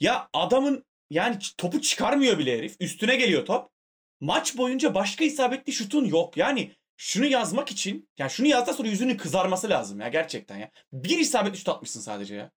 ya 0.00 0.28
adamın 0.32 0.84
yani 1.10 1.38
topu 1.58 1.80
çıkarmıyor 1.80 2.38
bile 2.38 2.58
herif. 2.58 2.76
Üstüne 2.80 3.16
geliyor 3.16 3.46
top. 3.46 3.73
Maç 4.20 4.56
boyunca 4.56 4.94
başka 4.94 5.24
isabetli 5.24 5.72
şutun 5.72 6.04
yok. 6.04 6.36
Yani 6.36 6.72
şunu 6.96 7.26
yazmak 7.26 7.70
için 7.70 8.08
yani 8.18 8.30
şunu 8.30 8.46
yazdıktan 8.46 8.72
sonra 8.72 8.88
yüzünün 8.88 9.16
kızarması 9.16 9.68
lazım 9.68 10.00
ya 10.00 10.08
gerçekten 10.08 10.56
ya. 10.56 10.70
Bir 10.92 11.18
isabet 11.18 11.56
şut 11.56 11.68
atmışsın 11.68 12.00
sadece 12.00 12.34
ya. 12.34 12.50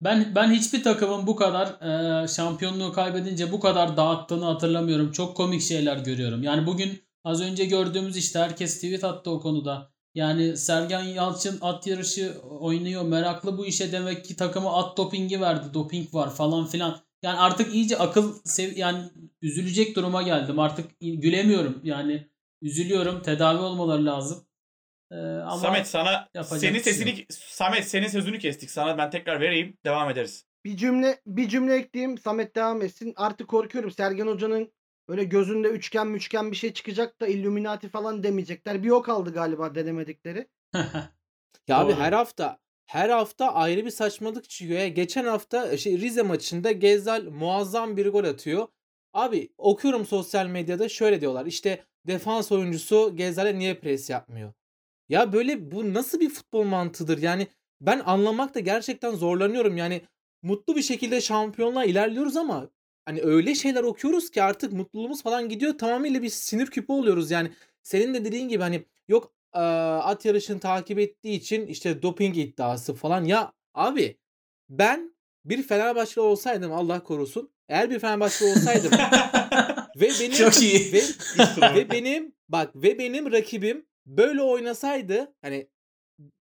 Ben 0.00 0.34
ben 0.34 0.50
hiçbir 0.50 0.82
takımın 0.82 1.26
bu 1.26 1.36
kadar 1.36 1.66
e, 2.22 2.28
şampiyonluğu 2.28 2.92
kaybedince 2.92 3.52
bu 3.52 3.60
kadar 3.60 3.96
dağıttığını 3.96 4.44
hatırlamıyorum. 4.44 5.12
Çok 5.12 5.36
komik 5.36 5.62
şeyler 5.62 5.96
görüyorum. 5.96 6.42
Yani 6.42 6.66
bugün 6.66 7.02
az 7.24 7.40
önce 7.40 7.64
gördüğümüz 7.64 8.16
işte 8.16 8.38
herkes 8.38 8.74
tweet 8.74 9.04
attı 9.04 9.30
o 9.30 9.40
konuda. 9.40 9.92
Yani 10.14 10.56
Sergen 10.56 11.02
Yalçın 11.02 11.58
at 11.60 11.86
yarışı 11.86 12.34
oynuyor. 12.60 13.02
Meraklı 13.02 13.58
bu 13.58 13.66
işe 13.66 13.92
demek 13.92 14.24
ki 14.24 14.36
takımı 14.36 14.76
at 14.76 14.96
dopingi 14.96 15.40
verdi. 15.40 15.74
Doping 15.74 16.14
var 16.14 16.34
falan 16.34 16.66
filan. 16.66 17.00
Yani 17.22 17.38
artık 17.38 17.74
iyice 17.74 17.98
akıl 17.98 18.34
sev 18.44 18.76
yani 18.76 19.10
üzülecek 19.42 19.96
duruma 19.96 20.22
geldim. 20.22 20.58
Artık 20.58 20.90
gülemiyorum. 21.00 21.80
Yani 21.84 22.28
üzülüyorum. 22.62 23.22
Tedavi 23.22 23.58
olmaları 23.58 24.06
lazım. 24.06 24.46
Ee, 25.10 25.16
ama 25.16 25.56
Samet 25.56 25.86
sana 25.86 26.28
senin 26.44 26.72
şey 26.72 26.80
sesini 26.80 27.26
Samet 27.30 27.88
senin 27.88 28.08
sözünü 28.08 28.38
kestik. 28.38 28.70
Sana 28.70 28.98
ben 28.98 29.10
tekrar 29.10 29.40
vereyim. 29.40 29.76
Devam 29.84 30.10
ederiz. 30.10 30.46
Bir 30.64 30.76
cümle 30.76 31.20
bir 31.26 31.48
cümle 31.48 31.74
ekleyeyim. 31.74 32.18
Samet 32.18 32.56
devam 32.56 32.82
etsin. 32.82 33.12
Artık 33.16 33.48
korkuyorum. 33.48 33.90
Sergen 33.90 34.26
Hoca'nın 34.26 34.72
böyle 35.08 35.24
gözünde 35.24 35.68
üçgen 35.68 36.06
müçgen 36.06 36.50
bir 36.50 36.56
şey 36.56 36.72
çıkacak 36.72 37.20
da 37.20 37.26
Illuminati 37.26 37.88
falan 37.88 38.22
demeyecekler. 38.22 38.82
Bir 38.82 38.90
o 38.90 39.02
kaldı 39.02 39.32
galiba 39.32 39.74
denemedikleri. 39.74 40.48
Ya 41.68 41.78
abi 41.78 41.92
Doğru. 41.92 42.00
her 42.00 42.12
hafta 42.12 42.58
her 42.86 43.08
hafta 43.08 43.54
ayrı 43.54 43.84
bir 43.84 43.90
saçmalık 43.90 44.50
çıkıyor 44.50 44.80
ya. 44.80 44.88
Geçen 44.88 45.24
hafta 45.24 45.76
şey 45.76 45.98
Rize 45.98 46.22
maçında 46.22 46.72
Gezzal 46.72 47.22
muazzam 47.22 47.96
bir 47.96 48.06
gol 48.06 48.24
atıyor. 48.24 48.68
Abi 49.12 49.52
okuyorum 49.58 50.06
sosyal 50.06 50.46
medyada 50.46 50.88
şöyle 50.88 51.20
diyorlar. 51.20 51.46
İşte 51.46 51.84
defans 52.06 52.52
oyuncusu 52.52 53.16
Gezzal'e 53.16 53.58
niye 53.58 53.74
pres 53.74 54.10
yapmıyor? 54.10 54.52
Ya 55.08 55.32
böyle 55.32 55.70
bu 55.70 55.94
nasıl 55.94 56.20
bir 56.20 56.30
futbol 56.30 56.64
mantığıdır? 56.64 57.22
Yani 57.22 57.46
ben 57.80 58.02
anlamakta 58.06 58.60
gerçekten 58.60 59.10
zorlanıyorum. 59.14 59.76
Yani 59.76 60.02
mutlu 60.42 60.76
bir 60.76 60.82
şekilde 60.82 61.20
şampiyonluğa 61.20 61.84
ilerliyoruz 61.84 62.36
ama 62.36 62.70
hani 63.04 63.22
öyle 63.22 63.54
şeyler 63.54 63.82
okuyoruz 63.82 64.30
ki 64.30 64.42
artık 64.42 64.72
mutluluğumuz 64.72 65.22
falan 65.22 65.48
gidiyor. 65.48 65.78
Tamamıyla 65.78 66.22
bir 66.22 66.28
sinir 66.28 66.66
küpü 66.66 66.92
oluyoruz. 66.92 67.30
Yani 67.30 67.52
senin 67.82 68.14
de 68.14 68.24
dediğin 68.24 68.48
gibi 68.48 68.62
hani 68.62 68.84
yok 69.08 69.32
eee, 69.54 69.60
at 70.02 70.24
yarışını 70.24 70.60
takip 70.60 70.98
ettiği 70.98 71.32
için 71.36 71.66
işte 71.66 72.02
doping 72.02 72.38
iddiası 72.38 72.94
falan. 72.94 73.24
Ya 73.24 73.52
abi 73.74 74.18
ben 74.68 75.16
bir 75.44 75.62
Fenerbahçeli 75.62 76.20
olsaydım 76.20 76.72
Allah 76.72 77.02
korusun. 77.02 77.52
Eğer 77.68 77.90
bir 77.90 77.98
Fenerbahçeli 77.98 78.50
olsaydım 78.50 78.90
ve 79.96 80.10
benim 80.20 80.32
Çok 80.36 80.62
iyi. 80.62 80.92
ve, 80.92 81.02
ve 81.74 81.90
benim 81.90 82.32
bak 82.48 82.70
ve 82.76 82.98
benim 82.98 83.32
rakibim 83.32 83.86
böyle 84.06 84.42
oynasaydı 84.42 85.34
hani 85.42 85.68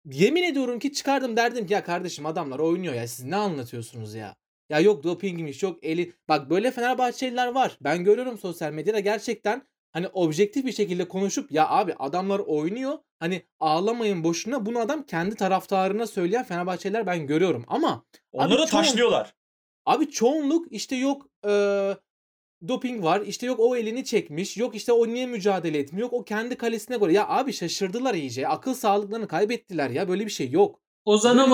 yemin 0.05 0.43
ediyorum 0.43 0.79
ki 0.79 0.93
çıkardım 0.93 1.37
derdim 1.37 1.67
ki 1.67 1.73
ya 1.73 1.83
kardeşim 1.83 2.25
adamlar 2.25 2.59
oynuyor 2.59 2.93
ya 2.93 3.07
siz 3.07 3.25
ne 3.25 3.35
anlatıyorsunuz 3.35 4.15
ya. 4.15 4.35
Ya 4.69 4.79
yok 4.79 5.03
dopingmiş 5.03 5.63
yok 5.63 5.79
eli. 5.83 6.13
Bak 6.29 6.49
böyle 6.49 6.71
Fenerbahçeliler 6.71 7.47
var. 7.47 7.77
Ben 7.81 8.03
görüyorum 8.03 8.37
sosyal 8.37 8.71
medyada 8.73 8.99
gerçekten 8.99 9.67
hani 9.93 10.07
objektif 10.07 10.65
bir 10.65 10.71
şekilde 10.71 11.07
konuşup 11.07 11.51
ya 11.51 11.69
abi 11.69 11.93
adamlar 11.99 12.39
oynuyor. 12.39 12.97
Hani 13.19 13.41
ağlamayın 13.59 14.23
boşuna 14.23 14.65
bunu 14.65 14.79
adam 14.79 15.03
kendi 15.03 15.35
taraftarına 15.35 16.07
söyleyen 16.07 16.43
Fenerbahçeliler 16.43 17.05
ben 17.05 17.27
görüyorum. 17.27 17.65
Ama 17.67 18.05
Onları 18.31 18.59
da 18.59 18.63
çoğun- 18.65 18.69
taşlıyorlar. 18.71 19.33
Abi 19.85 20.09
çoğunluk 20.11 20.71
işte 20.71 20.95
yok 20.95 21.27
eee, 21.45 21.97
doping 22.67 23.03
var. 23.03 23.21
işte 23.21 23.45
yok 23.47 23.59
o 23.59 23.75
elini 23.75 24.05
çekmiş. 24.05 24.57
Yok 24.57 24.75
işte 24.75 24.91
o 24.93 25.07
niye 25.07 25.25
mücadele 25.25 25.77
etmiyor. 25.79 26.05
Yok 26.05 26.13
o 26.13 26.23
kendi 26.23 26.55
kalesine 26.57 26.97
göre. 26.97 27.13
Ya 27.13 27.27
abi 27.27 27.53
şaşırdılar 27.53 28.13
iyice. 28.13 28.47
Akıl 28.47 28.73
sağlıklarını 28.73 29.27
kaybettiler 29.27 29.89
ya. 29.89 30.07
Böyle 30.09 30.25
bir 30.25 30.31
şey 30.31 30.49
yok. 30.51 30.79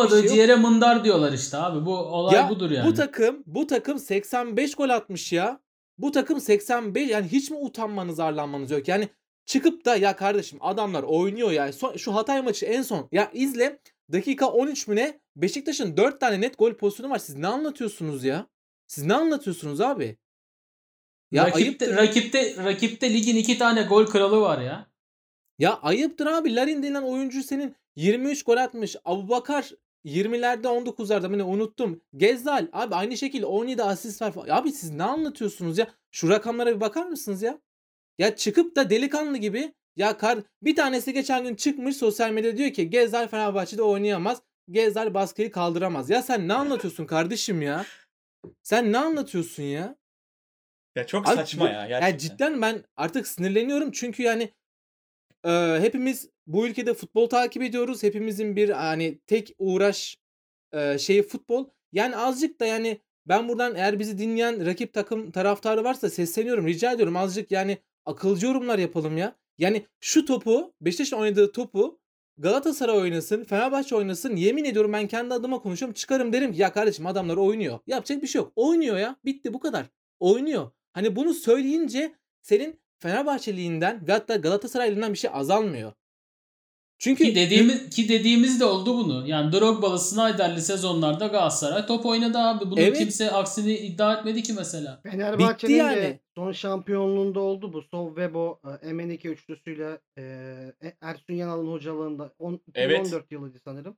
Bir 0.06 0.10
şey 0.10 0.30
ciğere 0.36 0.56
mındar 0.56 1.04
diyorlar 1.04 1.34
işte 1.34 1.58
abi. 1.58 1.86
Bu 1.86 1.98
olay 1.98 2.36
ya 2.36 2.50
budur 2.50 2.72
yani. 2.72 2.88
bu 2.90 2.94
takım 2.94 3.44
bu 3.46 3.68
takım 3.68 4.00
85 4.00 4.76
gol 4.76 4.90
atmış 4.90 5.34
ya. 5.34 5.60
Bu 5.98 6.12
takım 6.12 6.42
85 6.42 7.10
yani 7.10 7.28
hiç 7.28 7.52
mi 7.52 7.58
utanmanız 7.58 8.20
arlanmanız 8.20 8.72
yok? 8.72 8.88
Yani 8.88 9.10
çıkıp 9.46 9.86
da 9.86 9.96
ya 9.96 10.16
kardeşim 10.16 10.60
adamlar 10.62 11.04
oynuyor 11.04 11.52
ya. 11.52 11.74
Son- 11.74 11.98
şu 11.98 12.16
Hatay 12.16 12.42
maçı 12.42 12.66
en 12.66 12.82
son. 12.82 13.10
Ya 13.12 13.32
izle 13.34 13.80
dakika 14.12 14.48
13 14.48 14.88
mü 14.88 14.96
ne? 14.96 15.20
Beşiktaş'ın 15.36 15.98
4 15.98 16.20
tane 16.20 16.42
net 16.42 16.58
gol 16.58 16.74
pozisyonu 16.74 17.12
var. 17.12 17.18
Siz 17.18 17.36
ne 17.36 17.48
anlatıyorsunuz 17.48 18.24
ya? 18.24 18.48
Siz 18.88 19.04
ne 19.04 19.14
anlatıyorsunuz 19.14 19.82
abi? 19.82 20.18
Ya 21.32 21.46
rakipte, 21.46 21.64
ayıptır. 21.64 21.96
rakipte, 21.98 22.56
rakipte 22.64 23.14
ligin 23.14 23.36
iki 23.36 23.58
tane 23.58 23.82
gol 23.84 24.06
kralı 24.06 24.42
var 24.42 24.62
ya. 24.62 24.88
Ya 25.60 25.80
ayıptır 25.80 26.26
abi. 26.28 26.56
Larin 26.56 26.84
denilen 26.84 27.02
oyuncu 27.02 27.44
senin 27.44 27.76
23 27.96 28.44
gol 28.44 28.58
atmış. 28.58 28.96
Abubakar 29.06 29.72
20'lerde 30.08 30.68
19'larda 30.68 31.34
beni 31.34 31.44
unuttum. 31.44 32.02
Gezzal 32.18 32.68
abi 32.74 32.96
aynı 32.96 33.18
şekilde 33.18 33.46
17 33.46 33.84
asist 33.84 34.22
var. 34.22 34.32
falan. 34.32 34.50
Abi 34.50 34.72
siz 34.72 34.92
ne 34.92 35.04
anlatıyorsunuz 35.04 35.78
ya? 35.78 35.88
Şu 36.12 36.30
rakamlara 36.30 36.76
bir 36.76 36.82
bakar 36.82 37.06
mısınız 37.06 37.42
ya? 37.42 37.60
Ya 38.18 38.36
çıkıp 38.36 38.76
da 38.76 38.90
delikanlı 38.90 39.38
gibi 39.38 39.74
ya 39.96 40.18
kar 40.18 40.40
bir 40.62 40.76
tanesi 40.76 41.14
geçen 41.14 41.44
gün 41.44 41.56
çıkmış 41.56 41.98
sosyal 41.98 42.32
medyada 42.32 42.58
diyor 42.58 42.74
ki 42.74 42.90
Gezzal 42.90 43.28
Fenerbahçe'de 43.28 43.82
oynayamaz. 43.82 44.42
Gezzal 44.72 45.14
baskıyı 45.14 45.52
kaldıramaz. 45.52 46.10
Ya 46.10 46.22
sen 46.22 46.48
ne 46.48 46.54
anlatıyorsun 46.54 47.06
kardeşim 47.06 47.62
ya? 47.62 47.86
Sen 48.64 48.92
ne 48.92 48.98
anlatıyorsun 48.98 49.64
ya? 49.64 49.96
Ya 50.96 51.08
çok 51.08 51.28
Abi 51.28 51.36
saçma 51.36 51.70
ya 51.70 51.88
gerçekten. 51.88 52.08
Yani 52.08 52.20
cidden 52.20 52.62
ben 52.62 52.84
artık 52.96 53.28
sinirleniyorum 53.28 53.92
çünkü 53.92 54.24
yani 54.24 54.54
e, 55.46 55.78
hepimiz 55.80 56.30
bu 56.48 56.68
ülkede 56.68 56.94
futbol 56.94 57.30
takip 57.30 57.64
ediyoruz. 57.64 58.04
Hepimizin 58.04 58.56
bir 58.56 58.70
hani 58.70 59.20
tek 59.28 59.56
uğraş 59.58 60.18
e, 60.74 60.98
şeyi 60.98 61.24
futbol. 61.24 61.70
Yani 61.92 62.18
azıcık 62.18 62.60
da 62.60 62.66
yani 62.66 63.02
ben 63.26 63.48
buradan 63.48 63.76
eğer 63.76 64.00
bizi 64.00 64.18
dinleyen 64.18 64.66
rakip 64.66 64.94
takım 64.94 65.32
taraftarı 65.32 65.84
varsa 65.84 66.10
sesleniyorum. 66.10 66.68
Rica 66.68 66.92
ediyorum 66.92 67.16
azıcık 67.16 67.52
yani 67.52 67.78
akılcı 68.06 68.46
yorumlar 68.46 68.80
yapalım 68.80 69.18
ya. 69.18 69.36
Yani 69.58 69.86
şu 70.00 70.26
topu 70.26 70.74
Beşiktaş'ın 70.82 71.18
oynadığı 71.18 71.52
topu 71.52 72.00
Galatasaray 72.40 72.98
oynasın, 72.98 73.44
Fenerbahçe 73.44 73.96
oynasın. 73.96 74.36
Yemin 74.36 74.66
ediyorum 74.66 74.94
ben 74.94 75.08
kendi 75.08 75.34
adıma 75.34 75.60
konuşuyorum. 75.60 75.94
Çıkarım 75.94 76.34
derim 76.34 76.54
ki 76.54 76.62
ya 76.62 76.74
kardeşim 76.74 77.06
adamlar 77.06 77.38
oynuyor. 77.38 77.80
Yapacak 77.88 78.22
bir 78.22 78.28
şey 78.28 78.42
yok. 78.42 78.52
Oynuyor 78.56 78.98
ya. 78.98 79.16
Bitti 79.26 79.54
bu 79.54 79.60
kadar. 79.60 79.86
Oynuyor. 80.20 80.72
Hani 80.94 81.16
bunu 81.16 81.34
söyleyince 81.34 82.16
senin 82.42 82.80
Fenerbahçeliğinden 83.00 84.08
ve 84.08 84.12
hatta 84.12 84.36
Galatasaraylığından 84.36 85.14
bir 85.14 85.18
şey 85.18 85.30
azalmıyor. 85.34 85.94
Çünkü 87.00 87.24
Ki 87.24 87.36
dediğimiz 87.36 87.90
ki 87.90 88.10
dediğimiz 88.10 88.60
de 88.60 88.66
oldu 88.66 88.98
bunu. 88.98 89.28
Yani 89.28 89.52
Drogba'lı 89.52 90.00
Snyder'li 90.00 90.62
sezonlarda 90.62 91.28
Galatasaray 91.28 91.86
top 91.86 92.06
oynadı 92.06 92.38
abi. 92.38 92.72
Bunu 92.72 92.80
Evet. 92.80 92.98
kimse 92.98 93.32
aksini 93.32 93.74
iddia 93.74 94.14
etmedi 94.14 94.44
ki 94.44 94.54
mesela. 94.54 95.00
Fenerbahçe'nin 95.04 95.76
yani. 95.76 95.96
de 95.96 96.20
son 96.36 96.52
şampiyonluğunda 96.52 97.40
oldu 97.40 97.74
bu. 97.74 97.82
Sov 97.82 98.08
Webo, 98.08 98.60
e, 98.84 98.88
MN2 98.88 99.28
üçlüsüyle 99.28 99.98
e, 100.18 100.22
E- 100.84 100.94
Ersun 101.02 101.34
Yanal'ın 101.34 101.72
hocalığında. 101.72 102.34
On, 102.40 102.60
Evet. 102.76 103.00
2014 103.00 103.32
yılıydı 103.32 103.60
sanırım. 103.64 103.98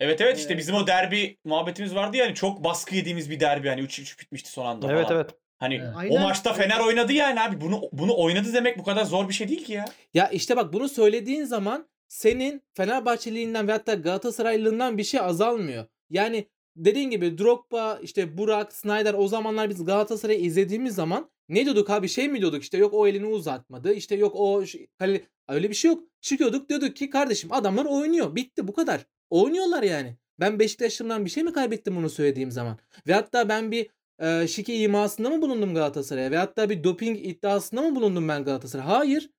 Evet 0.00 0.20
evet 0.20 0.38
işte 0.38 0.54
Ee, 0.54 0.58
bizim 0.58 0.74
o 0.74 0.86
derbi 0.86 1.38
muhabbetimiz 1.44 1.94
vardı 1.94 2.16
yani 2.16 2.34
çok 2.34 2.64
baskı 2.64 2.96
yediğimiz 2.96 3.30
bir 3.30 3.40
derbi 3.40 3.66
yani 3.66 3.80
3-3 3.80 4.20
bitmişti 4.20 4.50
son 4.50 4.66
anda 4.66 4.92
Evet 4.92 5.06
falan. 5.06 5.16
evet. 5.20 5.30
Hani 5.58 5.74
Evet. 5.74 5.94
o 5.94 5.98
Aynen. 5.98 6.22
maçta 6.22 6.52
Fener 6.52 6.80
oynadı 6.80 7.12
yani 7.12 7.40
abi 7.40 7.60
bunu 7.60 7.82
bunu 7.92 8.16
oynadı 8.16 8.52
demek 8.54 8.78
bu 8.78 8.84
kadar 8.84 9.04
zor 9.04 9.28
bir 9.28 9.34
şey 9.34 9.48
değil 9.48 9.64
ki 9.64 9.72
ya. 9.72 9.84
Ya 10.14 10.28
işte 10.28 10.56
bak 10.56 10.72
bunu 10.72 10.88
söylediğin 10.88 11.44
zaman 11.44 11.88
senin 12.08 12.62
Fenerbahçeliğinden 12.74 13.68
ve 13.68 13.72
hatta 13.72 13.94
Galatasaraylılığından 13.94 14.98
bir 14.98 15.04
şey 15.04 15.20
azalmıyor. 15.20 15.86
Yani 16.10 16.48
dediğin 16.76 17.10
gibi 17.10 17.38
Drogba, 17.38 17.98
işte 18.02 18.38
Burak, 18.38 18.72
Snyder 18.72 19.14
o 19.14 19.28
zamanlar 19.28 19.70
biz 19.70 19.84
Galatasaray'ı 19.84 20.40
izlediğimiz 20.40 20.94
zaman 20.94 21.30
ne 21.48 21.64
diyorduk 21.64 21.90
abi 21.90 22.08
şey 22.08 22.28
mi 22.28 22.40
diyorduk 22.40 22.62
işte 22.62 22.78
yok 22.78 22.94
o 22.94 23.06
elini 23.06 23.26
uzatmadı 23.26 23.92
işte 23.92 24.14
yok 24.14 24.32
o 24.36 24.64
kale 24.98 25.22
öyle 25.48 25.70
bir 25.70 25.74
şey 25.74 25.90
yok. 25.90 26.02
Çıkıyorduk 26.20 26.68
diyorduk 26.68 26.96
ki 26.96 27.10
kardeşim 27.10 27.52
adamlar 27.52 27.84
oynuyor 27.84 28.34
bitti 28.34 28.68
bu 28.68 28.72
kadar. 28.72 29.06
Oynuyorlar 29.30 29.82
yani. 29.82 30.16
Ben 30.40 30.58
Beşiktaş'ımdan 30.58 31.24
bir 31.24 31.30
şey 31.30 31.42
mi 31.42 31.52
kaybettim 31.52 31.96
bunu 31.96 32.10
söylediğim 32.10 32.50
zaman? 32.50 32.78
Ve 33.06 33.14
hatta 33.14 33.48
ben 33.48 33.70
bir 33.70 33.90
e, 34.18 34.48
şike 34.48 34.76
imasında 34.76 35.30
mı 35.30 35.42
bulundum 35.42 35.74
Galatasaray'a? 35.74 36.30
Ve 36.30 36.36
hatta 36.36 36.70
bir 36.70 36.84
doping 36.84 37.26
iddiasında 37.26 37.82
mı 37.82 37.96
bulundum 37.96 38.28
ben 38.28 38.44
Galatasaray'a? 38.44 38.88
Hayır. 38.88 39.30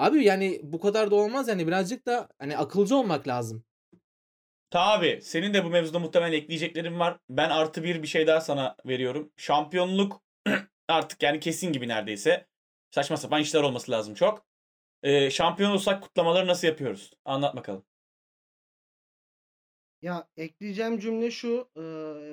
Abi 0.00 0.24
yani 0.24 0.60
bu 0.62 0.80
kadar 0.80 1.10
da 1.10 1.14
olmaz 1.14 1.48
yani 1.48 1.66
birazcık 1.66 2.06
da 2.06 2.28
hani 2.38 2.56
akılcı 2.56 2.96
olmak 2.96 3.28
lazım. 3.28 3.64
Tabi 4.70 5.20
senin 5.22 5.54
de 5.54 5.64
bu 5.64 5.70
mevzuda 5.70 5.98
muhtemelen 5.98 6.32
ekleyeceklerin 6.32 6.98
var. 6.98 7.18
Ben 7.28 7.50
artı 7.50 7.82
bir 7.82 8.02
bir 8.02 8.06
şey 8.06 8.26
daha 8.26 8.40
sana 8.40 8.76
veriyorum. 8.86 9.32
Şampiyonluk 9.36 10.22
artık 10.88 11.22
yani 11.22 11.40
kesin 11.40 11.72
gibi 11.72 11.88
neredeyse. 11.88 12.46
Saçma 12.90 13.16
sapan 13.16 13.40
işler 13.40 13.62
olması 13.62 13.90
lazım 13.92 14.14
çok. 14.14 14.46
Ee, 15.02 15.30
şampiyon 15.30 15.70
olsak 15.70 16.02
kutlamaları 16.02 16.46
nasıl 16.46 16.66
yapıyoruz? 16.66 17.10
Anlat 17.24 17.56
bakalım. 17.56 17.84
Ya 20.02 20.28
ekleyeceğim 20.36 20.98
cümle 20.98 21.30
şu. 21.30 21.68
e, 21.76 21.82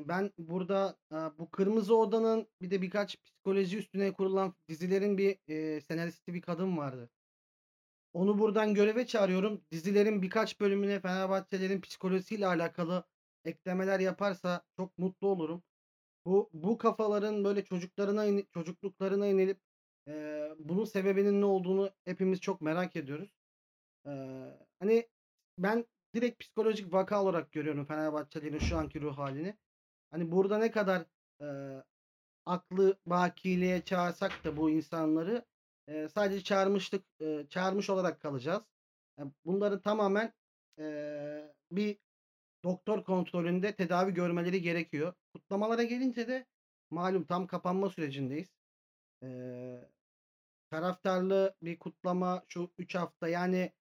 ben 0.08 0.32
burada 0.38 0.98
e, 1.12 1.16
bu 1.16 1.50
Kırmızı 1.52 1.96
Oda'nın 1.98 2.48
bir 2.62 2.72
de 2.72 2.82
birkaç 2.82 3.18
psikoloji 3.24 3.78
üstüne 3.78 4.14
kurulan 4.14 4.54
dizilerin 4.70 5.18
bir 5.18 5.38
e, 5.48 5.82
senaristi 5.82 6.34
bir 6.34 6.42
kadın 6.42 6.78
vardı. 6.78 7.10
Onu 8.18 8.40
buradan 8.40 8.74
göreve 8.74 9.08
çağırıyorum. 9.08 9.66
Dizilerin 9.72 10.22
birkaç 10.22 10.60
bölümüne 10.60 11.00
Fenerbahçelerin 11.02 11.82
psikolojisiyle 11.82 12.48
alakalı 12.48 13.04
eklemeler 13.46 14.00
yaparsa 14.00 14.64
çok 14.78 14.98
mutlu 14.98 15.28
olurum. 15.28 15.64
Bu 16.26 16.50
bu 16.54 16.78
kafaların 16.78 17.44
böyle 17.44 17.66
çocuklarına 17.66 18.26
ini- 18.26 18.48
çocukluklarına 18.54 19.28
inilip 19.28 19.62
eee, 20.08 20.56
bunun 20.60 20.86
sebebinin 20.86 21.42
ne 21.42 21.46
olduğunu 21.46 21.92
hepimiz 22.06 22.42
çok 22.42 22.62
merak 22.62 22.96
ediyoruz. 22.96 23.38
Eee, 24.08 24.60
hani 24.80 25.10
ben 25.60 25.86
direkt 26.16 26.40
psikolojik 26.40 26.94
vaka 26.94 27.24
olarak 27.24 27.52
görüyorum 27.52 27.86
Fenerbahçelerin 27.86 28.60
şu 28.60 28.78
anki 28.78 29.02
ruh 29.02 29.18
halini. 29.18 29.58
Hani 30.12 30.32
burada 30.32 30.58
ne 30.60 30.72
kadar 30.72 31.06
eee, 31.42 31.84
aklı 32.46 33.00
bakiliğe 33.06 33.82
çağırsak 33.86 34.46
da 34.46 34.58
bu 34.58 34.70
insanları 34.70 35.46
eee, 35.88 36.10
sadece 36.10 36.44
çağırmışlık 36.44 37.06
eee, 37.20 37.48
çağırmış 37.50 37.90
olarak 37.90 38.22
kalacağız. 38.22 38.64
Yani 39.20 39.32
bunları 39.46 39.82
tamamen 39.82 40.34
eee, 40.80 41.54
bir 41.72 42.00
doktor 42.66 43.04
kontrolünde 43.04 43.76
tedavi 43.76 44.14
görmeleri 44.14 44.62
gerekiyor. 44.62 45.14
Kutlamalara 45.34 45.84
gelince 45.84 46.28
de 46.28 46.48
malum 46.92 47.26
tam 47.26 47.48
kapanma 47.48 47.90
sürecindeyiz. 47.90 48.50
Eee, 49.24 49.90
taraftarlı 50.72 51.56
bir 51.64 51.80
kutlama 51.80 52.44
şu 52.50 52.74
3 52.80 52.96
hafta 52.96 53.28
yani 53.30 53.74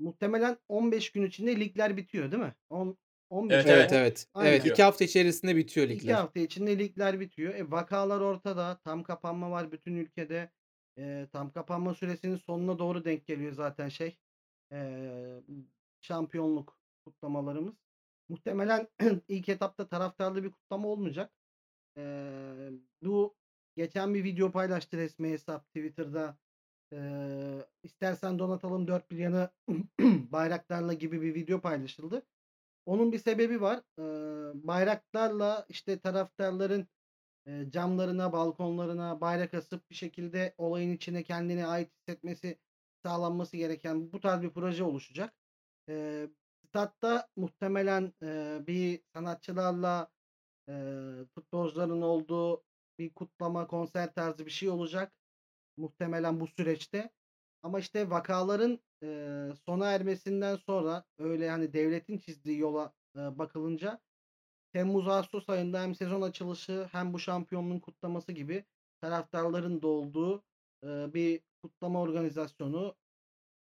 muhtemelen 0.00 0.58
15 0.68 1.12
gün 1.12 1.22
içinde 1.24 1.60
ligler 1.60 1.96
bitiyor 1.96 2.32
değil 2.32 2.42
mi? 2.42 2.54
10 2.70 2.98
15 3.30 3.64
Evet, 3.64 3.70
Evet 3.70 3.92
evet. 3.92 3.92
evet. 3.92 4.26
Aynen. 4.34 4.58
Evet 4.58 4.66
2 4.66 4.82
hafta 4.82 5.04
içerisinde 5.04 5.56
bitiyor 5.56 5.88
2 5.88 6.12
ligler. 6.12 6.18
hafta 6.18 6.40
içinde 6.40 6.78
ligler 6.78 7.20
bitiyor. 7.20 7.54
E, 7.54 7.70
vakalar 7.70 8.20
ortada. 8.20 8.80
Tam 8.84 9.02
kapanma 9.02 9.50
var 9.50 9.72
bütün 9.72 9.96
ülkede. 9.96 10.50
E, 10.98 11.28
tam 11.32 11.52
kapanma 11.52 11.94
süresinin 11.94 12.36
sonuna 12.36 12.78
doğru 12.78 13.04
denk 13.04 13.26
geliyor 13.26 13.52
zaten 13.52 13.88
şey. 13.88 14.18
E, 14.72 15.42
şampiyonluk 16.00 16.78
kutlamalarımız. 17.04 17.74
Muhtemelen 18.28 18.88
ilk 19.28 19.48
etapta 19.48 19.88
taraftarlı 19.88 20.44
bir 20.44 20.50
kutlama 20.50 20.88
olmayacak. 20.88 21.32
E, 21.98 22.02
bu 23.02 23.36
geçen 23.76 24.14
bir 24.14 24.24
video 24.24 24.50
paylaştı 24.52 24.96
resmi 24.96 25.30
hesap 25.30 25.66
Twitter'da. 25.66 26.38
E, 26.92 26.98
istersen 27.82 28.38
donatalım 28.38 28.88
dört 28.88 29.10
bir 29.10 29.18
yanı 29.18 29.50
bayraklarla 30.32 30.92
gibi 30.92 31.22
bir 31.22 31.34
video 31.34 31.60
paylaşıldı. 31.60 32.26
Onun 32.86 33.12
bir 33.12 33.18
sebebi 33.18 33.60
var. 33.60 33.82
Eee, 33.98 34.04
bayraklarla 34.66 35.66
işte 35.68 35.98
taraftarların 35.98 36.88
eee, 37.46 37.70
camlarına, 37.70 38.32
balkonlarına 38.32 39.20
bayrak 39.20 39.54
asıp 39.54 39.90
bir 39.90 39.94
şekilde 39.96 40.54
olayın 40.58 40.92
içine 40.92 41.22
kendine 41.22 41.66
ait 41.66 41.88
hissetmesi 41.94 42.56
sağlanması 43.06 43.56
gereken 43.56 44.12
bu 44.12 44.20
tarz 44.20 44.42
bir 44.42 44.50
proje 44.50 44.84
oluşacak. 44.84 45.32
Eee 45.88 46.28
statta 46.68 47.28
muhtemelen 47.36 48.12
eee, 48.22 48.58
bir 48.66 49.00
sanatçılarla 49.16 50.08
eee, 50.68 51.24
futbolcuların 51.34 52.02
olduğu 52.02 52.62
bir 52.98 53.10
kutlama, 53.10 53.66
konser 53.66 54.08
tarzı 54.14 54.46
bir 54.46 54.50
şey 54.50 54.68
olacak. 54.70 55.12
Muhtemelen 55.76 56.40
bu 56.40 56.46
süreçte. 56.46 57.10
Ama 57.62 57.78
işte 57.78 58.10
vakaların 58.10 58.78
eee, 59.02 59.52
sona 59.66 59.90
ermesinden 59.92 60.56
sonra 60.56 61.02
öyle 61.18 61.50
hani 61.50 61.72
devletin 61.74 62.18
çizdiği 62.18 62.58
yola 62.58 62.90
eee, 63.16 63.38
bakılınca 63.38 63.98
Temmuz 64.76 65.08
Ağustos 65.08 65.48
ayında 65.48 65.82
hem 65.82 65.94
sezon 65.94 66.22
açılışı 66.22 66.88
hem 66.92 67.12
bu 67.12 67.18
şampiyonluğun 67.18 67.78
kutlaması 67.78 68.32
gibi 68.32 68.64
taraftarların 69.00 69.82
da 69.82 69.86
olduğu 69.88 70.44
eee, 70.82 71.10
bir 71.14 71.40
kutlama 71.62 72.00
organizasyonu 72.00 72.94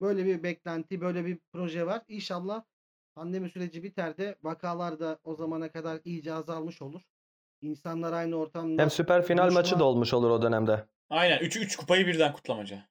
böyle 0.00 0.24
bir 0.24 0.42
beklenti, 0.42 1.00
böyle 1.00 1.26
bir 1.26 1.38
proje 1.52 1.86
var. 1.86 2.02
İnşallah 2.08 2.62
pandemi 3.14 3.50
süreci 3.50 3.82
biter 3.82 4.16
de 4.16 4.36
vakalar 4.42 5.00
da 5.00 5.18
o 5.24 5.34
zamana 5.34 5.72
kadar 5.72 6.00
iyice 6.04 6.32
azalmış 6.34 6.82
olur. 6.82 7.02
İnsanlar 7.60 8.12
aynı 8.12 8.36
ortamda 8.36 8.82
Hem 8.82 8.90
süper 8.90 9.22
final 9.26 9.44
maçı 9.44 9.54
buluşma- 9.56 9.78
da 9.78 9.84
olmuş 9.84 10.14
olur 10.14 10.30
o 10.30 10.42
dönemde. 10.42 10.86
Aynen 11.10 11.38
3 11.38 11.56
3 11.56 11.76
kupayı 11.76 12.06
birden 12.06 12.32
kutlamaca. 12.32 12.88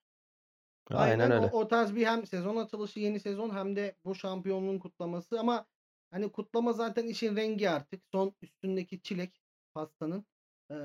Aynen 0.91 1.31
öyle. 1.31 1.49
O, 1.53 1.59
o 1.59 1.67
tarz 1.67 1.95
bir 1.95 2.05
hem 2.07 2.25
sezon 2.25 2.55
açılışı 2.55 2.99
yeni 2.99 3.19
sezon 3.19 3.49
hem 3.55 3.75
de 3.75 3.95
bu 4.05 4.15
şampiyonluğun 4.15 4.79
kutlaması 4.79 5.39
ama 5.39 5.65
hani 6.15 6.31
kutlama 6.31 6.73
zaten 6.73 7.07
işin 7.07 7.35
rengi 7.35 7.69
artık. 7.69 8.03
Son 8.11 8.35
üstündeki 8.41 9.01
çilek 9.01 9.41
pastanın. 9.73 10.25
Ee, 10.71 10.75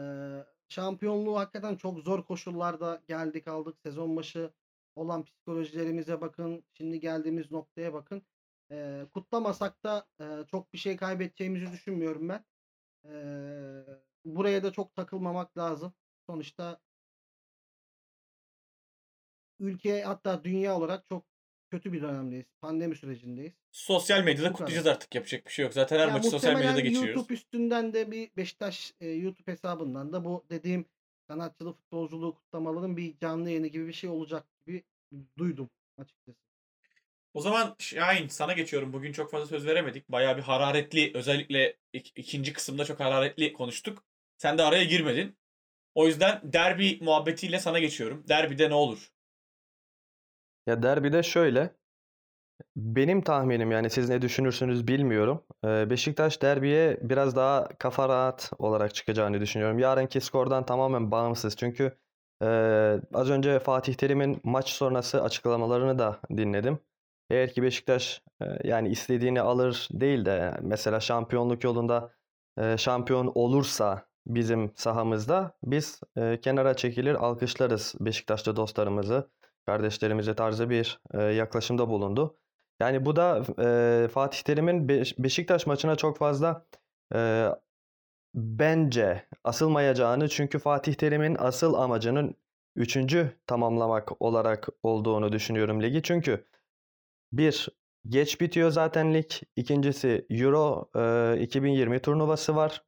şampiyonluğu 0.69 1.39
hakikaten 1.39 1.77
çok 1.77 1.99
zor 2.01 2.25
koşullarda 2.25 3.03
geldik 3.09 3.49
aldık. 3.49 3.79
Sezon 3.83 4.17
başı 4.17 4.53
olan 4.97 5.25
psikolojilerimize 5.25 6.21
bakın. 6.21 6.65
Şimdi 6.73 7.01
geldiğimiz 7.01 7.51
noktaya 7.51 7.93
bakın. 7.93 8.23
Ee, 8.71 9.07
kutlamasak 9.15 9.85
da 9.85 10.07
e, 10.21 10.25
çok 10.51 10.73
bir 10.73 10.79
şey 10.79 10.97
kaybedeceğimizi 10.97 11.73
düşünmüyorum 11.73 12.29
ben. 12.29 12.45
Ee, 13.05 13.83
buraya 14.25 14.63
da 14.63 14.73
çok 14.73 14.95
takılmamak 14.95 15.59
lazım. 15.59 15.93
Sonuçta 16.27 16.81
ülke 19.61 20.03
hatta 20.03 20.45
dünya 20.45 20.77
olarak 20.77 21.07
çok 21.09 21.30
kötü 21.71 21.93
bir 21.93 22.03
dönemdeyiz. 22.03 22.47
Pandemi 22.61 22.97
sürecindeyiz. 22.97 23.53
Sosyal 23.73 24.25
medyada 24.25 24.49
Bu 24.49 24.53
kutlayacağız 24.53 24.85
kadar. 24.85 24.95
artık 24.95 25.15
yapacak 25.15 25.47
bir 25.47 25.53
şey 25.53 25.63
yok. 25.65 25.75
Zaten 25.75 25.99
her 25.99 26.07
Ya 26.09 26.13
maçı 26.13 26.31
sosyal 26.31 26.55
medyada 26.55 26.81
geçiriyoruz. 26.81 27.15
YouTube 27.17 27.35
üstünden 27.35 27.93
de 27.93 28.11
bir 28.11 28.31
Beşiktaş 28.37 28.93
e, 29.01 29.09
YouTube 29.09 29.53
hesabından 29.53 30.13
da 30.13 30.25
bu 30.25 30.45
dediğim 30.51 30.85
sanatçılı 31.29 31.73
futbolculuğu 31.73 32.35
kutlamaların 32.35 32.97
bir 32.97 33.19
canlı 33.19 33.51
yayını 33.51 33.67
gibi 33.67 33.87
bir 33.89 33.93
şey 33.93 34.11
olacak 34.11 34.45
gibi 34.67 34.83
duydum 35.39 35.71
açıkçası. 35.99 36.39
O 37.35 37.41
zaman 37.41 37.77
Şahin 37.79 38.29
sana 38.29 38.53
geçiyorum. 38.53 38.93
Bugün 38.93 39.13
çok 39.13 39.31
fazla 39.31 39.47
söz 39.47 39.67
veremedik. 39.67 40.09
Bayağı 40.09 40.37
bir 40.37 40.43
hararetli 40.43 41.11
özellikle 41.15 41.77
ik- 41.95 42.13
ikinci 42.17 42.53
kısımda 42.53 42.85
çok 42.85 43.01
hararetli 43.01 43.53
konuştuk. 43.53 44.05
Sen 44.39 44.59
de 44.59 44.63
araya 44.63 44.85
girmedin. 44.85 45.37
O 45.95 46.07
yüzden 46.07 46.41
derbi 46.45 46.99
muhabbetiyle 47.03 47.59
sana 47.59 47.79
geçiyorum. 47.79 48.25
Derbide 48.29 48.71
ne 48.71 48.75
olur? 48.75 49.11
Ya 50.71 50.83
derbide 50.83 51.23
şöyle. 51.23 51.75
Benim 52.77 53.23
tahminim 53.23 53.71
yani 53.71 53.91
siz 53.91 54.09
ne 54.09 54.23
düşünürsünüz 54.23 54.89
bilmiyorum. 54.89 55.45
Beşiktaş 55.65 56.43
derbiye 56.43 56.99
biraz 57.03 57.37
daha 57.37 57.69
kafa 57.79 58.09
rahat 58.09 58.51
olarak 58.59 58.95
çıkacağını 58.95 59.41
düşünüyorum. 59.41 59.79
Yarınki 59.79 60.21
skordan 60.21 60.67
tamamen 60.67 61.11
bağımsız. 61.11 61.57
Çünkü 61.57 61.99
az 63.15 63.31
önce 63.31 63.59
Fatih 63.59 63.95
Terim'in 63.95 64.41
maç 64.45 64.69
sonrası 64.69 65.23
açıklamalarını 65.23 65.99
da 65.99 66.21
dinledim. 66.31 66.79
Eğer 67.31 67.53
ki 67.53 67.63
Beşiktaş 67.63 68.23
yani 68.65 68.89
istediğini 68.89 69.41
alır 69.41 69.89
değil 69.93 70.25
de 70.25 70.59
mesela 70.63 71.01
şampiyonluk 71.01 71.65
yolunda 71.65 72.13
şampiyon 72.77 73.33
olursa 73.35 74.07
bizim 74.27 74.73
sahamızda 74.77 75.57
biz 75.63 76.01
kenara 76.43 76.75
çekilir 76.75 77.15
alkışlarız 77.15 77.95
Beşiktaşlı 78.01 78.57
dostlarımızı 78.57 79.31
kardeşlerimize 79.71 80.35
tarzı 80.35 80.71
bir 80.71 81.01
e, 81.15 81.23
yaklaşımda 81.23 81.89
bulundu. 81.89 82.37
Yani 82.81 83.05
bu 83.07 83.17
da 83.17 83.45
e, 84.05 84.09
Fatih 84.09 84.43
Terim'in 84.43 84.89
Beş- 84.89 85.19
Beşiktaş 85.19 85.67
maçına 85.67 85.97
çok 85.97 86.19
fazla 86.19 86.67
e, 87.15 87.49
bence 88.35 89.27
asılmayacağını 89.45 90.29
çünkü 90.29 90.59
Fatih 90.59 90.95
Terim'in 90.95 91.37
asıl 91.41 91.75
amacının 91.75 92.35
üçüncü 92.77 93.33
tamamlamak 93.47 94.23
olarak 94.23 94.69
olduğunu 94.83 95.33
düşünüyorum 95.33 95.83
ligi. 95.83 96.03
Çünkü 96.03 96.47
bir 97.33 97.69
geç 98.09 98.41
bitiyor 98.41 98.71
zaten 98.71 99.15
lig. 99.15 99.31
İkincisi 99.57 100.27
Euro 100.31 100.91
e, 101.37 101.43
2020 101.43 102.01
turnuvası 102.01 102.57
var. 102.57 102.85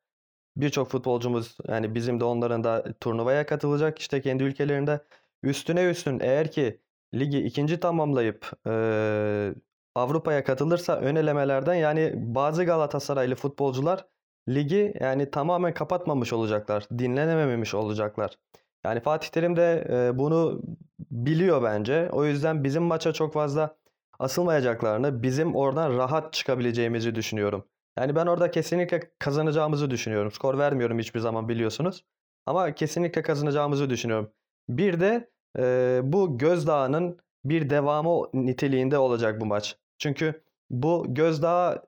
Birçok 0.56 0.90
futbolcumuz 0.90 1.56
yani 1.68 1.94
bizim 1.94 2.20
de 2.20 2.24
onların 2.24 2.64
da 2.64 2.84
turnuvaya 3.00 3.46
katılacak 3.46 3.98
işte 3.98 4.20
kendi 4.22 4.44
ülkelerinde. 4.44 5.00
Üstüne 5.42 5.90
üstün 5.90 6.20
eğer 6.20 6.50
ki 6.52 6.80
ligi 7.14 7.38
ikinci 7.38 7.80
tamamlayıp 7.80 8.50
eee, 8.66 9.54
Avrupa'ya 9.94 10.44
katılırsa 10.44 10.96
ön 10.96 11.16
elemelerden 11.16 11.74
yani 11.74 12.12
bazı 12.16 12.64
Galatasaraylı 12.64 13.34
futbolcular 13.34 14.06
ligi 14.48 14.94
yani 15.00 15.30
tamamen 15.30 15.74
kapatmamış 15.74 16.32
olacaklar. 16.32 16.86
Dinlenememiş 16.98 17.74
olacaklar. 17.74 18.38
Yani 18.84 19.00
Fatih 19.00 19.28
Terim 19.28 19.56
de 19.56 19.86
eee, 19.90 20.18
bunu 20.18 20.62
biliyor 21.10 21.62
bence. 21.62 22.08
O 22.12 22.24
yüzden 22.24 22.64
bizim 22.64 22.82
maça 22.82 23.12
çok 23.12 23.32
fazla 23.32 23.76
asılmayacaklarını, 24.18 25.22
bizim 25.22 25.56
oradan 25.56 25.96
rahat 25.98 26.32
çıkabileceğimizi 26.32 27.14
düşünüyorum. 27.14 27.64
Yani 27.98 28.16
ben 28.16 28.26
orada 28.26 28.50
kesinlikle 28.50 29.00
kazanacağımızı 29.18 29.90
düşünüyorum. 29.90 30.32
Skor 30.32 30.58
vermiyorum 30.58 30.98
hiçbir 30.98 31.20
zaman 31.20 31.48
biliyorsunuz. 31.48 32.04
Ama 32.46 32.74
kesinlikle 32.74 33.22
kazanacağımızı 33.22 33.90
düşünüyorum. 33.90 34.32
Bir 34.68 35.00
de 35.00 35.30
e, 35.58 36.00
bu 36.04 36.38
gözdağının 36.38 37.18
bir 37.44 37.70
devamı 37.70 38.28
niteliğinde 38.34 38.98
olacak 38.98 39.40
bu 39.40 39.46
maç. 39.46 39.76
Çünkü 39.98 40.42
bu 40.70 41.04
gözdağı 41.08 41.86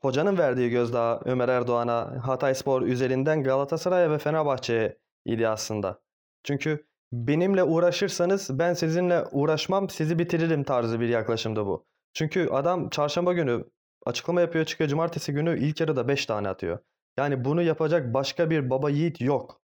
hocanın 0.00 0.38
verdiği 0.38 0.70
gözdağı 0.70 1.20
Ömer 1.24 1.48
Erdoğan'a 1.48 2.26
Hatayspor 2.26 2.82
üzerinden 2.82 3.42
Galatasaray'a 3.42 4.10
ve 4.10 4.18
Fenerbahçe'ye 4.18 4.98
idi 5.24 5.48
aslında. 5.48 6.00
Çünkü 6.44 6.86
benimle 7.12 7.64
uğraşırsanız 7.64 8.58
ben 8.58 8.74
sizinle 8.74 9.24
uğraşmam, 9.32 9.90
sizi 9.90 10.18
bitiririm 10.18 10.64
tarzı 10.64 11.00
bir 11.00 11.08
yaklaşımda 11.08 11.66
bu. 11.66 11.86
Çünkü 12.14 12.48
adam 12.48 12.90
çarşamba 12.90 13.32
günü 13.32 13.64
açıklama 14.06 14.40
yapıyor 14.40 14.64
çıkıyor. 14.64 14.90
Cumartesi 14.90 15.32
günü 15.32 15.58
ilk 15.58 15.80
yarıda 15.80 16.08
5 16.08 16.26
tane 16.26 16.48
atıyor. 16.48 16.78
Yani 17.18 17.44
bunu 17.44 17.62
yapacak 17.62 18.14
başka 18.14 18.50
bir 18.50 18.70
baba 18.70 18.90
yiğit 18.90 19.20
yok. 19.20 19.62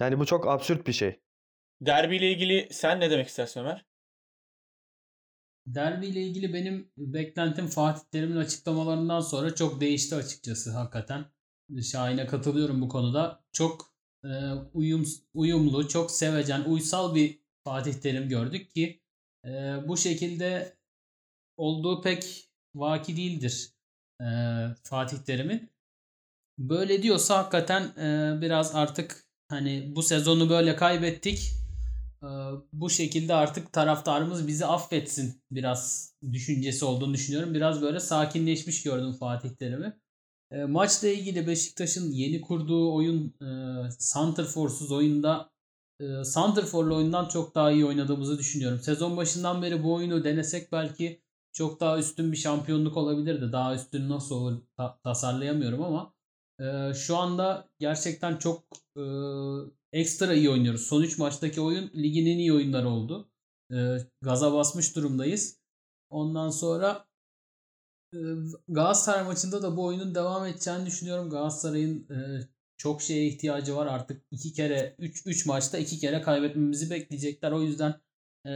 Yani 0.00 0.18
bu 0.20 0.26
çok 0.26 0.48
absürt 0.48 0.86
bir 0.86 0.92
şey. 0.92 1.20
Derbi 1.80 2.16
ile 2.16 2.32
ilgili 2.32 2.68
sen 2.70 3.00
ne 3.00 3.10
demek 3.10 3.28
istersin 3.28 3.60
Ömer? 3.60 3.84
Derbi 5.66 6.06
ile 6.06 6.22
ilgili 6.22 6.54
benim 6.54 6.92
beklentim 6.96 7.66
Fatih 7.66 8.02
Terim'in 8.12 8.36
açıklamalarından 8.36 9.20
sonra 9.20 9.54
çok 9.54 9.80
değişti 9.80 10.14
açıkçası 10.14 10.70
hakikaten. 10.70 11.24
Şahin'e 11.82 12.26
katılıyorum 12.26 12.80
bu 12.80 12.88
konuda. 12.88 13.44
Çok 13.52 13.94
e, 14.24 14.28
uyum, 14.74 15.06
uyumlu, 15.34 15.88
çok 15.88 16.10
sevecen, 16.10 16.64
uysal 16.64 17.14
bir 17.14 17.38
Fatih 17.64 17.94
Terim 17.94 18.28
gördük 18.28 18.70
ki 18.70 19.00
e, 19.44 19.48
bu 19.88 19.96
şekilde 19.96 20.76
olduğu 21.56 22.02
pek 22.02 22.50
vaki 22.74 23.16
değildir 23.16 23.70
e, 24.20 24.26
Fatih 24.82 25.18
Terim'in. 25.18 25.70
Böyle 26.58 27.02
diyorsa 27.02 27.38
hakikaten 27.38 27.82
e, 27.82 28.38
biraz 28.40 28.74
artık 28.74 29.24
hani 29.48 29.92
bu 29.96 30.02
sezonu 30.02 30.50
böyle 30.50 30.76
kaybettik. 30.76 31.63
E, 32.24 32.28
bu 32.72 32.90
şekilde 32.90 33.34
artık 33.34 33.72
taraftarımız 33.72 34.46
bizi 34.46 34.66
affetsin 34.66 35.42
biraz 35.50 36.12
düşüncesi 36.32 36.84
olduğunu 36.84 37.14
düşünüyorum. 37.14 37.54
Biraz 37.54 37.82
böyle 37.82 38.00
sakinleşmiş 38.00 38.82
gördüm 38.82 39.12
Fatih 39.12 39.50
Terim'i. 39.50 40.00
E, 40.50 40.64
maçla 40.64 41.08
ilgili 41.08 41.46
Beşiktaş'ın 41.46 42.12
yeni 42.12 42.40
kurduğu 42.40 42.94
oyun 42.94 43.34
e, 43.42 43.90
Santrfors'uz 43.90 44.92
oyunda 44.92 45.50
e, 46.00 46.24
Santrfor'lu 46.24 46.96
oyundan 46.96 47.28
çok 47.28 47.54
daha 47.54 47.70
iyi 47.70 47.84
oynadığımızı 47.84 48.38
düşünüyorum. 48.38 48.80
Sezon 48.80 49.16
başından 49.16 49.62
beri 49.62 49.84
bu 49.84 49.94
oyunu 49.94 50.24
denesek 50.24 50.72
belki 50.72 51.22
çok 51.52 51.80
daha 51.80 51.98
üstün 51.98 52.32
bir 52.32 52.36
şampiyonluk 52.36 52.96
olabilirdi. 52.96 53.52
Daha 53.52 53.74
üstün 53.74 54.08
nasıl 54.08 54.34
olur 54.34 54.62
ta- 54.76 54.98
tasarlayamıyorum 55.04 55.82
ama 55.82 56.14
e, 56.60 56.94
şu 56.94 57.16
anda 57.16 57.68
gerçekten 57.78 58.36
çok 58.36 58.62
e, 58.96 59.02
ekstra 59.94 60.34
iyi 60.34 60.50
oynuyoruz. 60.50 60.86
Son 60.86 61.02
3 61.02 61.18
maçtaki 61.18 61.60
oyun 61.60 61.90
ligin 61.94 62.26
en 62.26 62.38
iyi 62.38 62.52
oyunları 62.52 62.88
oldu. 62.88 63.30
E, 63.72 63.76
gaza 64.22 64.52
basmış 64.52 64.96
durumdayız. 64.96 65.60
Ondan 66.10 66.50
sonra 66.50 67.06
e, 68.14 68.18
Galatasaray 68.68 69.24
maçında 69.24 69.62
da 69.62 69.76
bu 69.76 69.84
oyunun 69.84 70.14
devam 70.14 70.46
edeceğini 70.46 70.86
düşünüyorum. 70.86 71.30
Galatasaray'ın 71.30 72.08
e, 72.10 72.48
çok 72.76 73.02
şeye 73.02 73.26
ihtiyacı 73.26 73.76
var. 73.76 73.86
Artık 73.86 74.22
iki 74.30 74.52
kere 74.52 74.96
3 74.98 75.26
3 75.26 75.46
maçta 75.46 75.78
iki 75.78 75.98
kere 75.98 76.22
kaybetmemizi 76.22 76.90
bekleyecekler. 76.90 77.52
O 77.52 77.62
yüzden 77.62 77.94
e, 78.46 78.50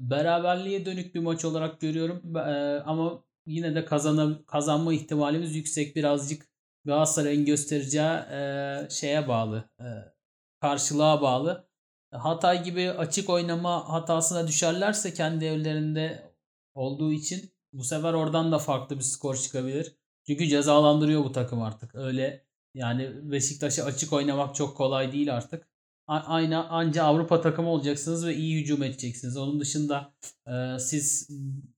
beraberliğe 0.00 0.86
dönük 0.86 1.14
bir 1.14 1.20
maç 1.20 1.44
olarak 1.44 1.80
görüyorum. 1.80 2.36
E, 2.36 2.80
ama 2.86 3.24
yine 3.46 3.74
de 3.74 3.84
kazana, 3.84 4.44
kazanma 4.46 4.94
ihtimalimiz 4.94 5.56
yüksek. 5.56 5.96
Birazcık 5.96 6.46
Galatasaray'ın 6.84 7.44
göstereceği 7.44 8.18
e, 8.32 8.88
şeye 8.90 9.28
bağlı. 9.28 9.70
E, 9.80 10.15
karşılığa 10.66 11.22
bağlı. 11.22 11.68
Hatay 12.12 12.64
gibi 12.64 12.90
açık 12.90 13.30
oynama 13.30 13.88
hatasına 13.88 14.48
düşerlerse 14.48 15.14
kendi 15.14 15.44
evlerinde 15.44 16.32
olduğu 16.74 17.12
için 17.12 17.52
bu 17.72 17.84
sefer 17.84 18.12
oradan 18.12 18.52
da 18.52 18.58
farklı 18.58 18.96
bir 18.96 19.02
skor 19.02 19.36
çıkabilir. 19.36 19.96
Çünkü 20.26 20.48
cezalandırıyor 20.48 21.24
bu 21.24 21.32
takım 21.32 21.62
artık. 21.62 21.94
Öyle 21.94 22.46
yani 22.74 23.30
Beşiktaş'a 23.32 23.84
açık 23.84 24.12
oynamak 24.12 24.54
çok 24.54 24.76
kolay 24.76 25.12
değil 25.12 25.36
artık. 25.36 25.68
Aynı 26.06 26.68
anca 26.68 27.04
Avrupa 27.04 27.40
takımı 27.40 27.68
olacaksınız 27.68 28.26
ve 28.26 28.36
iyi 28.36 28.60
hücum 28.60 28.82
edeceksiniz. 28.82 29.36
Onun 29.36 29.60
dışında 29.60 30.14
e, 30.46 30.78
siz 30.78 31.30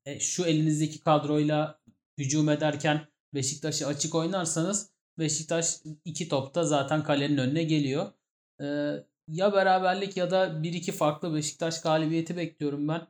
e, 0.05 0.21
şu 0.21 0.45
elinizdeki 0.45 1.01
kadroyla 1.01 1.81
hücum 2.19 2.49
ederken 2.49 3.07
Beşiktaş'ı 3.35 3.87
açık 3.87 4.15
oynarsanız 4.15 4.91
Beşiktaş 5.19 5.77
iki 6.05 6.29
topta 6.29 6.65
zaten 6.65 7.03
kalenin 7.03 7.37
önüne 7.37 7.63
geliyor. 7.63 8.13
E, 8.61 8.67
ya 9.29 9.53
beraberlik 9.53 10.17
ya 10.17 10.31
da 10.31 10.63
bir 10.63 10.73
iki 10.73 10.93
farklı 10.93 11.35
Beşiktaş 11.35 11.81
galibiyeti 11.81 12.37
bekliyorum 12.37 12.89
ben. 12.89 13.07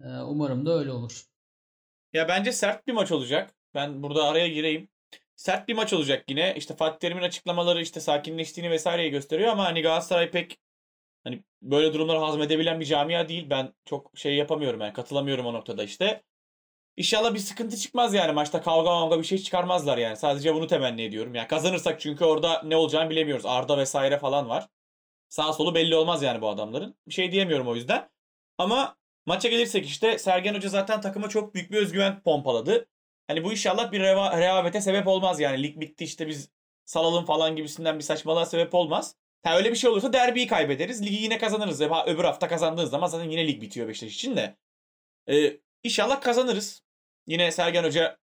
E, 0.00 0.22
umarım 0.22 0.66
da 0.66 0.78
öyle 0.78 0.92
olur. 0.92 1.26
Ya 2.12 2.28
bence 2.28 2.52
sert 2.52 2.86
bir 2.86 2.92
maç 2.92 3.12
olacak. 3.12 3.54
Ben 3.74 4.02
burada 4.02 4.24
araya 4.24 4.48
gireyim. 4.48 4.88
Sert 5.36 5.68
bir 5.68 5.74
maç 5.74 5.92
olacak 5.92 6.24
yine. 6.28 6.54
İşte 6.56 6.76
Fatih 6.76 6.98
Terim'in 6.98 7.22
açıklamaları 7.22 7.82
işte 7.82 8.00
sakinleştiğini 8.00 8.70
vesaireyi 8.70 9.10
gösteriyor 9.10 9.52
ama 9.52 9.64
hani 9.64 9.82
Galatasaray 9.82 10.30
pek 10.30 10.58
hani 11.24 11.44
böyle 11.62 11.94
durumları 11.94 12.18
hazmedebilen 12.18 12.80
bir 12.80 12.84
camia 12.84 13.28
değil. 13.28 13.50
Ben 13.50 13.74
çok 13.84 14.10
şey 14.14 14.36
yapamıyorum 14.36 14.80
yani 14.80 14.92
katılamıyorum 14.92 15.46
o 15.46 15.52
noktada 15.52 15.84
işte. 15.84 16.22
İnşallah 16.96 17.34
bir 17.34 17.38
sıkıntı 17.38 17.76
çıkmaz 17.76 18.14
yani 18.14 18.32
maçta 18.32 18.62
kavga 18.62 18.90
mavga 18.90 19.18
bir 19.18 19.24
şey 19.24 19.38
çıkarmazlar 19.38 19.98
yani. 19.98 20.16
Sadece 20.16 20.54
bunu 20.54 20.66
temenni 20.66 21.02
ediyorum. 21.02 21.34
Yani 21.34 21.48
kazanırsak 21.48 22.00
çünkü 22.00 22.24
orada 22.24 22.62
ne 22.62 22.76
olacağını 22.76 23.10
bilemiyoruz. 23.10 23.46
Arda 23.46 23.78
vesaire 23.78 24.18
falan 24.18 24.48
var. 24.48 24.68
Sağ 25.32 25.52
solu 25.52 25.74
belli 25.74 25.96
olmaz 25.96 26.22
yani 26.22 26.40
bu 26.40 26.48
adamların. 26.48 26.94
Bir 27.08 27.12
şey 27.12 27.32
diyemiyorum 27.32 27.68
o 27.68 27.74
yüzden. 27.74 28.10
Ama 28.58 28.96
maça 29.26 29.48
gelirsek 29.48 29.86
işte 29.86 30.18
Sergen 30.18 30.54
Hoca 30.54 30.68
zaten 30.68 31.00
takıma 31.00 31.28
çok 31.28 31.54
büyük 31.54 31.70
bir 31.70 31.76
özgüven 31.76 32.22
pompaladı. 32.22 32.86
Hani 33.26 33.44
bu 33.44 33.52
inşallah 33.52 33.92
bir 33.92 34.00
reva- 34.00 34.38
rehavete 34.38 34.80
sebep 34.80 35.06
olmaz 35.06 35.40
yani. 35.40 35.62
Lig 35.62 35.80
bitti 35.80 36.04
işte 36.04 36.28
biz 36.28 36.50
salalım 36.84 37.24
falan 37.24 37.56
gibisinden 37.56 37.98
bir 37.98 38.04
saçmalığa 38.04 38.46
sebep 38.46 38.74
olmaz. 38.74 39.16
Ha 39.42 39.56
öyle 39.56 39.70
bir 39.70 39.76
şey 39.76 39.90
olursa 39.90 40.12
derbiyi 40.12 40.46
kaybederiz. 40.46 41.02
Ligi 41.02 41.14
yine 41.22 41.38
kazanırız. 41.38 41.80
Ha, 41.80 42.06
öbür 42.06 42.24
hafta 42.24 42.48
kazandığınız 42.48 42.90
zaman 42.90 43.06
zaten 43.06 43.30
yine 43.30 43.46
lig 43.46 43.62
bitiyor 43.62 43.88
Beşiktaş 43.88 44.14
için 44.14 44.36
de. 44.36 44.56
Ee, 45.28 45.56
inşallah 45.82 46.20
kazanırız. 46.20 46.82
Yine 47.26 47.52
Sergen 47.52 47.84
Hoca 47.84 48.18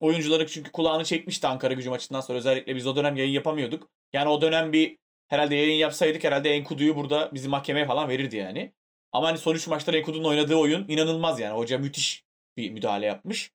oyuncuları 0.00 0.46
çünkü 0.46 0.72
kulağını 0.72 1.04
çekmişti 1.04 1.46
Ankara 1.46 1.74
gücü 1.74 1.90
maçından 1.90 2.20
sonra. 2.20 2.38
Özellikle 2.38 2.76
biz 2.76 2.86
o 2.86 2.96
dönem 2.96 3.16
yayın 3.16 3.32
yapamıyorduk. 3.32 3.90
Yani 4.12 4.28
o 4.28 4.40
dönem 4.40 4.72
bir 4.72 4.98
herhalde 5.30 5.54
yayın 5.54 5.78
yapsaydık 5.78 6.24
herhalde 6.24 6.50
Enkudu'yu 6.50 6.96
burada 6.96 7.30
bizi 7.34 7.48
mahkemeye 7.48 7.86
falan 7.86 8.08
verirdi 8.08 8.36
yani. 8.36 8.72
Ama 9.12 9.28
hani 9.28 9.38
son 9.38 9.54
3 9.54 9.66
maçta 9.66 9.92
Enkudu'nun 9.92 10.24
oynadığı 10.24 10.54
oyun 10.54 10.88
inanılmaz 10.88 11.40
yani. 11.40 11.56
Hoca 11.56 11.78
müthiş 11.78 12.24
bir 12.56 12.70
müdahale 12.70 13.06
yapmış. 13.06 13.52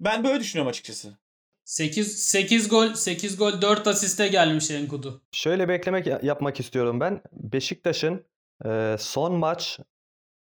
Ben 0.00 0.24
böyle 0.24 0.40
düşünüyorum 0.40 0.70
açıkçası. 0.70 1.18
8 1.64 2.22
8 2.22 2.68
gol 2.68 2.94
8 2.94 3.36
gol 3.36 3.62
4 3.62 3.86
asiste 3.86 4.28
gelmiş 4.28 4.70
Enkudu. 4.70 5.22
Şöyle 5.32 5.68
beklemek 5.68 6.06
yapmak 6.24 6.60
istiyorum 6.60 7.00
ben. 7.00 7.22
Beşiktaş'ın 7.32 8.26
e, 8.66 8.96
son 8.98 9.34
maç 9.34 9.78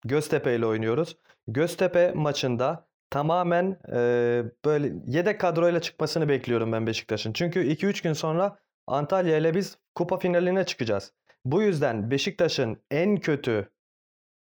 Göztepe 0.04 0.56
ile 0.56 0.66
oynuyoruz. 0.66 1.16
Göztepe 1.48 2.12
maçında 2.12 2.88
tamamen 3.10 3.78
e, 3.92 3.98
böyle 4.64 4.92
yedek 5.06 5.40
kadroyla 5.40 5.80
çıkmasını 5.80 6.28
bekliyorum 6.28 6.72
ben 6.72 6.86
Beşiktaş'ın. 6.86 7.32
Çünkü 7.32 7.60
2-3 7.60 8.02
gün 8.02 8.12
sonra 8.12 8.58
Antalya 8.86 9.36
ile 9.38 9.54
biz 9.54 9.78
kupa 9.94 10.18
finaline 10.18 10.66
çıkacağız. 10.66 11.12
Bu 11.44 11.62
yüzden 11.62 12.10
Beşiktaş'ın 12.10 12.82
en 12.90 13.16
kötü 13.16 13.72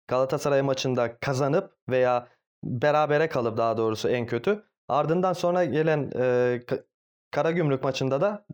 Galatasaray 0.07 0.61
maçında 0.61 1.17
kazanıp 1.19 1.77
veya 1.89 2.27
berabere 2.63 3.29
kalıp 3.29 3.57
daha 3.57 3.77
doğrusu 3.77 4.09
en 4.09 4.25
kötü 4.25 4.63
Ardından 4.87 5.33
sonra 5.33 5.65
gelen 5.65 6.11
e, 6.19 6.59
Karagümrük 7.31 7.83
maçında 7.83 8.21
da 8.21 8.45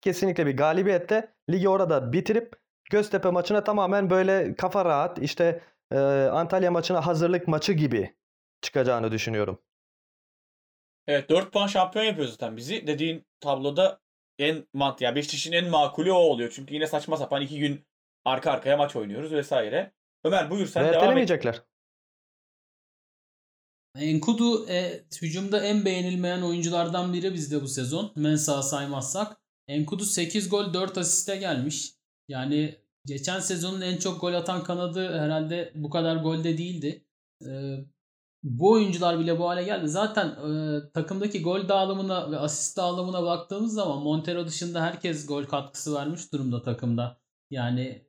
kesinlikle 0.00 0.46
bir 0.46 0.56
galibiyetle 0.56 1.34
ligi 1.50 1.68
orada 1.68 2.12
bitirip 2.12 2.62
Göztepe 2.90 3.30
maçına 3.30 3.64
tamamen 3.64 4.10
böyle 4.10 4.54
kafa 4.54 4.84
rahat 4.84 5.18
işte 5.18 5.60
e, 5.92 5.98
Antalya 6.32 6.70
maçına 6.70 7.06
hazırlık 7.06 7.48
maçı 7.48 7.72
gibi 7.72 8.16
çıkacağını 8.62 9.12
düşünüyorum. 9.12 9.58
Evet 11.06 11.30
4 11.30 11.52
puan 11.52 11.66
şampiyon 11.66 12.04
yapıyor 12.04 12.28
zaten 12.28 12.56
bizi. 12.56 12.86
Dediğin 12.86 13.26
tabloda 13.40 14.00
en 14.38 14.66
mant 14.72 15.00
ya 15.00 15.14
Beşiktaş'ın 15.16 15.52
en 15.52 15.68
makulü 15.70 16.12
o 16.12 16.16
oluyor. 16.16 16.52
Çünkü 16.56 16.74
yine 16.74 16.86
saçma 16.86 17.16
sapan 17.16 17.42
2 17.42 17.58
gün 17.58 17.84
arka 18.24 18.50
arkaya 18.50 18.76
maç 18.76 18.96
oynuyoruz 18.96 19.32
vesaire. 19.32 19.92
Ömer 20.24 20.50
buyur 20.50 20.66
sen 20.66 20.84
devam 20.92 21.18
et. 21.18 21.30
Enkudu 23.98 24.68
e, 24.68 25.04
hücumda 25.22 25.64
en 25.64 25.84
beğenilmeyen 25.84 26.42
oyunculardan 26.42 27.12
biri 27.12 27.34
bizde 27.34 27.62
bu 27.62 27.68
sezon. 27.68 28.12
Mensah'ı 28.16 28.62
saymazsak. 28.62 29.36
Enkudu 29.68 30.04
8 30.04 30.48
gol 30.48 30.74
4 30.74 30.98
asiste 30.98 31.36
gelmiş. 31.36 31.94
Yani 32.28 32.78
geçen 33.06 33.40
sezonun 33.40 33.80
en 33.80 33.96
çok 33.96 34.20
gol 34.20 34.34
atan 34.34 34.64
kanadı 34.64 35.18
herhalde 35.18 35.72
bu 35.74 35.90
kadar 35.90 36.16
golde 36.16 36.58
değildi. 36.58 37.04
E, 37.46 37.50
bu 38.42 38.70
oyuncular 38.70 39.18
bile 39.18 39.38
bu 39.38 39.48
hale 39.48 39.62
geldi. 39.62 39.88
Zaten 39.88 40.26
e, 40.28 40.80
takımdaki 40.92 41.42
gol 41.42 41.68
dağılımına 41.68 42.30
ve 42.30 42.38
asist 42.38 42.76
dağılımına 42.76 43.22
baktığımız 43.22 43.74
zaman 43.74 44.02
Montero 44.02 44.46
dışında 44.46 44.82
herkes 44.82 45.26
gol 45.26 45.44
katkısı 45.44 45.94
vermiş 45.94 46.32
durumda 46.32 46.62
takımda. 46.62 47.20
Yani 47.50 48.06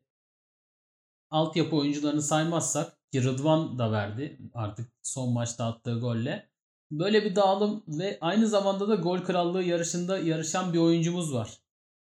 altyapı 1.29 1.75
oyuncularını 1.75 2.21
saymazsak 2.21 2.97
ki 3.11 3.23
Rıdvan 3.23 3.79
da 3.79 3.91
verdi 3.91 4.39
artık 4.53 4.91
son 5.01 5.33
maçta 5.33 5.65
attığı 5.65 5.99
golle. 5.99 6.49
Böyle 6.91 7.25
bir 7.25 7.35
dağılım 7.35 7.83
ve 7.87 8.17
aynı 8.21 8.47
zamanda 8.47 8.87
da 8.87 8.95
gol 8.95 9.19
krallığı 9.19 9.63
yarışında 9.63 10.19
yarışan 10.19 10.73
bir 10.73 10.77
oyuncumuz 10.77 11.33
var. 11.33 11.49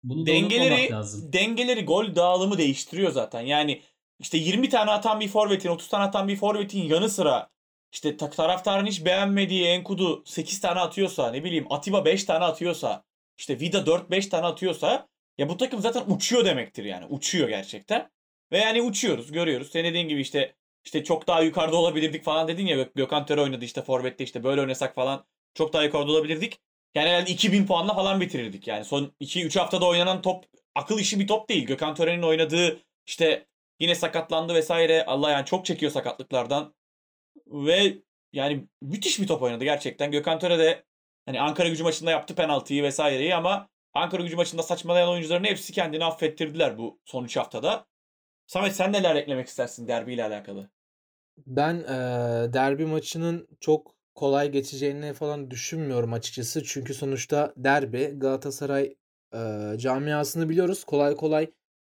Bunu 0.02 0.26
dengeleri, 0.26 0.90
lazım. 0.90 1.32
Dengeleri 1.32 1.84
gol 1.84 2.14
dağılımı 2.14 2.58
değiştiriyor 2.58 3.12
zaten. 3.12 3.40
Yani 3.40 3.82
işte 4.18 4.38
20 4.38 4.68
tane 4.68 4.90
atan 4.90 5.20
bir 5.20 5.28
forvetin, 5.28 5.68
30 5.68 5.88
tane 5.88 6.04
atan 6.04 6.28
bir 6.28 6.36
forvetin 6.36 6.82
yanı 6.82 7.08
sıra 7.08 7.50
işte 7.92 8.16
taraftarın 8.16 8.86
hiç 8.86 9.04
beğenmediği 9.04 9.64
Enkudu 9.64 10.22
8 10.26 10.60
tane 10.60 10.80
atıyorsa, 10.80 11.30
ne 11.30 11.44
bileyim 11.44 11.66
Atiba 11.70 12.04
5 12.04 12.24
tane 12.24 12.44
atıyorsa, 12.44 13.04
işte 13.38 13.60
Vida 13.60 13.78
4-5 13.78 14.28
tane 14.28 14.46
atıyorsa 14.46 15.08
ya 15.38 15.48
bu 15.48 15.56
takım 15.56 15.80
zaten 15.80 16.04
uçuyor 16.06 16.44
demektir 16.44 16.84
yani. 16.84 17.06
Uçuyor 17.06 17.48
gerçekten. 17.48 18.10
Ve 18.52 18.58
yani 18.58 18.82
uçuyoruz, 18.82 19.32
görüyoruz. 19.32 19.70
Senin 19.70 19.90
dediğin 19.90 20.08
gibi 20.08 20.20
işte 20.20 20.54
işte 20.84 21.04
çok 21.04 21.26
daha 21.26 21.40
yukarıda 21.40 21.76
olabilirdik 21.76 22.24
falan 22.24 22.48
dedin 22.48 22.66
ya 22.66 22.88
Gökhan 22.94 23.26
Töre 23.26 23.40
oynadı 23.40 23.64
işte 23.64 23.82
forvette 23.82 24.24
işte 24.24 24.44
böyle 24.44 24.60
oynasak 24.60 24.94
falan 24.94 25.24
çok 25.54 25.72
daha 25.72 25.82
yukarıda 25.82 26.12
olabilirdik. 26.12 26.60
Yani 26.94 27.08
herhalde 27.08 27.30
2000 27.30 27.66
puanla 27.66 27.94
falan 27.94 28.20
bitirirdik. 28.20 28.66
Yani 28.66 28.84
son 28.84 29.12
2-3 29.20 29.58
haftada 29.58 29.86
oynanan 29.86 30.22
top 30.22 30.44
akıl 30.74 30.98
işi 30.98 31.20
bir 31.20 31.26
top 31.26 31.48
değil. 31.48 31.66
Gökhan 31.66 31.94
Töre'nin 31.94 32.22
oynadığı 32.22 32.80
işte 33.06 33.46
yine 33.80 33.94
sakatlandı 33.94 34.54
vesaire. 34.54 35.04
Allah 35.06 35.30
yani 35.30 35.46
çok 35.46 35.66
çekiyor 35.66 35.92
sakatlıklardan. 35.92 36.74
Ve 37.46 37.98
yani 38.32 38.66
müthiş 38.82 39.20
bir 39.20 39.26
top 39.26 39.42
oynadı 39.42 39.64
gerçekten. 39.64 40.10
Gökhan 40.10 40.38
Töre 40.38 40.58
de 40.58 40.84
hani 41.26 41.40
Ankara 41.40 41.68
gücü 41.68 41.82
maçında 41.82 42.10
yaptı 42.10 42.34
penaltıyı 42.34 42.82
vesaireyi 42.82 43.34
ama 43.34 43.68
Ankara 43.94 44.22
gücü 44.22 44.36
maçında 44.36 44.62
saçmalayan 44.62 45.08
oyuncuların 45.08 45.44
hepsi 45.44 45.72
kendini 45.72 46.04
affettirdiler 46.04 46.78
bu 46.78 47.00
son 47.04 47.24
3 47.24 47.36
haftada. 47.36 47.86
Samet 48.46 48.76
sen 48.76 48.92
neler 48.92 49.16
eklemek 49.16 49.48
istersin 49.48 49.88
derbiyle 49.88 50.24
alakalı? 50.24 50.70
Ben 51.46 51.74
eee, 51.76 52.52
derbi 52.52 52.86
maçının 52.86 53.48
çok 53.60 53.94
kolay 54.14 54.50
geçeceğini 54.50 55.12
falan 55.12 55.50
düşünmüyorum 55.50 56.12
açıkçası. 56.12 56.64
Çünkü 56.64 56.94
sonuçta 56.94 57.52
derbi 57.56 58.04
Galatasaray 58.16 58.96
eee, 59.34 59.74
camiasını 59.78 60.48
biliyoruz. 60.48 60.84
Kolay 60.84 61.16
kolay 61.16 61.50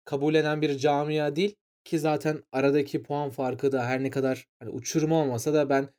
kabul 0.06 0.36
eden 0.36 0.62
bir 0.62 0.78
camia 0.78 1.36
değil 1.36 1.56
ki 1.86 2.00
zaten 2.00 2.44
aradaki 2.52 3.04
puan 3.04 3.30
farkı 3.30 3.72
da 3.72 3.86
her 3.86 4.04
ne 4.04 4.10
kadar 4.10 4.48
hani 4.60 4.70
uçurum 4.72 5.12
olmasa 5.12 5.54
da 5.54 5.70
ben 5.70 5.90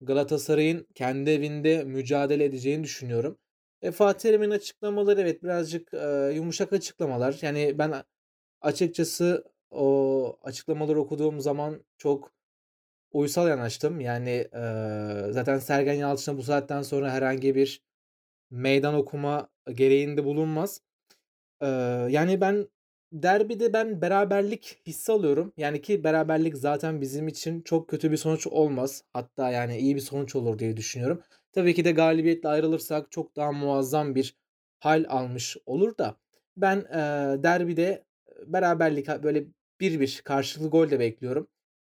Galatasaray'ın 0.00 0.86
kendi 0.94 1.30
evinde 1.30 1.84
mücadele 1.84 2.44
edeceğini 2.44 2.84
düşünüyorum. 2.84 3.38
E, 3.82 3.90
Fatih 3.90 4.20
Terim'in 4.20 4.50
açıklamaları 4.50 5.20
evet 5.20 5.42
birazcık 5.42 5.94
eee, 5.94 6.32
yumuşak 6.34 6.72
açıklamalar. 6.72 7.38
Yani 7.42 7.78
ben 7.78 7.94
açıkçası 8.62 9.44
o 9.70 10.38
açıklamaları 10.42 11.00
okuduğum 11.00 11.40
zaman 11.40 11.84
çok 11.98 12.32
uysal 13.12 13.48
yanaştım. 13.48 14.00
Yani 14.00 14.30
eee, 14.54 15.26
zaten 15.32 15.58
Sergen 15.58 15.94
Yalçın'a 15.94 16.36
bu 16.38 16.42
saatten 16.42 16.82
sonra 16.82 17.10
herhangi 17.12 17.54
bir 17.54 17.82
meydan 18.50 18.94
okuma 18.94 19.50
gereğinde 19.74 20.24
bulunmaz. 20.24 20.80
Eee, 21.62 21.68
yani 22.10 22.40
ben 22.40 22.68
derbide 23.12 23.72
ben 23.72 24.00
beraberlik 24.02 24.78
hissi 24.86 25.12
alıyorum. 25.12 25.52
Yani 25.56 25.82
ki 25.82 26.04
beraberlik 26.04 26.56
zaten 26.56 27.00
bizim 27.00 27.28
için 27.28 27.60
çok 27.60 27.88
kötü 27.88 28.12
bir 28.12 28.16
sonuç 28.16 28.46
olmaz. 28.46 29.04
Hatta 29.12 29.50
yani 29.50 29.78
iyi 29.78 29.94
bir 29.96 30.00
sonuç 30.00 30.36
olur 30.36 30.58
diye 30.58 30.76
düşünüyorum. 30.76 31.22
Tabii 31.52 31.74
ki 31.74 31.84
de 31.84 31.92
galibiyetle 31.92 32.48
ayrılırsak 32.48 33.10
çok 33.12 33.36
daha 33.36 33.52
muazzam 33.52 34.14
bir 34.14 34.36
hal 34.80 35.04
almış 35.08 35.56
olur 35.66 35.98
da 35.98 36.16
ben 36.56 36.76
eee, 36.76 37.42
derbide 37.42 38.04
beraberlik 38.46 39.08
böyle 39.22 39.44
1-1 39.80 40.22
karşılıklı 40.24 40.70
gol 40.70 40.90
de 40.90 41.00
bekliyorum. 41.00 41.48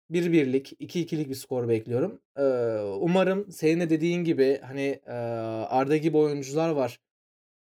1-1'lik, 0.09 0.74
2-2'lik 0.80 1.30
bir 1.30 1.36
skor 1.36 1.68
bekliyorum. 1.70 2.22
Eee, 2.39 2.80
umarım 2.99 3.51
senin 3.51 3.80
de 3.82 3.89
dediğin 3.89 4.24
gibi 4.24 4.59
hani 4.63 5.01
eee, 5.07 5.13
Arda 5.70 5.97
gibi 5.97 6.18
oyuncular 6.18 6.70
var 6.70 6.99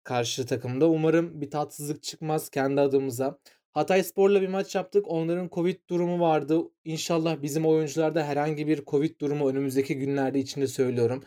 karşı 0.04 0.46
takımda. 0.46 0.90
Umarım 0.90 1.42
bir 1.42 1.52
tatsızlık 1.52 2.04
çıkmaz 2.04 2.50
kendi 2.50 2.82
adımıza. 2.82 3.40
Hatayspor'la 3.74 4.42
bir 4.42 4.48
maç 4.48 4.76
yaptık. 4.76 5.06
Onların 5.08 5.50
Covid 5.52 5.78
durumu 5.90 6.20
vardı. 6.20 6.62
İnşallah 6.86 7.42
bizim 7.42 7.66
oyuncularda 7.66 8.24
herhangi 8.26 8.68
bir 8.68 8.86
Covid 8.86 9.20
durumu 9.22 9.50
önümüzdeki 9.50 9.98
günlerde 9.98 10.40
içinde 10.40 10.68
söylüyorum. 10.68 11.24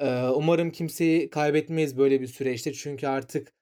Eee, 0.00 0.28
umarım 0.34 0.70
kimseyi 0.70 1.30
kaybetmeyiz 1.30 1.98
böyle 1.98 2.20
bir 2.20 2.26
süreçte. 2.26 2.72
Çünkü 2.72 3.06
artık 3.06 3.52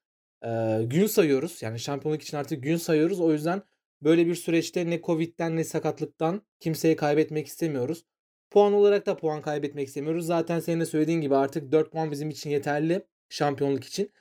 eee, 0.45 0.83
gün 0.85 1.07
sayıyoruz. 1.07 1.63
Yani 1.63 1.79
şampiyonluk 1.81 2.23
için 2.23 2.37
artık 2.37 2.63
gün 2.63 2.77
sayıyoruz. 2.77 3.21
O 3.21 3.33
yüzden 3.33 3.63
böyle 4.03 4.27
bir 4.27 4.35
süreçte 4.35 4.91
ne 4.91 5.01
Covid'den 5.03 5.57
ne 5.57 5.65
sakatlıktan 5.65 6.43
kimseyi 6.61 6.97
kaybetmek 6.97 7.47
istemiyoruz. 7.47 8.05
Puan 8.51 8.73
olarak 8.73 9.07
da 9.07 9.17
puan 9.17 9.43
kaybetmek 9.43 9.89
istemiyoruz. 9.89 10.27
Zaten 10.27 10.61
senin 10.61 10.81
de 10.81 10.87
söylediğin 10.87 11.21
gibi 11.21 11.37
artık 11.37 11.73
4 11.73 11.93
puan 11.93 12.11
bizim 12.11 12.31
için 12.31 12.51
yeterli 12.51 13.07
şampiyonluk 13.29 13.85
için. 13.85 14.13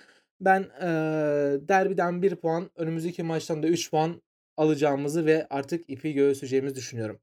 Ben 0.42 0.62
eee, 0.82 1.68
derbiden 1.70 2.22
1 2.22 2.36
puan, 2.36 2.70
önümüzdeki 2.76 3.24
maçtan 3.24 3.64
da 3.64 3.68
3 3.68 3.92
puan 3.92 4.22
alacağımızı 4.58 5.26
ve 5.26 5.48
artık 5.50 5.90
ipi 5.90 6.14
göğüsleyeceğimizi 6.14 6.76
düşünüyorum. 6.76 7.20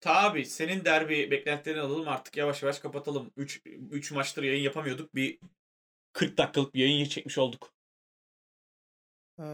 Tabii 0.00 0.44
senin 0.46 0.84
derbi 0.84 1.30
beklentilerini 1.30 1.80
alalım 1.82 2.08
artık 2.08 2.36
yavaş 2.36 2.62
yavaş 2.62 2.78
kapatalım. 2.78 3.32
3 3.36 3.62
3 3.90 4.12
maçtır 4.12 4.42
yayın 4.42 4.62
yapamıyorduk. 4.62 5.14
Bir 5.14 5.38
40 6.12 6.38
dakikalık 6.38 6.74
bir 6.74 6.80
yayın 6.80 7.04
çekmiş 7.06 7.38
olduk. 7.38 7.74
Eee, 9.38 9.44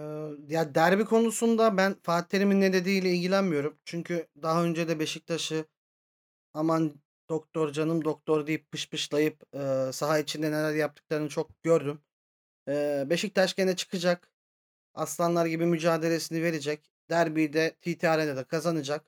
ya 0.49 0.75
derbi 0.75 1.05
konusunda 1.05 1.77
ben 1.77 1.97
Fatih 2.03 2.29
Terim'in 2.29 2.61
ne 2.61 2.73
dediğiyle 2.73 3.11
ilgilenmiyorum. 3.15 3.79
Çünkü 3.85 4.27
daha 4.43 4.65
önce 4.65 4.89
de 4.89 4.99
Beşiktaş'ı 4.99 5.65
aman 6.55 7.03
doktor 7.31 7.73
canım 7.73 8.05
doktor 8.05 8.49
deyip 8.49 8.73
pışpışlayıp 8.73 9.43
eee 9.55 9.91
saha 9.93 10.19
içinde 10.21 10.53
neler 10.53 10.75
yaptıklarını 10.75 11.31
çok 11.31 11.65
gördüm. 11.65 12.03
Beşiktaş 13.11 13.55
gene 13.55 13.77
çıkacak. 13.77 14.33
Aslanlar 14.95 15.47
gibi 15.47 15.67
mücadelesini 15.67 16.43
verecek. 16.43 16.91
Derbiyi 17.11 17.53
de 17.53 17.77
TT 17.83 18.05
Arena'da 18.05 18.45
kazanacak. 18.45 19.07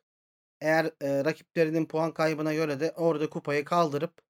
Eğer 0.61 0.91
eee, 1.03 1.25
rakiplerinin 1.25 1.87
puan 1.87 2.15
kaybına 2.15 2.55
göre 2.55 2.81
de 2.81 2.93
orada 2.97 3.31
kupayı 3.31 3.65
kaldırıp 3.65 4.23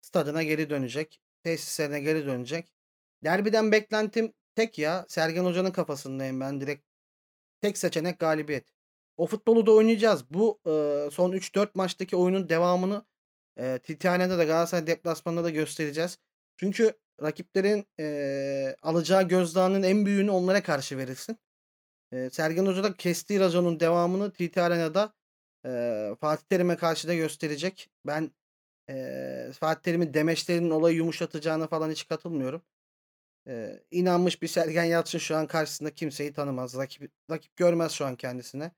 stadına 0.00 0.42
geri 0.42 0.70
dönecek. 0.70 1.20
Tesislerine 1.42 2.00
geri 2.00 2.26
dönecek. 2.26 2.72
Derbiden 3.24 3.72
beklentim 3.72 4.32
tek 4.54 4.78
ya. 4.78 5.06
Sergen 5.08 5.44
Hoca'nın 5.44 5.70
kafasındayım 5.72 6.40
ben 6.40 6.60
direkt. 6.60 6.84
Tek 7.60 7.78
seçenek 7.78 8.18
galibiyet. 8.20 8.64
O 9.16 9.26
futbolu 9.26 9.66
da 9.66 9.72
oynayacağız. 9.72 10.30
Bu 10.30 10.60
eee, 10.66 11.10
son 11.12 11.32
3-4 11.32 11.74
maçtaki 11.74 12.16
oyunun 12.16 12.48
devamını 12.48 13.04
eee 13.58 13.78
TT 13.78 14.06
Arena'da 14.10 14.44
Galatasaray 14.44 14.86
deplasmanında 14.86 15.44
da 15.44 15.50
göstereceğiz. 15.50 16.18
Çünkü 16.56 16.94
rakiplerin 17.22 17.86
eee, 17.98 18.76
alacağı 18.82 19.28
gözdağının 19.28 19.82
en 19.82 20.06
büyüğünü 20.06 20.30
onlara 20.30 20.62
karşı 20.62 20.98
verilsin. 20.98 21.38
Eee, 22.12 22.30
Sergen 22.30 22.66
Hoca 22.66 22.84
da 22.84 22.94
kestiği 22.96 23.40
raconun 23.40 23.80
devamını 23.80 24.32
TT 24.32 24.62
Arena'da 24.62 25.14
eee, 25.66 26.16
Fatih 26.20 26.44
Terim'e 26.46 26.76
karşı 26.76 27.08
da 27.08 27.14
gösterecek. 27.14 27.90
Ben 28.06 28.32
eee, 28.90 29.52
Fatih 29.60 29.82
Terim'in 29.82 30.14
demeçlerinin 30.14 30.70
olayı 30.70 30.96
yumuşatacağına 30.96 31.66
falan 31.68 31.90
hiç 31.90 32.08
katılmıyorum. 32.08 32.62
Eee, 33.46 33.84
inanmış 33.90 34.42
bir 34.42 34.48
Sergen 34.48 34.84
Yalçın 34.84 35.18
şu 35.18 35.36
an 35.36 35.46
karşısında 35.46 35.94
kimseyi 35.94 36.32
tanımaz. 36.32 36.76
Rakip, 36.76 37.12
rakip 37.30 37.56
görmez 37.56 37.92
şu 37.92 38.06
an 38.06 38.16
kendisine. 38.16 38.72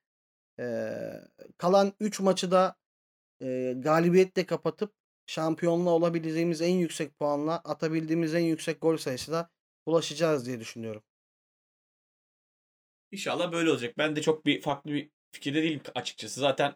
Eee, 0.58 1.22
kalan 1.58 1.92
3 2.00 2.20
maçı 2.20 2.50
da 2.50 2.76
eee, 3.40 3.72
galibiyetle 3.74 4.46
kapatıp 4.46 4.94
şampiyonluğa 5.26 5.94
olabileceğimiz 5.94 6.62
en 6.62 6.74
yüksek 6.74 7.18
puanla 7.18 7.56
atabildiğimiz 7.56 8.34
en 8.34 8.40
yüksek 8.40 8.80
gol 8.80 8.96
sayısıyla 8.96 9.50
ulaşacağız 9.86 10.46
diye 10.46 10.60
düşünüyorum. 10.60 11.02
İnşallah 13.12 13.52
böyle 13.52 13.70
olacak. 13.70 13.98
Ben 13.98 14.16
de 14.16 14.22
çok 14.22 14.46
bir 14.46 14.60
farklı 14.60 14.92
bir 14.92 15.10
fikirde 15.32 15.62
değilim 15.62 15.80
açıkçası. 15.94 16.40
Zaten 16.40 16.74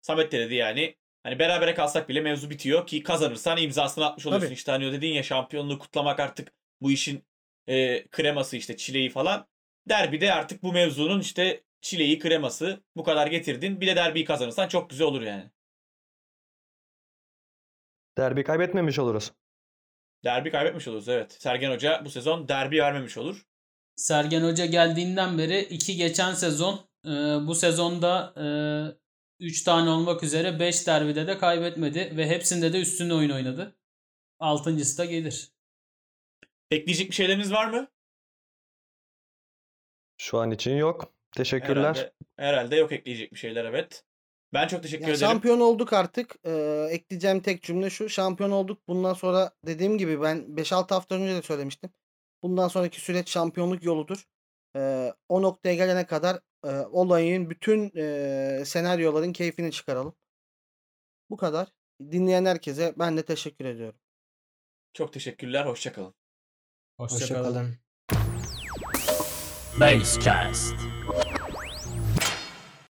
Samet 0.00 0.32
de 0.32 0.38
dedi 0.38 0.54
yani. 0.54 0.96
Hani 1.22 1.38
berabere 1.38 1.74
kalsak 1.74 2.08
bile 2.08 2.20
mevzu 2.20 2.50
bitiyor 2.50 2.86
ki 2.86 3.02
kazanırsan 3.02 3.58
imzasını 3.58 4.06
atmış 4.06 4.26
oluyorsun. 4.26 4.46
Tabii. 4.46 4.54
İşte 4.54 4.72
hani 4.72 4.92
dedin 4.92 5.08
ya 5.08 5.22
şampiyonluğu 5.22 5.78
kutlamak 5.78 6.20
artık 6.20 6.52
bu 6.80 6.90
işin 6.90 7.24
e, 7.66 8.06
kreması 8.08 8.56
işte 8.56 8.76
çileği 8.76 9.10
falan. 9.10 9.48
Derbide 9.88 10.32
artık 10.32 10.62
bu 10.62 10.72
mevzunun 10.72 11.20
işte 11.20 11.64
çileği 11.80 12.18
kreması 12.18 12.84
bu 12.96 13.04
kadar 13.04 13.26
getirdin. 13.26 13.80
Bir 13.80 13.86
de 13.86 13.96
derbiyi 13.96 14.24
kazanırsan 14.24 14.68
çok 14.68 14.90
güzel 14.90 15.06
olur 15.06 15.22
yani. 15.22 15.50
Derbi 18.20 18.44
kaybetmemiş 18.44 18.98
oluruz. 18.98 19.32
Derbi 20.24 20.50
kaybetmiş 20.50 20.88
oluruz 20.88 21.08
evet. 21.08 21.32
Sergen 21.32 21.70
Hoca 21.70 22.02
bu 22.04 22.10
sezon 22.10 22.48
derbi 22.48 22.78
vermemiş 22.78 23.18
olur. 23.18 23.46
Sergen 23.96 24.42
Hoca 24.42 24.66
geldiğinden 24.66 25.38
beri 25.38 25.60
iki 25.60 25.96
geçen 25.96 26.34
sezon 26.34 26.80
e, 27.06 27.10
bu 27.46 27.54
sezonda 27.54 28.34
3 29.40 29.62
tane 29.62 29.90
olmak 29.90 30.22
üzere 30.22 30.60
5 30.60 30.86
derbide 30.86 31.26
de 31.26 31.38
kaybetmedi 31.38 32.16
ve 32.16 32.28
hepsinde 32.28 32.72
de 32.72 32.80
üstün 32.80 33.10
oyun 33.10 33.30
oynadı. 33.30 33.76
Altıncısı 34.38 34.98
da 34.98 35.04
gelir. 35.04 35.52
Ekleyecek 36.70 37.10
bir 37.10 37.14
şeyleriniz 37.14 37.52
var 37.52 37.66
mı? 37.66 37.88
Şu 40.16 40.38
an 40.38 40.50
için 40.50 40.76
yok. 40.76 41.14
Teşekkürler. 41.32 41.94
Herhalde, 41.94 42.12
herhalde 42.36 42.76
yok 42.76 42.92
ekleyecek 42.92 43.32
bir 43.32 43.38
şeyler 43.38 43.64
evet. 43.64 44.04
Ben 44.52 44.68
çok 44.68 44.82
teşekkür 44.82 45.02
ya 45.04 45.08
ederim. 45.08 45.20
Şampiyon 45.20 45.60
olduk 45.60 45.92
artık. 45.92 46.36
Ee, 46.44 46.86
ekleyeceğim 46.90 47.40
tek 47.40 47.62
cümle 47.62 47.90
şu. 47.90 48.08
Şampiyon 48.08 48.50
olduk. 48.50 48.88
Bundan 48.88 49.14
sonra 49.14 49.50
dediğim 49.66 49.98
gibi 49.98 50.22
ben 50.22 50.38
5-6 50.38 50.94
hafta 50.94 51.14
önce 51.14 51.34
de 51.34 51.42
söylemiştim. 51.42 51.90
Bundan 52.42 52.68
sonraki 52.68 53.00
süreç 53.00 53.30
şampiyonluk 53.30 53.84
yoludur. 53.84 54.24
Ee, 54.76 55.12
o 55.28 55.42
noktaya 55.42 55.74
gelene 55.74 56.06
kadar 56.06 56.40
e, 56.64 56.70
olayın 56.70 57.50
bütün 57.50 57.92
e, 57.96 58.62
senaryoların 58.64 59.32
keyfini 59.32 59.72
çıkaralım. 59.72 60.14
Bu 61.30 61.36
kadar. 61.36 61.68
Dinleyen 62.00 62.44
herkese 62.44 62.94
ben 62.98 63.16
de 63.16 63.24
teşekkür 63.24 63.64
ediyorum. 63.64 63.98
Çok 64.92 65.12
teşekkürler. 65.12 65.66
Hoşçakalın. 65.66 66.14
Hoşçakalın. 66.96 67.44
Hoşçakalın. 67.44 67.76
Basecast. 69.80 70.74